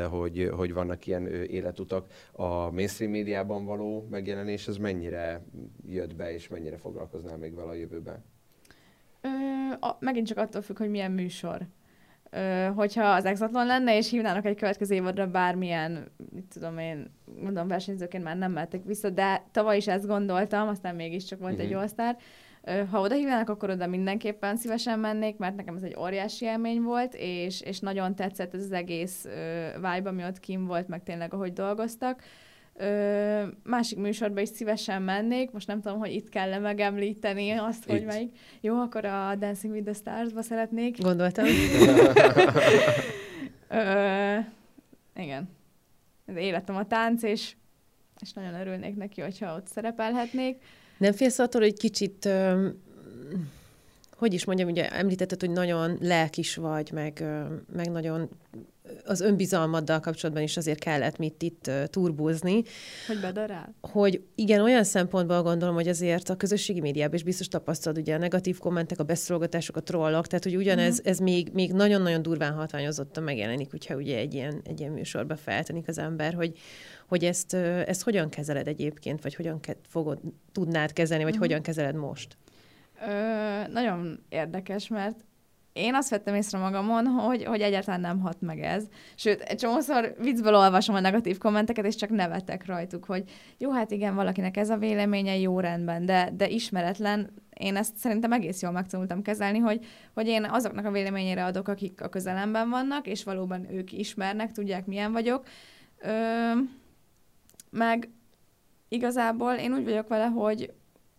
hogy, 0.10 0.50
hogy 0.56 0.74
vannak 0.74 1.08
ilyen 1.08 1.28
életutak, 1.28 2.08
a 2.32 2.72
mainstream 2.72 3.12
médiában 3.12 3.66
való 3.66 4.08
megjelenés, 4.10 4.68
ez 4.68 4.78
mennyire 4.78 5.44
jött 5.88 6.16
be, 6.16 6.34
és 6.34 6.48
mennyire 6.48 6.78
foglalkoznál 6.78 7.38
még 7.38 7.56
vele 7.56 7.70
a 7.70 7.74
jövőben? 7.74 8.34
Ö, 9.26 9.88
a, 9.88 9.98
megint 10.00 10.28
csak 10.28 10.38
attól 10.38 10.62
függ, 10.62 10.78
hogy 10.78 10.90
milyen 10.90 11.12
műsor. 11.12 11.62
Ö, 12.30 12.70
hogyha 12.76 13.04
az 13.04 13.26
exatlon 13.26 13.66
lenne, 13.66 13.98
és 13.98 14.10
hívnának 14.10 14.46
egy 14.46 14.56
következő 14.56 14.96
évadra 14.96 15.28
bármilyen, 15.28 16.12
mit 16.32 16.46
tudom 16.54 16.78
én, 16.78 17.12
mondom, 17.42 17.68
versenyzőként 17.68 18.24
már 18.24 18.38
nem 18.38 18.52
mehetek 18.52 18.84
vissza, 18.84 19.10
de 19.10 19.44
tavaly 19.52 19.78
is 19.78 19.88
ezt 19.88 20.08
gondoltam, 20.08 20.68
aztán 20.68 20.96
mégiscsak 20.96 21.40
volt 21.40 21.54
uh-huh. 21.54 21.68
egy 21.68 21.92
all 21.98 22.16
Ha 22.90 23.00
oda 23.00 23.16
hívnának, 23.16 23.50
akkor 23.50 23.70
oda 23.70 23.88
mindenképpen 23.88 24.56
szívesen 24.56 25.00
mennék, 25.00 25.38
mert 25.38 25.56
nekem 25.56 25.76
ez 25.76 25.84
egy 25.84 25.96
óriási 26.00 26.46
élmény 26.46 26.82
volt, 26.82 27.14
és, 27.18 27.62
és 27.62 27.80
nagyon 27.80 28.16
tetszett 28.16 28.54
ez 28.54 28.64
az 28.64 28.72
egész 28.72 29.24
vibe, 29.76 30.10
ami 30.10 30.24
ott 30.24 30.40
kim 30.40 30.66
volt, 30.66 30.88
meg 30.88 31.04
tényleg 31.04 31.34
ahogy 31.34 31.54
dolgoztak. 31.54 32.22
Ö, 32.78 33.44
másik 33.64 33.98
műsorba 33.98 34.42
is 34.42 34.50
szívesen 34.50 35.02
mennék, 35.02 35.52
most 35.52 35.68
nem 35.68 35.82
tudom, 35.82 36.00
hogy 36.00 36.14
itt 36.14 36.30
kell-e 36.30 36.60
megemlíteni 36.60 37.52
azt, 37.52 37.86
itt. 37.86 37.92
hogy 37.92 38.06
melyik. 38.06 38.38
Jó, 38.62 38.80
akkor 38.80 39.06
a 39.06 39.36
Dancing 39.36 39.74
with 39.74 39.86
the 39.86 39.94
Stars-ba 39.94 40.42
szeretnék. 40.42 41.02
Gondoltam. 41.02 41.46
Ö, 43.70 44.38
igen. 45.16 45.50
Ez 46.26 46.36
életem 46.36 46.76
a 46.76 46.88
tánc, 46.88 47.24
és, 47.24 47.56
és 48.22 48.34
nagyon 48.34 48.54
örülnék 48.54 48.96
neki, 48.96 49.22
hogyha 49.22 49.56
ott 49.56 49.68
szerepelhetnék. 49.68 50.62
Nem 50.98 51.12
félsz 51.12 51.40
attól, 51.40 51.62
hogy 51.62 51.78
kicsit, 51.78 52.26
ö, 52.26 52.68
hogy 54.18 54.34
is 54.34 54.46
mondjam, 54.46 54.70
ugye 54.70 54.90
említetted, 54.90 55.40
hogy 55.40 55.52
nagyon 55.52 55.98
lelkis 56.02 56.56
vagy, 56.56 56.92
meg, 56.92 57.24
meg 57.74 57.92
nagyon 57.92 58.30
az 59.06 59.22
önbizalmaddal 59.22 60.00
kapcsolatban 60.00 60.44
is 60.44 60.58
azért 60.58 60.80
kellett 60.80 61.18
mit 61.18 61.42
itt 61.42 61.72
turbózni. 61.86 62.64
Hogy 63.08 63.20
bedarál? 63.20 63.76
Hogy 63.82 64.22
igen, 64.36 64.62
olyan 64.62 64.84
szempontból 64.84 65.42
gondolom, 65.42 65.76
hogy 65.76 65.88
azért 65.88 66.30
a 66.30 66.36
közösségi 66.36 66.80
médiában 66.80 67.16
is 67.16 67.24
biztos 67.24 67.48
tapasztalod 67.48 67.98
ugye 67.98 68.16
a 68.16 68.18
negatív 68.18 68.58
kommentek, 68.58 69.00
a 69.00 69.04
beszolgatások, 69.04 69.78
a 69.78 69.82
trollok, 69.82 70.28
tehát 70.28 70.44
hogy 70.44 70.56
ugyanez 70.56 70.98
uh-huh. 70.98 71.12
ez 71.12 71.20
még, 71.20 71.50
még 71.54 71.72
nagyon-nagyon 71.72 72.22
durván 72.22 72.54
hatványozottan 72.54 73.24
megjelenik, 73.24 73.72
hogyha 73.72 73.96
ugye 73.96 74.18
egy 74.18 74.34
ilyen, 74.34 74.62
egy 74.64 74.80
ilyen 74.80 74.92
műsorba 74.92 75.36
feltenik 75.36 75.88
az 75.88 75.98
ember, 75.98 76.34
hogy, 76.34 76.58
hogy 77.08 77.24
ezt, 77.24 77.54
ezt 77.54 78.04
hogyan 78.04 78.30
kezeled 78.30 78.68
egyébként, 78.68 79.22
vagy 79.22 79.36
hogyan 79.36 79.60
ke- 79.60 79.78
fogod, 79.88 80.20
tudnád 80.52 80.94
kezelni, 80.94 81.24
vagy 81.24 81.34
uh-huh. 81.34 81.48
hogyan 81.48 81.64
kezeled 81.64 81.96
most? 81.96 82.38
Ö, 83.08 83.72
nagyon 83.72 84.24
érdekes, 84.30 84.88
mert 84.88 85.16
én 85.76 85.96
azt 85.96 86.10
vettem 86.10 86.36
észre 86.36 86.58
magamon, 86.58 87.06
hogy, 87.06 87.44
hogy 87.44 87.62
egyáltalán 87.62 88.02
nem 88.02 88.20
hat 88.20 88.42
meg 88.42 88.62
ez. 88.62 88.84
Sőt, 89.16 89.42
egy 89.42 89.58
csomószor 89.58 90.16
viccből 90.20 90.56
olvasom 90.56 90.96
a 90.96 91.00
negatív 91.00 91.38
kommenteket, 91.38 91.86
és 91.86 91.96
csak 91.96 92.10
nevetek 92.10 92.66
rajtuk, 92.66 93.06
hogy 93.06 93.24
jó, 93.58 93.72
hát 93.72 93.92
igen, 93.92 94.16
valakinek 94.16 94.58
ez 94.58 94.70
a 94.70 94.78
véleménye 94.78 95.38
jó 95.38 95.60
rendben, 95.60 96.06
de, 96.06 96.30
de 96.38 96.50
ismeretlen, 96.50 97.30
én 97.54 97.76
ezt 97.76 97.98
szerintem 97.98 98.32
egész 98.32 98.62
jól 98.62 98.72
megtanultam 98.72 99.22
kezelni, 99.22 99.58
hogy, 99.58 99.86
hogy 100.14 100.28
én 100.28 100.44
azoknak 100.44 100.86
a 100.86 100.92
véleményére 100.92 101.46
adok, 101.46 101.68
akik 101.68 102.02
a 102.02 102.10
közelemben 102.10 102.70
vannak, 102.70 103.08
és 103.08 103.24
valóban 103.24 103.72
ők 103.72 103.92
ismernek, 103.92 104.52
tudják, 104.52 104.86
milyen 104.86 105.12
vagyok. 105.12 105.46
Ö, 106.00 106.10
meg 107.70 108.10
igazából 108.88 109.54
én 109.54 109.74
úgy 109.74 109.84
vagyok 109.84 110.08
vele, 110.08 110.26
hogy, 110.26 110.74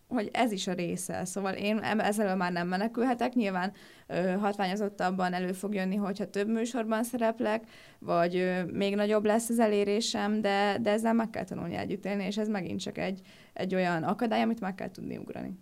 hogy 0.07 0.29
ez 0.33 0.51
is 0.51 0.67
a 0.67 0.73
része. 0.73 1.25
Szóval 1.25 1.53
én 1.53 1.77
ezzel 1.79 2.35
már 2.35 2.51
nem 2.51 2.67
menekülhetek. 2.67 3.33
Nyilván 3.33 3.73
ö, 4.07 4.15
hatványozottabban 4.15 5.33
elő 5.33 5.51
fog 5.51 5.73
jönni, 5.73 5.95
hogyha 5.95 6.29
több 6.29 6.47
műsorban 6.47 7.03
szereplek, 7.03 7.63
vagy 7.99 8.35
ö, 8.35 8.63
még 8.63 8.95
nagyobb 8.95 9.25
lesz 9.25 9.49
az 9.49 9.59
elérésem, 9.59 10.41
de, 10.41 10.77
de 10.81 10.89
ezzel 10.89 11.13
meg 11.13 11.29
kell 11.29 11.43
tanulni 11.43 11.75
együtt 11.75 12.05
élni, 12.05 12.23
és 12.23 12.37
ez 12.37 12.47
megint 12.47 12.79
csak 12.79 12.97
egy, 12.97 13.21
egy 13.53 13.75
olyan 13.75 14.03
akadály, 14.03 14.41
amit 14.41 14.59
meg 14.59 14.75
kell 14.75 14.91
tudni 14.91 15.17
ugrani. 15.17 15.59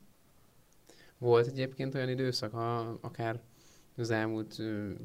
Volt 1.17 1.47
egyébként 1.47 1.95
olyan 1.95 2.09
időszak, 2.09 2.51
ha 2.51 2.97
akár 3.01 3.39
az 3.97 4.11
elmúlt 4.11 4.61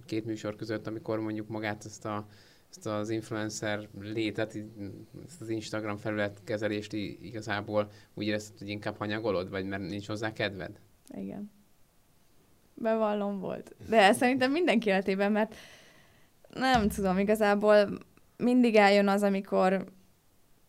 két 0.06 0.24
műsor 0.24 0.56
között, 0.56 0.86
amikor 0.86 1.20
mondjuk 1.20 1.48
magát 1.48 1.84
ezt 1.84 2.04
a 2.04 2.26
ezt 2.70 2.86
az 2.86 3.10
influencer 3.10 3.88
létet, 4.00 4.56
ezt 5.26 5.40
az 5.40 5.48
Instagram 5.48 5.96
felület 5.96 6.40
kezelést 6.44 6.92
igazából 6.92 7.90
úgy 8.14 8.26
érezted, 8.26 8.58
hogy 8.58 8.68
inkább 8.68 8.96
hanyagolod, 8.96 9.50
vagy 9.50 9.64
mert 9.64 9.88
nincs 9.88 10.06
hozzá 10.06 10.32
kedved? 10.32 10.80
Igen. 11.14 11.50
Bevallom 12.74 13.38
volt. 13.38 13.74
De 13.88 14.12
szerintem 14.12 14.50
mindenki 14.50 14.88
életében, 14.88 15.32
mert 15.32 15.54
nem 16.54 16.88
tudom, 16.88 17.18
igazából 17.18 17.98
mindig 18.36 18.74
eljön 18.74 19.08
az, 19.08 19.22
amikor 19.22 19.84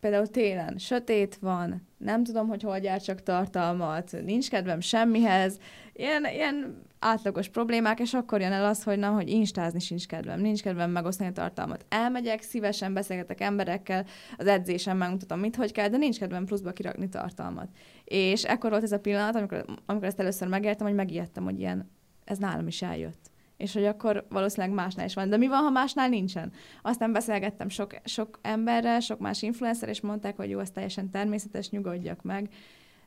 például 0.01 0.27
télen 0.27 0.77
sötét 0.77 1.37
van, 1.41 1.87
nem 1.97 2.23
tudom, 2.23 2.47
hogy 2.47 2.61
hol 2.61 2.79
gyártsak 2.79 3.23
tartalmat, 3.23 4.15
nincs 4.25 4.49
kedvem 4.49 4.79
semmihez, 4.79 5.57
ilyen, 5.93 6.25
ilyen 6.25 6.81
átlagos 6.99 7.49
problémák, 7.49 7.99
és 7.99 8.13
akkor 8.13 8.41
jön 8.41 8.51
el 8.51 8.65
az, 8.65 8.83
hogy 8.83 8.97
na, 8.99 9.09
hogy 9.09 9.29
instázni 9.29 9.79
sincs 9.79 10.07
kedvem, 10.07 10.39
nincs 10.39 10.61
kedvem 10.61 10.91
megosztani 10.91 11.29
a 11.29 11.33
tartalmat. 11.33 11.85
Elmegyek, 11.89 12.41
szívesen 12.41 12.93
beszélgetek 12.93 13.41
emberekkel, 13.41 14.05
az 14.37 14.47
edzésen 14.47 14.97
megmutatom, 14.97 15.39
mit, 15.39 15.55
hogy 15.55 15.71
kell, 15.71 15.87
de 15.87 15.97
nincs 15.97 16.19
kedvem 16.19 16.45
pluszba 16.45 16.71
kirakni 16.71 17.09
tartalmat. 17.09 17.67
És 18.03 18.43
ekkor 18.43 18.69
volt 18.69 18.83
ez 18.83 18.91
a 18.91 18.99
pillanat, 18.99 19.35
amikor, 19.35 19.65
amikor 19.85 20.07
ezt 20.07 20.19
először 20.19 20.47
megértem, 20.47 20.87
hogy 20.87 20.95
megijedtem, 20.95 21.43
hogy 21.43 21.59
ilyen, 21.59 21.89
ez 22.25 22.37
nálam 22.37 22.67
is 22.67 22.81
eljött 22.81 23.30
és 23.61 23.73
hogy 23.73 23.85
akkor 23.85 24.25
valószínűleg 24.29 24.75
másnál 24.75 25.05
is 25.05 25.13
van. 25.13 25.29
De 25.29 25.37
mi 25.37 25.47
van, 25.47 25.63
ha 25.63 25.69
másnál 25.69 26.09
nincsen? 26.09 26.51
Aztán 26.81 27.11
beszélgettem 27.11 27.69
sok, 27.69 27.95
sok 28.03 28.39
emberrel, 28.41 28.99
sok 28.99 29.19
más 29.19 29.41
influencer, 29.41 29.89
és 29.89 30.01
mondták, 30.01 30.35
hogy 30.35 30.49
jó, 30.49 30.59
ez 30.59 30.71
teljesen 30.71 31.09
természetes, 31.09 31.69
nyugodjak 31.69 32.21
meg. 32.21 32.49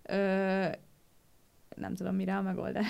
Ö, 0.02 0.64
nem 1.76 1.94
tudom, 1.94 2.14
mire 2.14 2.36
a 2.36 2.42
megoldás. 2.42 2.86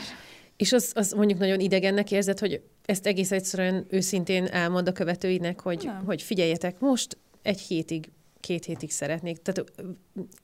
És 0.56 0.72
az, 0.72 0.92
az 0.94 1.12
mondjuk 1.12 1.38
nagyon 1.38 1.60
idegennek 1.60 2.10
érzed, 2.10 2.38
hogy 2.38 2.62
ezt 2.84 3.06
egész 3.06 3.32
egyszerűen 3.32 3.86
őszintén 3.88 4.46
elmond 4.46 4.88
a 4.88 4.92
követőinek, 4.92 5.60
hogy, 5.60 5.90
hogy 6.04 6.22
figyeljetek, 6.22 6.80
most 6.80 7.18
egy 7.42 7.60
hétig 7.60 8.10
két 8.44 8.64
hétig 8.64 8.90
szeretnék. 8.90 9.42
Tehát 9.42 9.72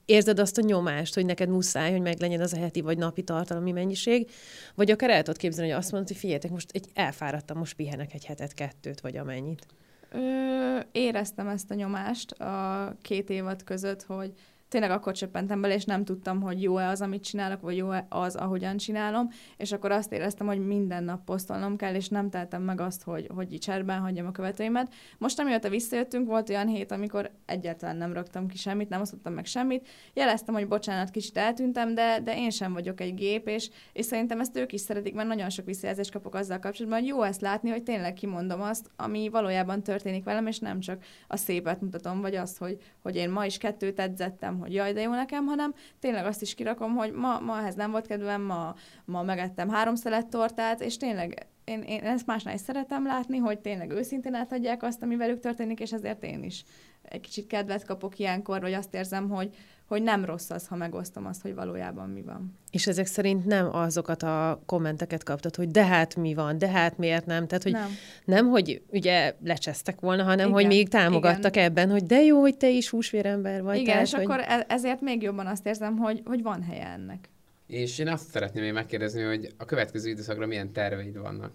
érzed 0.05 0.39
azt 0.39 0.57
a 0.57 0.61
nyomást, 0.61 1.13
hogy 1.13 1.25
neked 1.25 1.49
muszáj, 1.49 1.91
hogy 1.91 2.01
meglegyen 2.01 2.41
az 2.41 2.53
a 2.53 2.57
heti 2.57 2.81
vagy 2.81 2.97
napi 2.97 3.23
tartalmi 3.23 3.71
mennyiség, 3.71 4.29
vagy 4.75 4.91
akár 4.91 5.09
el 5.09 5.23
tudod 5.23 5.39
képzelni, 5.39 5.69
hogy 5.69 5.79
azt 5.79 5.91
mondod, 5.91 6.09
hogy 6.09 6.17
figyeljetek, 6.17 6.51
most 6.51 6.71
egy 6.71 6.85
elfáradtam, 6.93 7.57
most 7.57 7.75
pihenek 7.75 8.13
egy 8.13 8.25
hetet, 8.25 8.53
kettőt, 8.53 9.01
vagy 9.01 9.17
amennyit. 9.17 9.65
Ö, 10.11 10.79
éreztem 10.91 11.47
ezt 11.47 11.71
a 11.71 11.73
nyomást 11.73 12.31
a 12.31 12.95
két 13.01 13.29
évad 13.29 13.63
között, 13.63 14.03
hogy 14.03 14.33
tényleg 14.71 14.91
akkor 14.91 15.13
csöppentem 15.13 15.61
bele, 15.61 15.73
és 15.73 15.85
nem 15.85 16.03
tudtam, 16.03 16.41
hogy 16.41 16.61
jó-e 16.61 16.87
az, 16.87 17.01
amit 17.01 17.23
csinálok, 17.23 17.61
vagy 17.61 17.77
jó-e 17.77 18.05
az, 18.09 18.35
ahogyan 18.35 18.77
csinálom, 18.77 19.29
és 19.57 19.71
akkor 19.71 19.91
azt 19.91 20.11
éreztem, 20.11 20.47
hogy 20.47 20.65
minden 20.65 21.03
nap 21.03 21.23
posztolnom 21.25 21.75
kell, 21.75 21.95
és 21.95 22.07
nem 22.09 22.29
teltem 22.29 22.61
meg 22.61 22.81
azt, 22.81 23.03
hogy, 23.03 23.27
hogy 23.35 23.57
cserben 23.59 23.99
hagyjam 23.99 24.25
a 24.25 24.31
követőimet. 24.31 24.93
Most, 25.17 25.39
amióta 25.39 25.69
visszajöttünk, 25.69 26.27
volt 26.27 26.49
olyan 26.49 26.67
hét, 26.67 26.91
amikor 26.91 27.31
egyáltalán 27.45 27.95
nem 27.95 28.13
raktam 28.13 28.47
ki 28.47 28.57
semmit, 28.57 28.89
nem 28.89 29.01
osztottam 29.01 29.33
meg 29.33 29.45
semmit. 29.45 29.87
Jeleztem, 30.13 30.53
hogy 30.53 30.67
bocsánat, 30.67 31.09
kicsit 31.09 31.37
eltűntem, 31.37 31.93
de, 31.93 32.19
de 32.23 32.37
én 32.37 32.49
sem 32.49 32.73
vagyok 32.73 33.01
egy 33.01 33.13
gép, 33.13 33.47
és, 33.47 33.69
és 33.93 34.05
szerintem 34.05 34.39
ezt 34.39 34.57
ők 34.57 34.73
is 34.73 34.81
szeretik, 34.81 35.13
mert 35.13 35.27
nagyon 35.27 35.49
sok 35.49 35.65
visszajelzést 35.65 36.11
kapok 36.11 36.35
azzal 36.35 36.59
kapcsolatban, 36.59 36.99
hogy 36.99 37.07
jó 37.07 37.21
ezt 37.23 37.41
látni, 37.41 37.69
hogy 37.69 37.83
tényleg 37.83 38.13
kimondom 38.13 38.61
azt, 38.61 38.89
ami 38.95 39.29
valójában 39.29 39.83
történik 39.83 40.23
velem, 40.23 40.47
és 40.47 40.59
nem 40.59 40.79
csak 40.79 41.03
a 41.27 41.37
szépet 41.37 41.81
mutatom, 41.81 42.21
vagy 42.21 42.35
azt, 42.35 42.57
hogy, 42.57 42.77
hogy 43.01 43.15
én 43.15 43.29
ma 43.29 43.45
is 43.45 43.57
kettőt 43.57 43.99
edzettem, 43.99 44.59
hogy 44.61 44.73
jaj, 44.73 44.93
de 44.93 45.01
jó 45.01 45.11
nekem, 45.11 45.45
hanem 45.45 45.73
tényleg 45.99 46.25
azt 46.25 46.41
is 46.41 46.53
kirakom, 46.53 46.95
hogy 46.95 47.11
ma, 47.11 47.39
ma 47.39 47.59
ehhez 47.59 47.75
nem 47.75 47.91
volt 47.91 48.07
kedvem, 48.07 48.41
ma, 48.41 48.75
ma 49.05 49.23
megettem 49.23 49.69
három 49.69 49.95
szelet 49.95 50.27
tortát, 50.27 50.81
és 50.81 50.97
tényleg 50.97 51.47
én, 51.63 51.81
én 51.81 52.03
ezt 52.03 52.25
másnál 52.25 52.53
is 52.53 52.61
szeretem 52.61 53.05
látni, 53.05 53.37
hogy 53.37 53.59
tényleg 53.59 53.91
őszintén 53.91 54.33
átadják 54.33 54.83
azt, 54.83 55.03
ami 55.03 55.15
velük 55.15 55.39
történik, 55.39 55.79
és 55.79 55.91
ezért 55.91 56.23
én 56.23 56.43
is 56.43 56.63
egy 57.01 57.21
kicsit 57.21 57.47
kedvet 57.47 57.85
kapok 57.85 58.19
ilyenkor, 58.19 58.61
vagy 58.61 58.73
azt 58.73 58.93
érzem, 58.93 59.29
hogy, 59.29 59.55
hogy 59.91 60.03
nem 60.03 60.25
rossz 60.25 60.49
az, 60.49 60.67
ha 60.67 60.75
megosztom 60.75 61.25
azt, 61.25 61.41
hogy 61.41 61.55
valójában 61.55 62.09
mi 62.09 62.21
van. 62.21 62.57
És 62.71 62.87
ezek 62.87 63.05
szerint 63.05 63.45
nem 63.45 63.75
azokat 63.75 64.23
a 64.23 64.61
kommenteket 64.65 65.23
kaptad, 65.23 65.55
hogy 65.55 65.69
de 65.69 65.85
hát 65.85 66.15
mi 66.15 66.33
van, 66.33 66.57
de 66.57 66.67
hát 66.67 66.97
miért 66.97 67.25
nem? 67.25 67.47
Tehát, 67.47 67.63
hogy 67.63 67.71
nem, 67.71 67.89
nem 68.25 68.49
hogy 68.49 68.81
ugye 68.87 69.35
lecsesztek 69.43 69.99
volna, 69.99 70.23
hanem 70.23 70.39
igen, 70.39 70.51
hogy 70.51 70.67
még 70.67 70.89
támogattak 70.89 71.55
igen. 71.55 71.65
ebben, 71.65 71.89
hogy 71.89 72.03
de 72.03 72.21
jó, 72.21 72.39
hogy 72.39 72.57
te 72.57 72.69
is 72.69 72.89
húsvérember 72.89 73.63
vagy. 73.63 73.75
Igen, 73.75 73.85
tehát, 73.85 74.05
és 74.05 74.13
hogy... 74.13 74.23
akkor 74.23 74.39
e- 74.39 74.65
ezért 74.67 75.01
még 75.01 75.21
jobban 75.21 75.47
azt 75.47 75.65
érzem, 75.65 75.97
hogy, 75.97 76.21
hogy 76.25 76.41
van 76.41 76.63
helye 76.63 76.85
ennek. 76.85 77.29
És 77.67 77.99
én 77.99 78.07
azt 78.07 78.29
szeretném 78.29 78.63
még 78.63 78.73
megkérdezni, 78.73 79.23
hogy 79.23 79.53
a 79.57 79.65
következő 79.65 80.09
időszakra 80.09 80.45
milyen 80.45 80.71
terveid 80.71 81.17
vannak? 81.17 81.51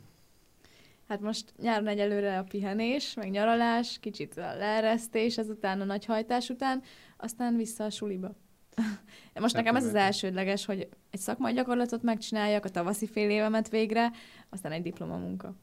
Hát 1.09 1.21
most 1.21 1.53
nyáron 1.63 1.87
egyelőre 1.87 2.39
a 2.39 2.43
pihenés, 2.43 3.15
meg 3.15 3.31
nyaralás, 3.31 3.99
kicsit 4.01 4.37
a 4.37 4.57
leeresztés, 4.57 5.39
ezután 5.39 5.81
a 5.81 5.85
nagy 5.85 6.05
hajtás 6.05 6.49
után, 6.49 6.83
aztán 7.17 7.57
vissza 7.57 7.85
a 7.85 7.91
suliba. 7.91 8.35
Most 9.41 9.55
nekem 9.55 9.77
ez 9.77 9.85
az 9.85 9.95
elsődleges, 9.95 10.65
hogy 10.65 10.89
egy 11.11 11.21
szakmai 11.21 11.53
gyakorlatot 11.53 12.03
megcsináljak, 12.03 12.65
a 12.65 12.69
tavaszi 12.69 13.07
fél 13.07 13.31
évemet 13.31 13.69
végre, 13.69 14.11
aztán 14.51 14.73
egy 14.73 14.83
diplomamunka. 14.83 15.55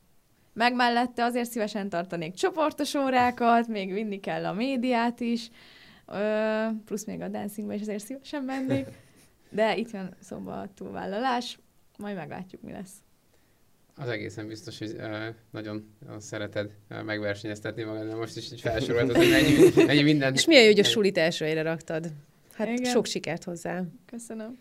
Meg 0.53 0.75
mellette 0.75 1.23
azért 1.23 1.49
szívesen 1.49 1.89
tartanék 1.89 2.33
csoportos 2.33 2.93
órákat, 2.93 3.67
még 3.67 3.93
vinni 3.93 4.19
kell 4.19 4.45
a 4.45 4.53
médiát 4.53 5.19
is, 5.19 5.49
ö, 6.05 6.67
plusz 6.85 7.05
még 7.05 7.21
a 7.21 7.27
dancingba 7.27 7.73
is 7.73 7.81
azért 7.81 8.03
szívesen 8.03 8.43
mennék. 8.43 8.87
De 9.49 9.77
itt 9.77 9.91
jön 9.91 10.15
szóba 10.19 10.59
a 10.59 10.73
túlvállalás, 10.73 11.59
majd 11.97 12.15
meglátjuk, 12.15 12.61
mi 12.61 12.71
lesz. 12.71 12.93
Az 13.95 14.07
egészen 14.07 14.47
biztos, 14.47 14.77
hogy 14.77 14.95
uh, 14.97 15.27
nagyon, 15.51 15.95
szereted 16.19 16.71
uh, 16.89 17.03
megversenyeztetni 17.03 17.83
magad, 17.83 18.07
de 18.07 18.15
most 18.15 18.37
is 18.37 18.51
így 18.51 18.61
felsoroltad, 18.61 19.15
hogy 19.15 19.29
mennyi, 19.29 19.85
mennyi 19.85 20.01
minden. 20.01 20.33
És 20.33 20.45
milyen 20.45 20.63
jó, 20.63 20.69
hogy 20.69 20.79
a 20.79 20.83
sulit 20.83 21.17
elsőre 21.17 21.61
raktad. 21.61 22.11
Hát 22.53 22.67
Igen. 22.67 22.91
sok 22.91 23.05
sikert 23.05 23.43
hozzá. 23.43 23.83
Köszönöm. 24.05 24.59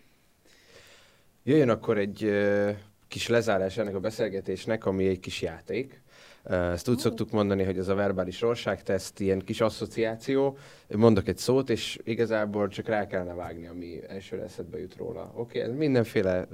Jöjjön 1.44 1.68
akkor 1.68 1.98
egy 1.98 2.24
uh, 2.24 2.70
kis 3.08 3.28
lezárás 3.28 3.76
ennek 3.76 3.94
a 3.94 4.00
beszélgetésnek, 4.00 4.84
ami 4.84 5.06
egy 5.06 5.20
kis 5.20 5.42
játék. 5.42 6.01
Ezt 6.44 6.88
úgy 6.88 6.98
szoktuk 6.98 7.30
mondani, 7.30 7.62
hogy 7.62 7.78
ez 7.78 7.88
a 7.88 7.94
verbális 7.94 8.40
rorságteszt, 8.40 9.20
ilyen 9.20 9.38
kis 9.38 9.60
asszociáció. 9.60 10.56
Mondok 10.88 11.28
egy 11.28 11.38
szót, 11.38 11.70
és 11.70 11.98
igazából 12.04 12.68
csak 12.68 12.86
rá 12.86 13.06
kellene 13.06 13.34
vágni, 13.34 13.66
ami 13.66 14.00
első 14.08 14.40
eszedbe 14.40 14.78
jut 14.78 14.96
róla. 14.96 15.32
Oké, 15.34 15.62
okay? 15.62 15.76
mindenféle 15.76 16.48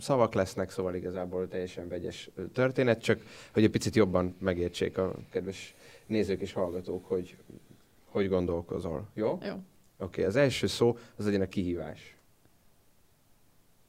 szavak 0.00 0.34
lesznek, 0.34 0.70
szóval 0.70 0.94
igazából 0.94 1.48
teljesen 1.48 1.88
vegyes 1.88 2.30
történet, 2.52 3.02
csak 3.02 3.20
hogy 3.52 3.64
egy 3.64 3.70
picit 3.70 3.94
jobban 3.96 4.36
megértsék 4.40 4.98
a 4.98 5.14
kedves 5.30 5.74
nézők 6.06 6.40
és 6.40 6.52
hallgatók, 6.52 7.04
hogy 7.04 7.36
hogy 8.16 8.28
gondolkozol. 8.28 9.08
Jó? 9.14 9.38
Jó. 9.42 9.52
Oké, 9.52 9.60
okay, 9.98 10.24
az 10.24 10.36
első 10.36 10.66
szó 10.66 10.96
az 11.16 11.24
legyen 11.24 11.40
a 11.40 11.46
kihívás. 11.46 12.16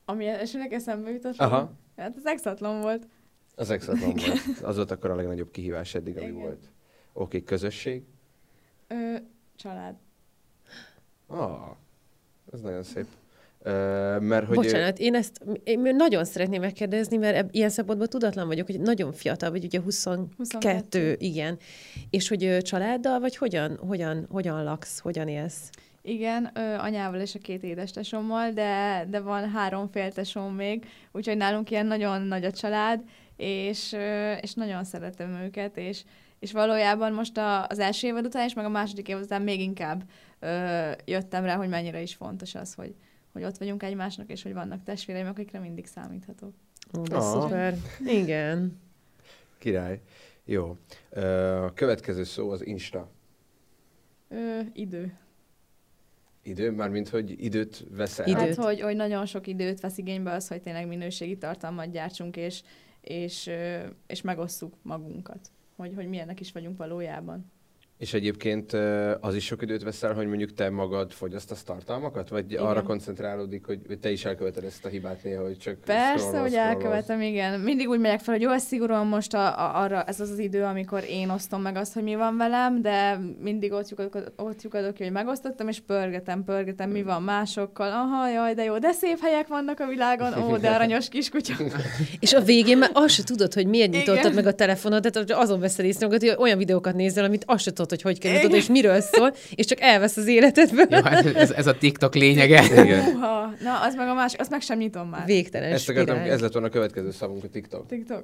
Ami 0.06 0.28
esetleg 0.28 0.74
eszembe 0.74 1.10
jutott. 1.10 1.38
Aha. 1.38 1.72
Hát 1.98 2.16
az 2.16 2.26
exatlon 2.26 2.82
volt. 2.82 3.08
Az 3.60 3.70
exatlon 3.70 4.14
volt. 4.16 4.62
Az 4.62 4.76
volt 4.76 4.92
akkor 4.92 5.10
a 5.10 5.16
legnagyobb 5.16 5.52
kihívás 5.52 5.96
eddig, 5.96 6.18
ami 6.18 6.26
Igen. 6.26 6.40
volt. 6.40 6.60
Oké, 6.60 6.70
okay, 7.14 7.44
közösség? 7.44 8.04
Ö, 8.88 9.16
család. 9.56 9.96
Ah, 11.28 11.76
ez 12.54 12.62
nagyon 12.62 12.84
szép. 12.84 13.06
Uh, 13.60 13.74
mert 14.20 14.46
hogy 14.46 14.56
Bocsánat, 14.56 15.00
ő... 15.00 15.04
én 15.04 15.16
ezt 15.16 15.42
én 15.64 15.80
nagyon 15.96 16.26
szeretném 16.26 16.62
megkérdezni, 16.62 17.18
mert 17.18 17.36
eb, 17.36 17.50
ilyen 17.52 17.70
szempontból 17.70 18.08
tudatlan 18.08 18.48
vagyok, 18.48 18.66
hogy 18.66 18.80
nagyon 18.80 19.14
fiatal 19.14 19.52
vagy, 19.52 19.64
ugye 19.64 19.82
22, 19.82 20.34
22. 20.38 21.16
igen. 21.20 21.58
És 22.10 22.28
hogy 22.28 22.58
családdal, 22.62 23.20
vagy 23.20 23.38
hogyan, 23.38 23.78
hogyan, 23.78 24.28
hogyan 24.30 24.64
laksz, 24.64 25.00
hogyan 25.00 25.28
élsz? 25.28 25.70
Igen, 26.02 26.52
ö, 26.54 26.60
anyával 26.60 27.20
és 27.20 27.36
a 27.36 27.40
két 27.40 27.64
édestesommal, 27.64 28.52
de, 28.52 29.06
de 29.10 29.20
van 29.20 29.50
három 29.50 29.90
féltesom 29.92 30.56
még, 30.56 30.86
úgyhogy 31.12 31.38
nálunk 31.38 31.72
ilyen 31.72 31.86
nagyon 31.86 32.22
nagy 32.22 32.44
a 32.44 32.52
család, 32.52 33.02
és, 33.38 33.96
és 34.42 34.54
nagyon 34.54 34.84
szeretem 34.84 35.34
őket, 35.34 35.78
és, 35.78 36.04
és 36.40 36.52
valójában 36.52 37.14
most 37.14 37.38
a, 37.38 37.68
az 37.68 37.80
első 37.80 38.08
évad 38.08 38.26
után, 38.26 38.46
és 38.46 38.54
meg 38.54 38.66
a 38.66 38.70
második 38.70 39.08
évad 39.08 39.24
után 39.24 39.42
még 39.42 39.60
inkább 39.60 40.04
ö, 40.40 40.92
jöttem 41.06 41.44
rá, 41.44 41.56
hogy 41.56 41.70
mennyire 41.70 42.02
is 42.02 42.16
fontos 42.16 42.56
az, 42.56 42.74
hogy, 42.74 42.96
hogy 43.34 43.44
ott 43.44 43.58
vagyunk 43.58 43.84
egymásnak, 43.84 44.32
és 44.32 44.44
hogy 44.44 44.54
vannak 44.54 44.84
testvéreim, 44.84 45.28
akikre 45.28 45.60
mindig 45.60 45.86
számíthatok. 45.86 46.54
Ó, 46.98 47.02
de 47.02 47.16
ah. 47.16 47.42
szuper. 47.42 47.76
Igen. 48.06 48.80
Király. 49.58 50.02
Jó. 50.46 50.78
A 51.64 51.74
következő 51.74 52.24
szó 52.24 52.50
az 52.50 52.66
Insta. 52.66 53.12
Ö, 54.30 54.60
idő. 54.74 55.18
Idő? 56.44 56.72
Mármint, 56.72 57.10
hogy 57.10 57.44
időt 57.44 57.86
vesz 57.90 58.20
el? 58.20 58.28
Időt. 58.28 58.42
Hát, 58.42 58.56
hogy, 58.56 58.82
hogy 58.82 58.96
nagyon 58.96 59.26
sok 59.26 59.48
időt 59.48 59.80
vesz 59.80 59.98
igénybe 59.98 60.32
az, 60.32 60.48
hogy 60.48 60.62
tényleg 60.62 60.88
minőségi 60.88 61.38
tartalmat 61.38 61.92
gyártsunk, 61.92 62.38
és, 62.38 62.62
és, 63.10 63.50
és 64.08 64.22
megosszuk 64.22 64.74
magunkat, 64.82 65.52
hogy, 65.76 65.94
hogy 65.96 66.08
milyenek 66.08 66.40
is 66.40 66.52
vagyunk 66.52 66.78
valójában. 66.78 67.52
És 67.98 68.14
egyébként 68.14 68.74
az 69.20 69.36
is 69.36 69.46
sok 69.46 69.62
időt 69.62 69.84
veszel, 69.84 70.14
hogy 70.14 70.28
mondjuk 70.28 70.54
te 70.54 70.70
magad 70.70 71.12
fogyasztasz 71.12 71.64
tartalmakat? 71.64 72.30
Vagy 72.30 72.52
igen. 72.52 72.64
arra 72.64 72.84
koncentrálódik, 72.84 73.66
hogy 73.66 73.80
te 74.02 74.12
is 74.12 74.26
elköveted 74.26 74.64
ezt 74.64 74.86
a 74.86 74.90
hibát 74.90 75.24
néha, 75.24 75.44
hogy 75.44 75.58
csak 75.58 75.76
Persze, 75.86 76.40
hogy 76.40 76.54
elkövetem, 76.54 77.22
igen. 77.22 77.60
Mindig 77.60 77.88
úgy 77.88 78.00
megyek 78.00 78.20
fel, 78.20 78.34
hogy 78.34 78.44
jó, 78.44 78.58
szigorúan 78.58 79.08
most 79.08 79.34
a, 79.34 79.60
a, 79.60 79.82
arra, 79.84 80.04
ez 80.04 80.20
az 80.20 80.30
az 80.30 80.40
idő, 80.40 80.64
amikor 80.64 81.04
én 81.10 81.30
osztom 81.30 81.62
meg 81.62 81.76
azt, 81.76 81.94
hogy 81.94 82.04
mi 82.04 82.16
van 82.16 82.38
velem, 82.38 82.82
de 82.82 83.20
mindig 83.40 83.72
ott 83.72 83.90
lyukadok, 83.90 84.32
ott 84.36 84.62
lyukadok 84.62 84.94
ki, 84.94 85.04
hogy 85.04 85.12
megosztottam, 85.12 85.68
és 85.68 85.80
pörgetem, 85.80 86.44
pörgetem, 86.44 86.90
mi 86.90 87.04
van 87.04 87.24
másokkal. 87.24 87.92
Aha, 87.92 88.30
jaj, 88.30 88.54
de 88.54 88.64
jó, 88.64 88.78
de 88.78 88.92
szép 88.92 89.20
helyek 89.22 89.48
vannak 89.48 89.80
a 89.80 89.88
világon, 89.88 90.44
ó, 90.44 90.58
de 90.58 90.70
aranyos 90.70 91.10
kiskutya. 91.10 91.54
és 92.20 92.34
a 92.34 92.42
végén 92.42 92.78
már 92.78 92.90
azt 92.94 93.14
se 93.14 93.24
tudod, 93.24 93.54
hogy 93.54 93.68
miért 93.68 93.92
nyitottad 93.92 94.18
igen. 94.18 94.34
meg 94.34 94.46
a 94.46 94.54
telefonot, 94.54 95.12
tehát 95.12 95.32
azon 95.32 95.60
veszel 95.60 95.86
észre, 95.86 96.08
hogy 96.08 96.36
olyan 96.38 96.58
videókat 96.58 96.96
nézel, 96.96 97.24
amit 97.24 97.44
azt 97.46 97.64
se 97.64 97.72
tudod, 97.72 97.86
tudod, 97.88 98.02
hogy 98.02 98.22
hogy 98.22 98.32
kell, 98.32 98.40
tudod, 98.42 98.58
és 98.58 98.68
miről 98.68 99.02
szól, 99.02 99.34
és 99.56 99.66
csak 99.66 99.82
elvesz 99.82 100.18
az 100.18 100.28
életedből. 100.28 100.86
Jó, 100.90 101.02
hát 101.02 101.26
ez, 101.26 101.52
ez 101.52 101.68
a 101.68 101.78
TikTok 101.78 102.16
lényege. 102.16 102.64
Igen. 102.84 103.16
Uha, 103.16 103.54
na, 103.64 103.80
az 103.82 103.96
meg 103.96 104.08
a 104.08 104.14
másik, 104.14 104.40
azt 104.40 104.50
meg 104.50 104.62
sem 104.62 104.78
nyitom 104.78 105.10
már. 105.10 105.26
Végtelen 105.26 105.72
Ezt 105.72 105.90
akartam, 105.90 106.18
ez 106.18 106.42
lett 106.42 106.54
volna 106.54 106.68
a 106.68 106.72
következő 106.72 107.12
szavunk 107.12 107.44
a 107.44 107.48
TikTok. 107.48 107.88
TikTok. 107.88 108.24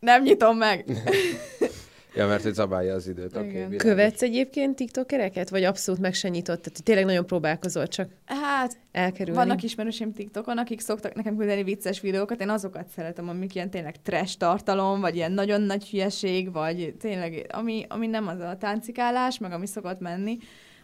Nem 0.00 0.22
nyitom 0.22 0.56
meg. 0.56 0.84
Ja, 2.16 2.26
mert 2.26 2.42
hogy 2.42 2.54
zabálja 2.54 2.94
az 2.94 3.08
időt. 3.08 3.36
Okay, 3.36 3.76
Követsz 3.76 4.22
egyébként 4.22 4.76
TikTokereket, 4.76 5.48
vagy 5.48 5.64
abszolút 5.64 6.00
meg 6.00 6.14
se 6.14 6.28
nyitott? 6.28 6.62
Tehát 6.62 6.82
tényleg 6.82 7.04
nagyon 7.04 7.26
próbálkozol 7.26 7.86
csak 7.86 8.08
Hát, 8.24 8.78
elkerülni. 8.92 9.38
vannak 9.38 9.62
ismerőseim 9.62 10.12
TikTokon, 10.12 10.58
akik 10.58 10.80
szoktak 10.80 11.14
nekem 11.14 11.36
küldeni 11.36 11.62
vicces 11.62 12.00
videókat, 12.00 12.40
én 12.40 12.48
azokat 12.48 12.88
szeretem, 12.88 13.28
amik 13.28 13.54
ilyen 13.54 13.70
tényleg 13.70 14.02
trash 14.02 14.36
tartalom, 14.36 15.00
vagy 15.00 15.14
ilyen 15.14 15.32
nagyon 15.32 15.60
nagy 15.60 15.88
hülyeség, 15.88 16.52
vagy 16.52 16.94
tényleg, 16.98 17.46
ami, 17.52 17.84
ami 17.88 18.06
nem 18.06 18.26
az 18.26 18.40
a 18.40 18.56
táncikálás, 18.56 19.38
meg 19.38 19.52
ami 19.52 19.66
szokott 19.66 20.00
menni, 20.00 20.36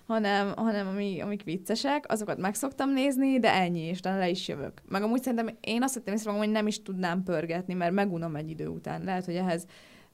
hanem, 0.07 0.53
hanem 0.57 0.89
ami, 0.89 1.21
amik 1.21 1.43
viccesek, 1.43 2.05
azokat 2.09 2.39
meg 2.39 2.55
szoktam 2.55 2.93
nézni, 2.93 3.39
de 3.39 3.53
ennyi, 3.53 3.81
és 3.81 3.99
utána 3.99 4.19
le 4.19 4.29
is 4.29 4.49
jövök. 4.49 4.73
Meg 4.89 5.03
amúgy 5.03 5.23
szerintem 5.23 5.57
én 5.61 5.83
azt 5.83 5.95
vettem 5.95 6.15
észre 6.15 6.31
magam, 6.31 6.45
hogy 6.45 6.55
nem 6.55 6.67
is 6.67 6.83
tudnám 6.83 7.23
pörgetni, 7.23 7.75
mert 7.75 7.93
megunom 7.93 8.37
egy 8.37 8.51
idő 8.51 8.67
után. 8.67 9.05
Lehet, 9.05 9.25
hogy 9.25 9.35
ehhez 9.35 9.67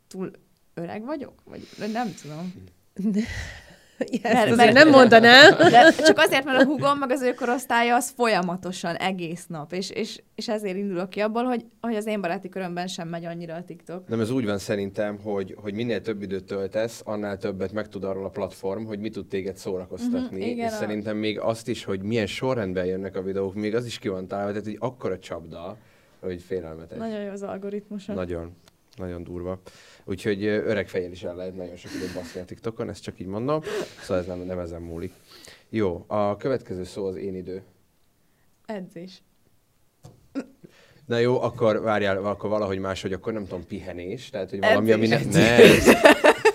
túl 0.09 0.31
öreg 0.79 1.05
vagyok? 1.05 1.33
Vagy 1.45 1.67
nem 1.93 2.15
tudom. 2.23 2.53
Ezt 3.99 4.23
Mert- 4.23 4.37
azért 4.37 4.57
mert- 4.57 4.73
nem 4.73 4.89
mondanám. 4.89 5.57
De 5.57 5.93
csak 6.07 6.19
azért, 6.19 6.45
mert 6.45 6.61
a 6.61 6.65
hugom, 6.65 6.99
meg 6.99 7.11
az 7.11 7.23
ő 7.23 7.35
korosztálya 7.35 7.95
az 7.95 8.11
folyamatosan, 8.17 8.95
egész 8.97 9.47
nap, 9.47 9.73
és, 9.73 9.91
és, 9.91 10.21
és 10.35 10.49
ezért 10.49 10.77
indulok 10.77 11.11
ki 11.11 11.21
abból, 11.21 11.45
hogy, 11.45 11.65
hogy 11.81 11.95
az 11.97 12.07
én 12.07 12.21
baráti 12.21 12.49
körömben 12.49 12.87
sem 12.87 13.09
megy 13.09 13.25
annyira 13.25 13.55
a 13.55 13.65
TikTok. 13.65 14.09
Nem, 14.09 14.21
ez 14.21 14.31
úgy 14.31 14.45
van 14.45 14.59
szerintem, 14.59 15.19
hogy, 15.23 15.55
hogy 15.61 15.75
minél 15.75 16.01
több 16.01 16.23
időt 16.23 16.45
töltesz, 16.45 17.03
annál 17.05 17.37
többet 17.39 17.73
megtud 17.73 18.05
arról 18.05 18.25
a 18.25 18.29
platform, 18.31 18.85
hogy 18.85 18.99
mi 18.99 19.11
tud 19.11 19.27
téged 19.27 19.57
szórakoztatni. 19.57 20.39
Mhm, 20.39 20.49
igen, 20.49 20.67
és 20.67 20.73
a- 20.73 20.77
szerintem 20.77 21.17
még 21.17 21.41
azt 21.41 21.69
is, 21.69 21.85
hogy 21.85 22.03
milyen 22.03 22.27
sorrendben 22.27 22.85
jönnek 22.85 23.17
a 23.17 23.23
videók, 23.23 23.55
még 23.55 23.75
az 23.75 23.87
is 23.87 23.99
ki 23.99 24.09
van 24.09 24.27
találva, 24.29 24.51
tehát 24.51 24.67
egy 24.67 24.77
akkora 24.81 25.19
csapda, 25.19 25.77
hogy 26.21 26.43
félelmetes. 26.43 26.99
Nagyon 26.99 27.21
jó 27.21 27.31
az 27.31 27.43
algoritmusa. 27.43 28.13
Nagyon. 28.13 28.57
Nagyon 28.97 29.23
durva. 29.25 29.61
Úgyhogy 30.09 30.45
öreg 30.45 30.89
fejjel 30.89 31.11
is 31.11 31.23
el 31.23 31.35
lehet 31.37 31.57
nagyon 31.57 31.77
sok 31.77 31.91
időt 31.95 32.15
baszni 32.15 32.41
a 32.41 32.45
TikTokon, 32.45 32.89
ezt 32.89 33.03
csak 33.03 33.21
így 33.21 33.27
mondom. 33.27 33.63
Szóval 34.01 34.19
ez 34.19 34.27
nem, 34.27 34.39
nem 34.39 34.59
ezen 34.59 34.83
múlik. 34.83 35.13
Jó, 35.69 36.05
a 36.07 36.37
következő 36.37 36.85
szó 36.85 37.07
az 37.07 37.17
én 37.17 37.35
idő. 37.35 37.63
Edzés. 38.67 39.23
Na 41.07 41.19
jó, 41.19 41.43
akkor 41.43 41.81
várjál, 41.81 42.25
akkor 42.25 42.51
valahogy 42.51 42.79
máshogy, 42.79 43.13
akkor 43.13 43.33
nem 43.33 43.43
tudom, 43.43 43.67
pihenés, 43.67 44.31
tehát 44.31 44.51
hogy 44.51 44.61
valami, 44.61 44.93
ami 44.93 45.07
ne... 45.07 45.19
Ne 45.25 45.57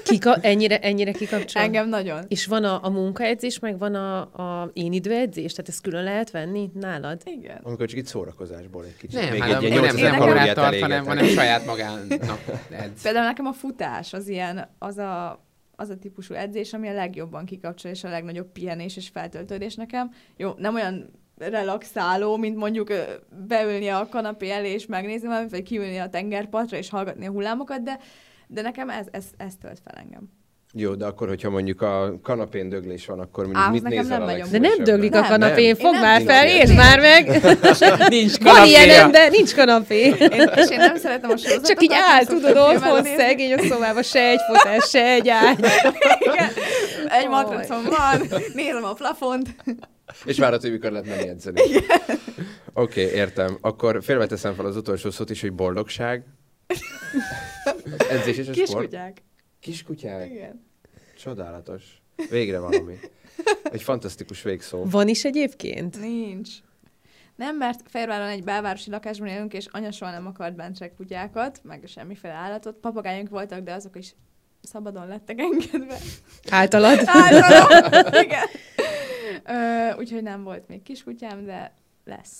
Kika, 0.03 0.35
ennyire, 0.41 0.79
ennyire 0.79 1.11
kikapcsol? 1.11 1.61
Engem 1.61 1.89
nagyon. 1.89 2.25
És 2.27 2.45
van 2.45 2.63
a, 2.63 2.79
a 2.83 2.89
munkaedzés, 2.89 3.59
meg 3.59 3.77
van 3.77 3.95
a, 3.95 4.19
a 4.21 4.69
én 4.73 4.93
időedzés? 4.93 5.51
Tehát 5.51 5.69
ezt 5.69 5.81
külön 5.81 6.03
lehet 6.03 6.31
venni 6.31 6.69
nálad? 6.73 7.21
Igen. 7.25 7.59
amikor 7.63 7.87
csak 7.87 7.97
itt 7.97 8.05
szórakozásból 8.05 8.85
egy 8.85 8.97
kicsit. 8.97 9.19
Nem, 9.19 9.31
Még 9.31 9.41
hát 9.41 9.49
egy 9.49 9.53
nem, 9.53 9.61
ilyen 9.61 9.73
nem, 9.73 9.83
8000 9.83 10.11
nem 10.11 10.19
kalóriát 10.19 10.43
órát 10.43 10.55
tart, 10.55 10.79
hanem, 10.79 11.05
hanem 11.05 11.25
saját 11.25 11.65
magának 11.65 12.39
edz. 12.69 13.01
Például 13.01 13.25
nekem 13.25 13.45
a 13.45 13.53
futás 13.53 14.13
az 14.13 14.27
ilyen, 14.27 14.69
az 14.79 14.97
a, 14.97 15.45
az 15.75 15.89
a 15.89 15.97
típusú 15.97 16.33
edzés, 16.33 16.73
ami 16.73 16.87
a 16.87 16.93
legjobban 16.93 17.45
kikapcsol, 17.45 17.91
és 17.91 18.03
a 18.03 18.09
legnagyobb 18.09 18.51
pihenés 18.51 18.97
és 18.97 19.09
feltöltődés 19.09 19.75
nekem. 19.75 20.11
Jó, 20.37 20.53
nem 20.57 20.75
olyan 20.75 21.21
relaxáló, 21.37 22.37
mint 22.37 22.57
mondjuk 22.57 22.93
beülni 23.47 23.87
a 23.87 24.07
kanapé 24.09 24.49
elé 24.49 24.71
és 24.71 24.85
megnézni 24.85 25.27
valamit, 25.27 25.49
vagy 25.49 25.63
kiülni 25.63 25.97
a 25.97 26.09
tengerpartra 26.09 26.77
és 26.77 26.89
hallgatni 26.89 27.25
a 27.25 27.31
hullámokat, 27.31 27.83
de, 27.83 27.99
de 28.53 28.61
nekem 28.61 28.89
ez, 28.89 29.07
ez, 29.11 29.25
ez 29.37 29.53
tölt 29.61 29.79
fel 29.83 30.01
engem. 30.03 30.29
Jó, 30.75 30.95
de 30.95 31.05
akkor, 31.05 31.27
hogyha 31.27 31.49
mondjuk 31.49 31.81
a 31.81 32.19
kanapén 32.23 32.69
döglés 32.69 33.05
van, 33.05 33.19
akkor 33.19 33.43
mondjuk 33.45 33.65
Á, 33.65 33.69
mit 33.69 33.83
nézel 33.83 34.25
nem 34.25 34.41
a 34.41 34.47
De 34.47 34.59
nem 34.59 34.83
döglik 34.83 35.15
a 35.15 35.21
kanapén, 35.21 35.65
Nem. 35.65 35.75
fog 35.75 35.93
Én 35.93 35.99
már 35.99 36.17
nem 36.17 36.27
fel, 36.27 36.43
nincs 36.43 36.57
értsd 36.57 36.75
már 36.75 36.99
meg! 36.99 37.27
Nincs 38.09 38.37
Van 38.37 38.65
ilyen 38.65 38.89
ember, 38.89 39.31
nincs 39.31 39.55
kanapé. 39.55 40.01
Én, 40.05 40.49
és 40.55 40.69
én 40.69 40.77
nem 40.77 40.95
szeretem 40.95 41.29
a 41.29 41.37
sorozatokat. 41.37 41.67
Csak 41.67 41.83
így 41.83 41.91
áll, 41.93 42.25
tudod, 42.25 42.57
otthon 42.57 43.03
szegény 43.03 43.53
a 43.53 43.61
szobába, 43.61 44.03
se 44.03 44.27
egy 44.29 44.39
fotás, 44.47 44.89
se 44.89 45.03
egy 45.03 45.29
ágy. 45.29 45.59
Igen. 46.19 46.49
Egy 47.07 47.25
Oj. 47.25 47.29
matracom 47.29 47.83
van, 47.83 48.39
nézem 48.53 48.83
a 48.83 48.93
plafont. 48.93 49.55
És 50.25 50.39
várod, 50.39 50.61
hogy 50.61 50.71
mikor 50.71 50.91
lehet 50.91 51.07
menni 51.07 51.27
edzeni. 51.27 51.61
Oké, 52.73 53.03
okay, 53.05 53.15
értem. 53.15 53.57
Akkor 53.61 54.03
félveteszem 54.03 54.53
fel 54.53 54.65
az 54.65 54.75
utolsó 54.75 55.11
szót 55.11 55.29
is, 55.29 55.41
hogy 55.41 55.53
boldogság. 55.53 56.23
Edzés 58.09 58.37
és 58.37 58.47
a 58.47 58.53
sport. 58.53 58.65
Kiskutyák. 58.65 59.21
Kiskutyák. 59.59 60.29
Igen. 60.29 60.65
Csodálatos. 61.17 62.01
Végre 62.29 62.59
valami. 62.59 62.99
Egy 63.63 63.83
fantasztikus 63.83 64.41
végszó. 64.41 64.83
Van 64.85 65.07
is 65.07 65.25
egyébként? 65.25 65.99
Nincs. 65.99 66.49
Nem, 67.35 67.57
mert 67.57 67.81
Fehérváron 67.85 68.27
egy 68.27 68.43
belvárosi 68.43 68.89
lakásban 68.89 69.27
élünk, 69.27 69.53
és 69.53 69.65
anya 69.71 69.91
soha 69.91 70.11
nem 70.11 70.27
akart 70.27 70.55
bent 70.55 70.91
kutyákat, 70.97 71.59
meg 71.63 71.83
semmiféle 71.87 72.33
állatot. 72.33 72.75
Papagájunk 72.75 73.29
voltak, 73.29 73.59
de 73.59 73.73
azok 73.73 73.97
is 73.97 74.15
szabadon 74.61 75.07
lettek 75.07 75.39
engedve. 75.39 75.97
Általad? 76.49 76.99
Általában, 77.05 78.23
igen. 78.23 78.45
Ö, 79.45 79.97
úgyhogy 79.97 80.23
nem 80.23 80.43
volt 80.43 80.67
még 80.67 80.81
kiskutyám, 80.81 81.45
de 81.45 81.73
lesz. 82.05 82.37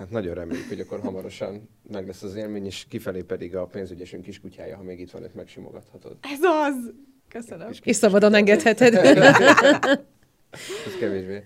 Hát 0.00 0.10
nagyon 0.10 0.34
reméljük, 0.34 0.68
hogy 0.68 0.80
akkor 0.80 1.00
hamarosan 1.00 1.68
meg 1.92 2.06
lesz 2.06 2.22
az 2.22 2.34
élmény, 2.34 2.66
és 2.66 2.86
kifelé 2.88 3.22
pedig 3.22 3.56
a 3.56 3.66
pénzügyesünk 3.66 4.22
kiskutyája, 4.22 4.76
ha 4.76 4.82
még 4.82 5.00
itt 5.00 5.10
van, 5.10 5.22
őt 5.22 5.34
megsimogathatod. 5.34 6.16
Ez 6.20 6.42
az! 6.42 6.92
Köszönöm. 7.28 7.70
És 7.82 7.96
szabadon 7.96 8.34
engedheted. 8.34 8.94
Ez 10.86 10.96
kevésbé. 11.00 11.44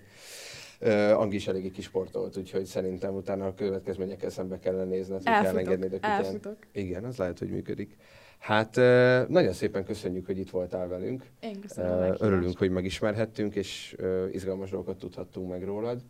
Uh, 0.81 1.19
Angi 1.19 1.35
is 1.35 1.47
eléggé 1.47 1.69
kisportolt, 1.69 2.37
úgyhogy 2.37 2.65
szerintem 2.65 3.15
utána 3.15 3.45
a 3.45 3.53
következményekkel 3.53 4.29
szembe 4.29 4.59
kellene 4.59 4.83
nézned, 4.83 5.17
hogy 5.23 5.43
kell 5.43 5.57
engedni 5.57 5.85
Elfutok. 5.85 6.03
a 6.03 6.07
kutyán. 6.07 6.23
Elfutok. 6.23 6.57
Igen, 6.71 7.03
az 7.03 7.17
lehet, 7.17 7.39
hogy 7.39 7.49
működik. 7.49 7.97
Hát 8.39 8.77
uh, 8.77 9.27
nagyon 9.27 9.53
szépen 9.53 9.85
köszönjük, 9.85 10.25
hogy 10.25 10.37
itt 10.37 10.49
voltál 10.49 10.87
velünk. 10.87 11.23
Én 11.39 11.59
köszönöm. 11.59 12.09
Uh, 12.09 12.15
örülünk, 12.19 12.57
hogy 12.57 12.69
megismerhettünk, 12.69 13.55
és 13.55 13.95
uh, 13.99 14.29
izgalmas 14.31 14.69
dolgokat 14.69 14.97
tudhattunk 14.97 15.49
meg 15.49 15.63
rólad, 15.63 16.01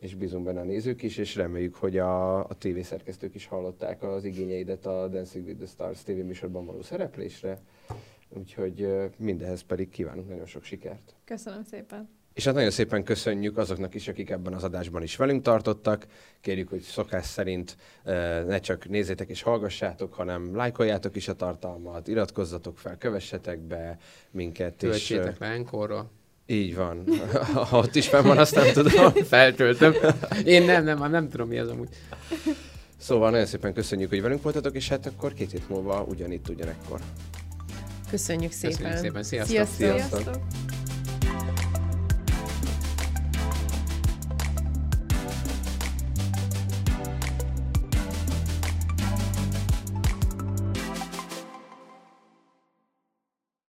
és 0.00 0.14
bízunk 0.14 0.44
benne 0.44 0.60
a 0.60 0.64
nézők 0.64 1.02
is, 1.02 1.16
és 1.16 1.36
reméljük, 1.36 1.74
hogy 1.74 1.98
a, 1.98 2.38
a 2.38 2.54
tévészerkesztők 2.58 3.34
is 3.34 3.46
hallották 3.46 4.02
az 4.02 4.24
igényeidet 4.24 4.86
a 4.86 5.08
Dancing 5.08 5.46
with 5.46 5.58
the 5.58 5.66
Stars 5.66 6.02
tévéműsorban 6.02 6.66
való 6.66 6.82
szereplésre. 6.82 7.58
Úgyhogy 8.28 8.88
mindehez 9.16 9.60
pedig 9.60 9.88
kívánunk 9.88 10.28
nagyon 10.28 10.46
sok 10.46 10.62
sikert. 10.62 11.14
Köszönöm 11.24 11.62
szépen. 11.62 12.16
És 12.38 12.44
hát 12.44 12.54
nagyon 12.54 12.70
szépen 12.70 13.04
köszönjük 13.04 13.56
azoknak 13.56 13.94
is, 13.94 14.08
akik 14.08 14.30
ebben 14.30 14.54
az 14.54 14.64
adásban 14.64 15.02
is 15.02 15.16
velünk 15.16 15.42
tartottak. 15.42 16.06
Kérjük, 16.40 16.68
hogy 16.68 16.80
szokás 16.80 17.26
szerint 17.26 17.76
ne 18.46 18.58
csak 18.58 18.88
nézzétek 18.88 19.28
és 19.28 19.42
hallgassátok, 19.42 20.14
hanem 20.14 20.56
lájkoljátok 20.56 21.16
is 21.16 21.28
a 21.28 21.34
tartalmat, 21.34 22.08
iratkozzatok 22.08 22.78
fel, 22.78 22.98
kövessetek 22.98 23.60
be 23.60 23.98
minket. 24.30 24.82
És, 24.82 24.88
Töltsétek 24.88 25.26
eh, 25.26 25.38
le 25.38 25.46
enkorról. 25.46 26.10
Így 26.50 26.74
van. 26.74 27.04
Ha 27.70 27.78
ott 27.78 27.94
is 27.94 28.08
fenn 28.08 28.26
van, 28.26 28.38
azt 28.38 28.54
nem 28.54 28.72
tudom. 28.72 29.12
Feltöltöm. 29.12 29.94
Én 30.44 30.62
nem, 30.62 30.84
nem, 30.84 31.10
nem 31.10 31.28
tudom 31.28 31.48
mi 31.48 31.58
az 31.58 31.68
amúgy. 31.68 31.88
Szóval 32.96 33.30
nagyon 33.30 33.46
szépen 33.46 33.72
köszönjük, 33.72 34.08
hogy 34.08 34.22
velünk 34.22 34.42
voltatok, 34.42 34.74
és 34.74 34.88
hát 34.88 35.06
akkor 35.06 35.34
két 35.34 35.50
hét 35.50 35.68
múlva 35.68 36.06
ugyanitt, 36.08 36.48
ugyanekkor. 36.48 37.00
Köszönjük 38.10 38.52
szépen. 38.52 38.76
Köszönjük 38.76 38.98
szépen. 38.98 39.22
Sziasztok. 39.22 39.56
Sziasztok. 39.56 39.76
Sziasztok. 39.76 40.20
Sziasztok! 40.22 40.76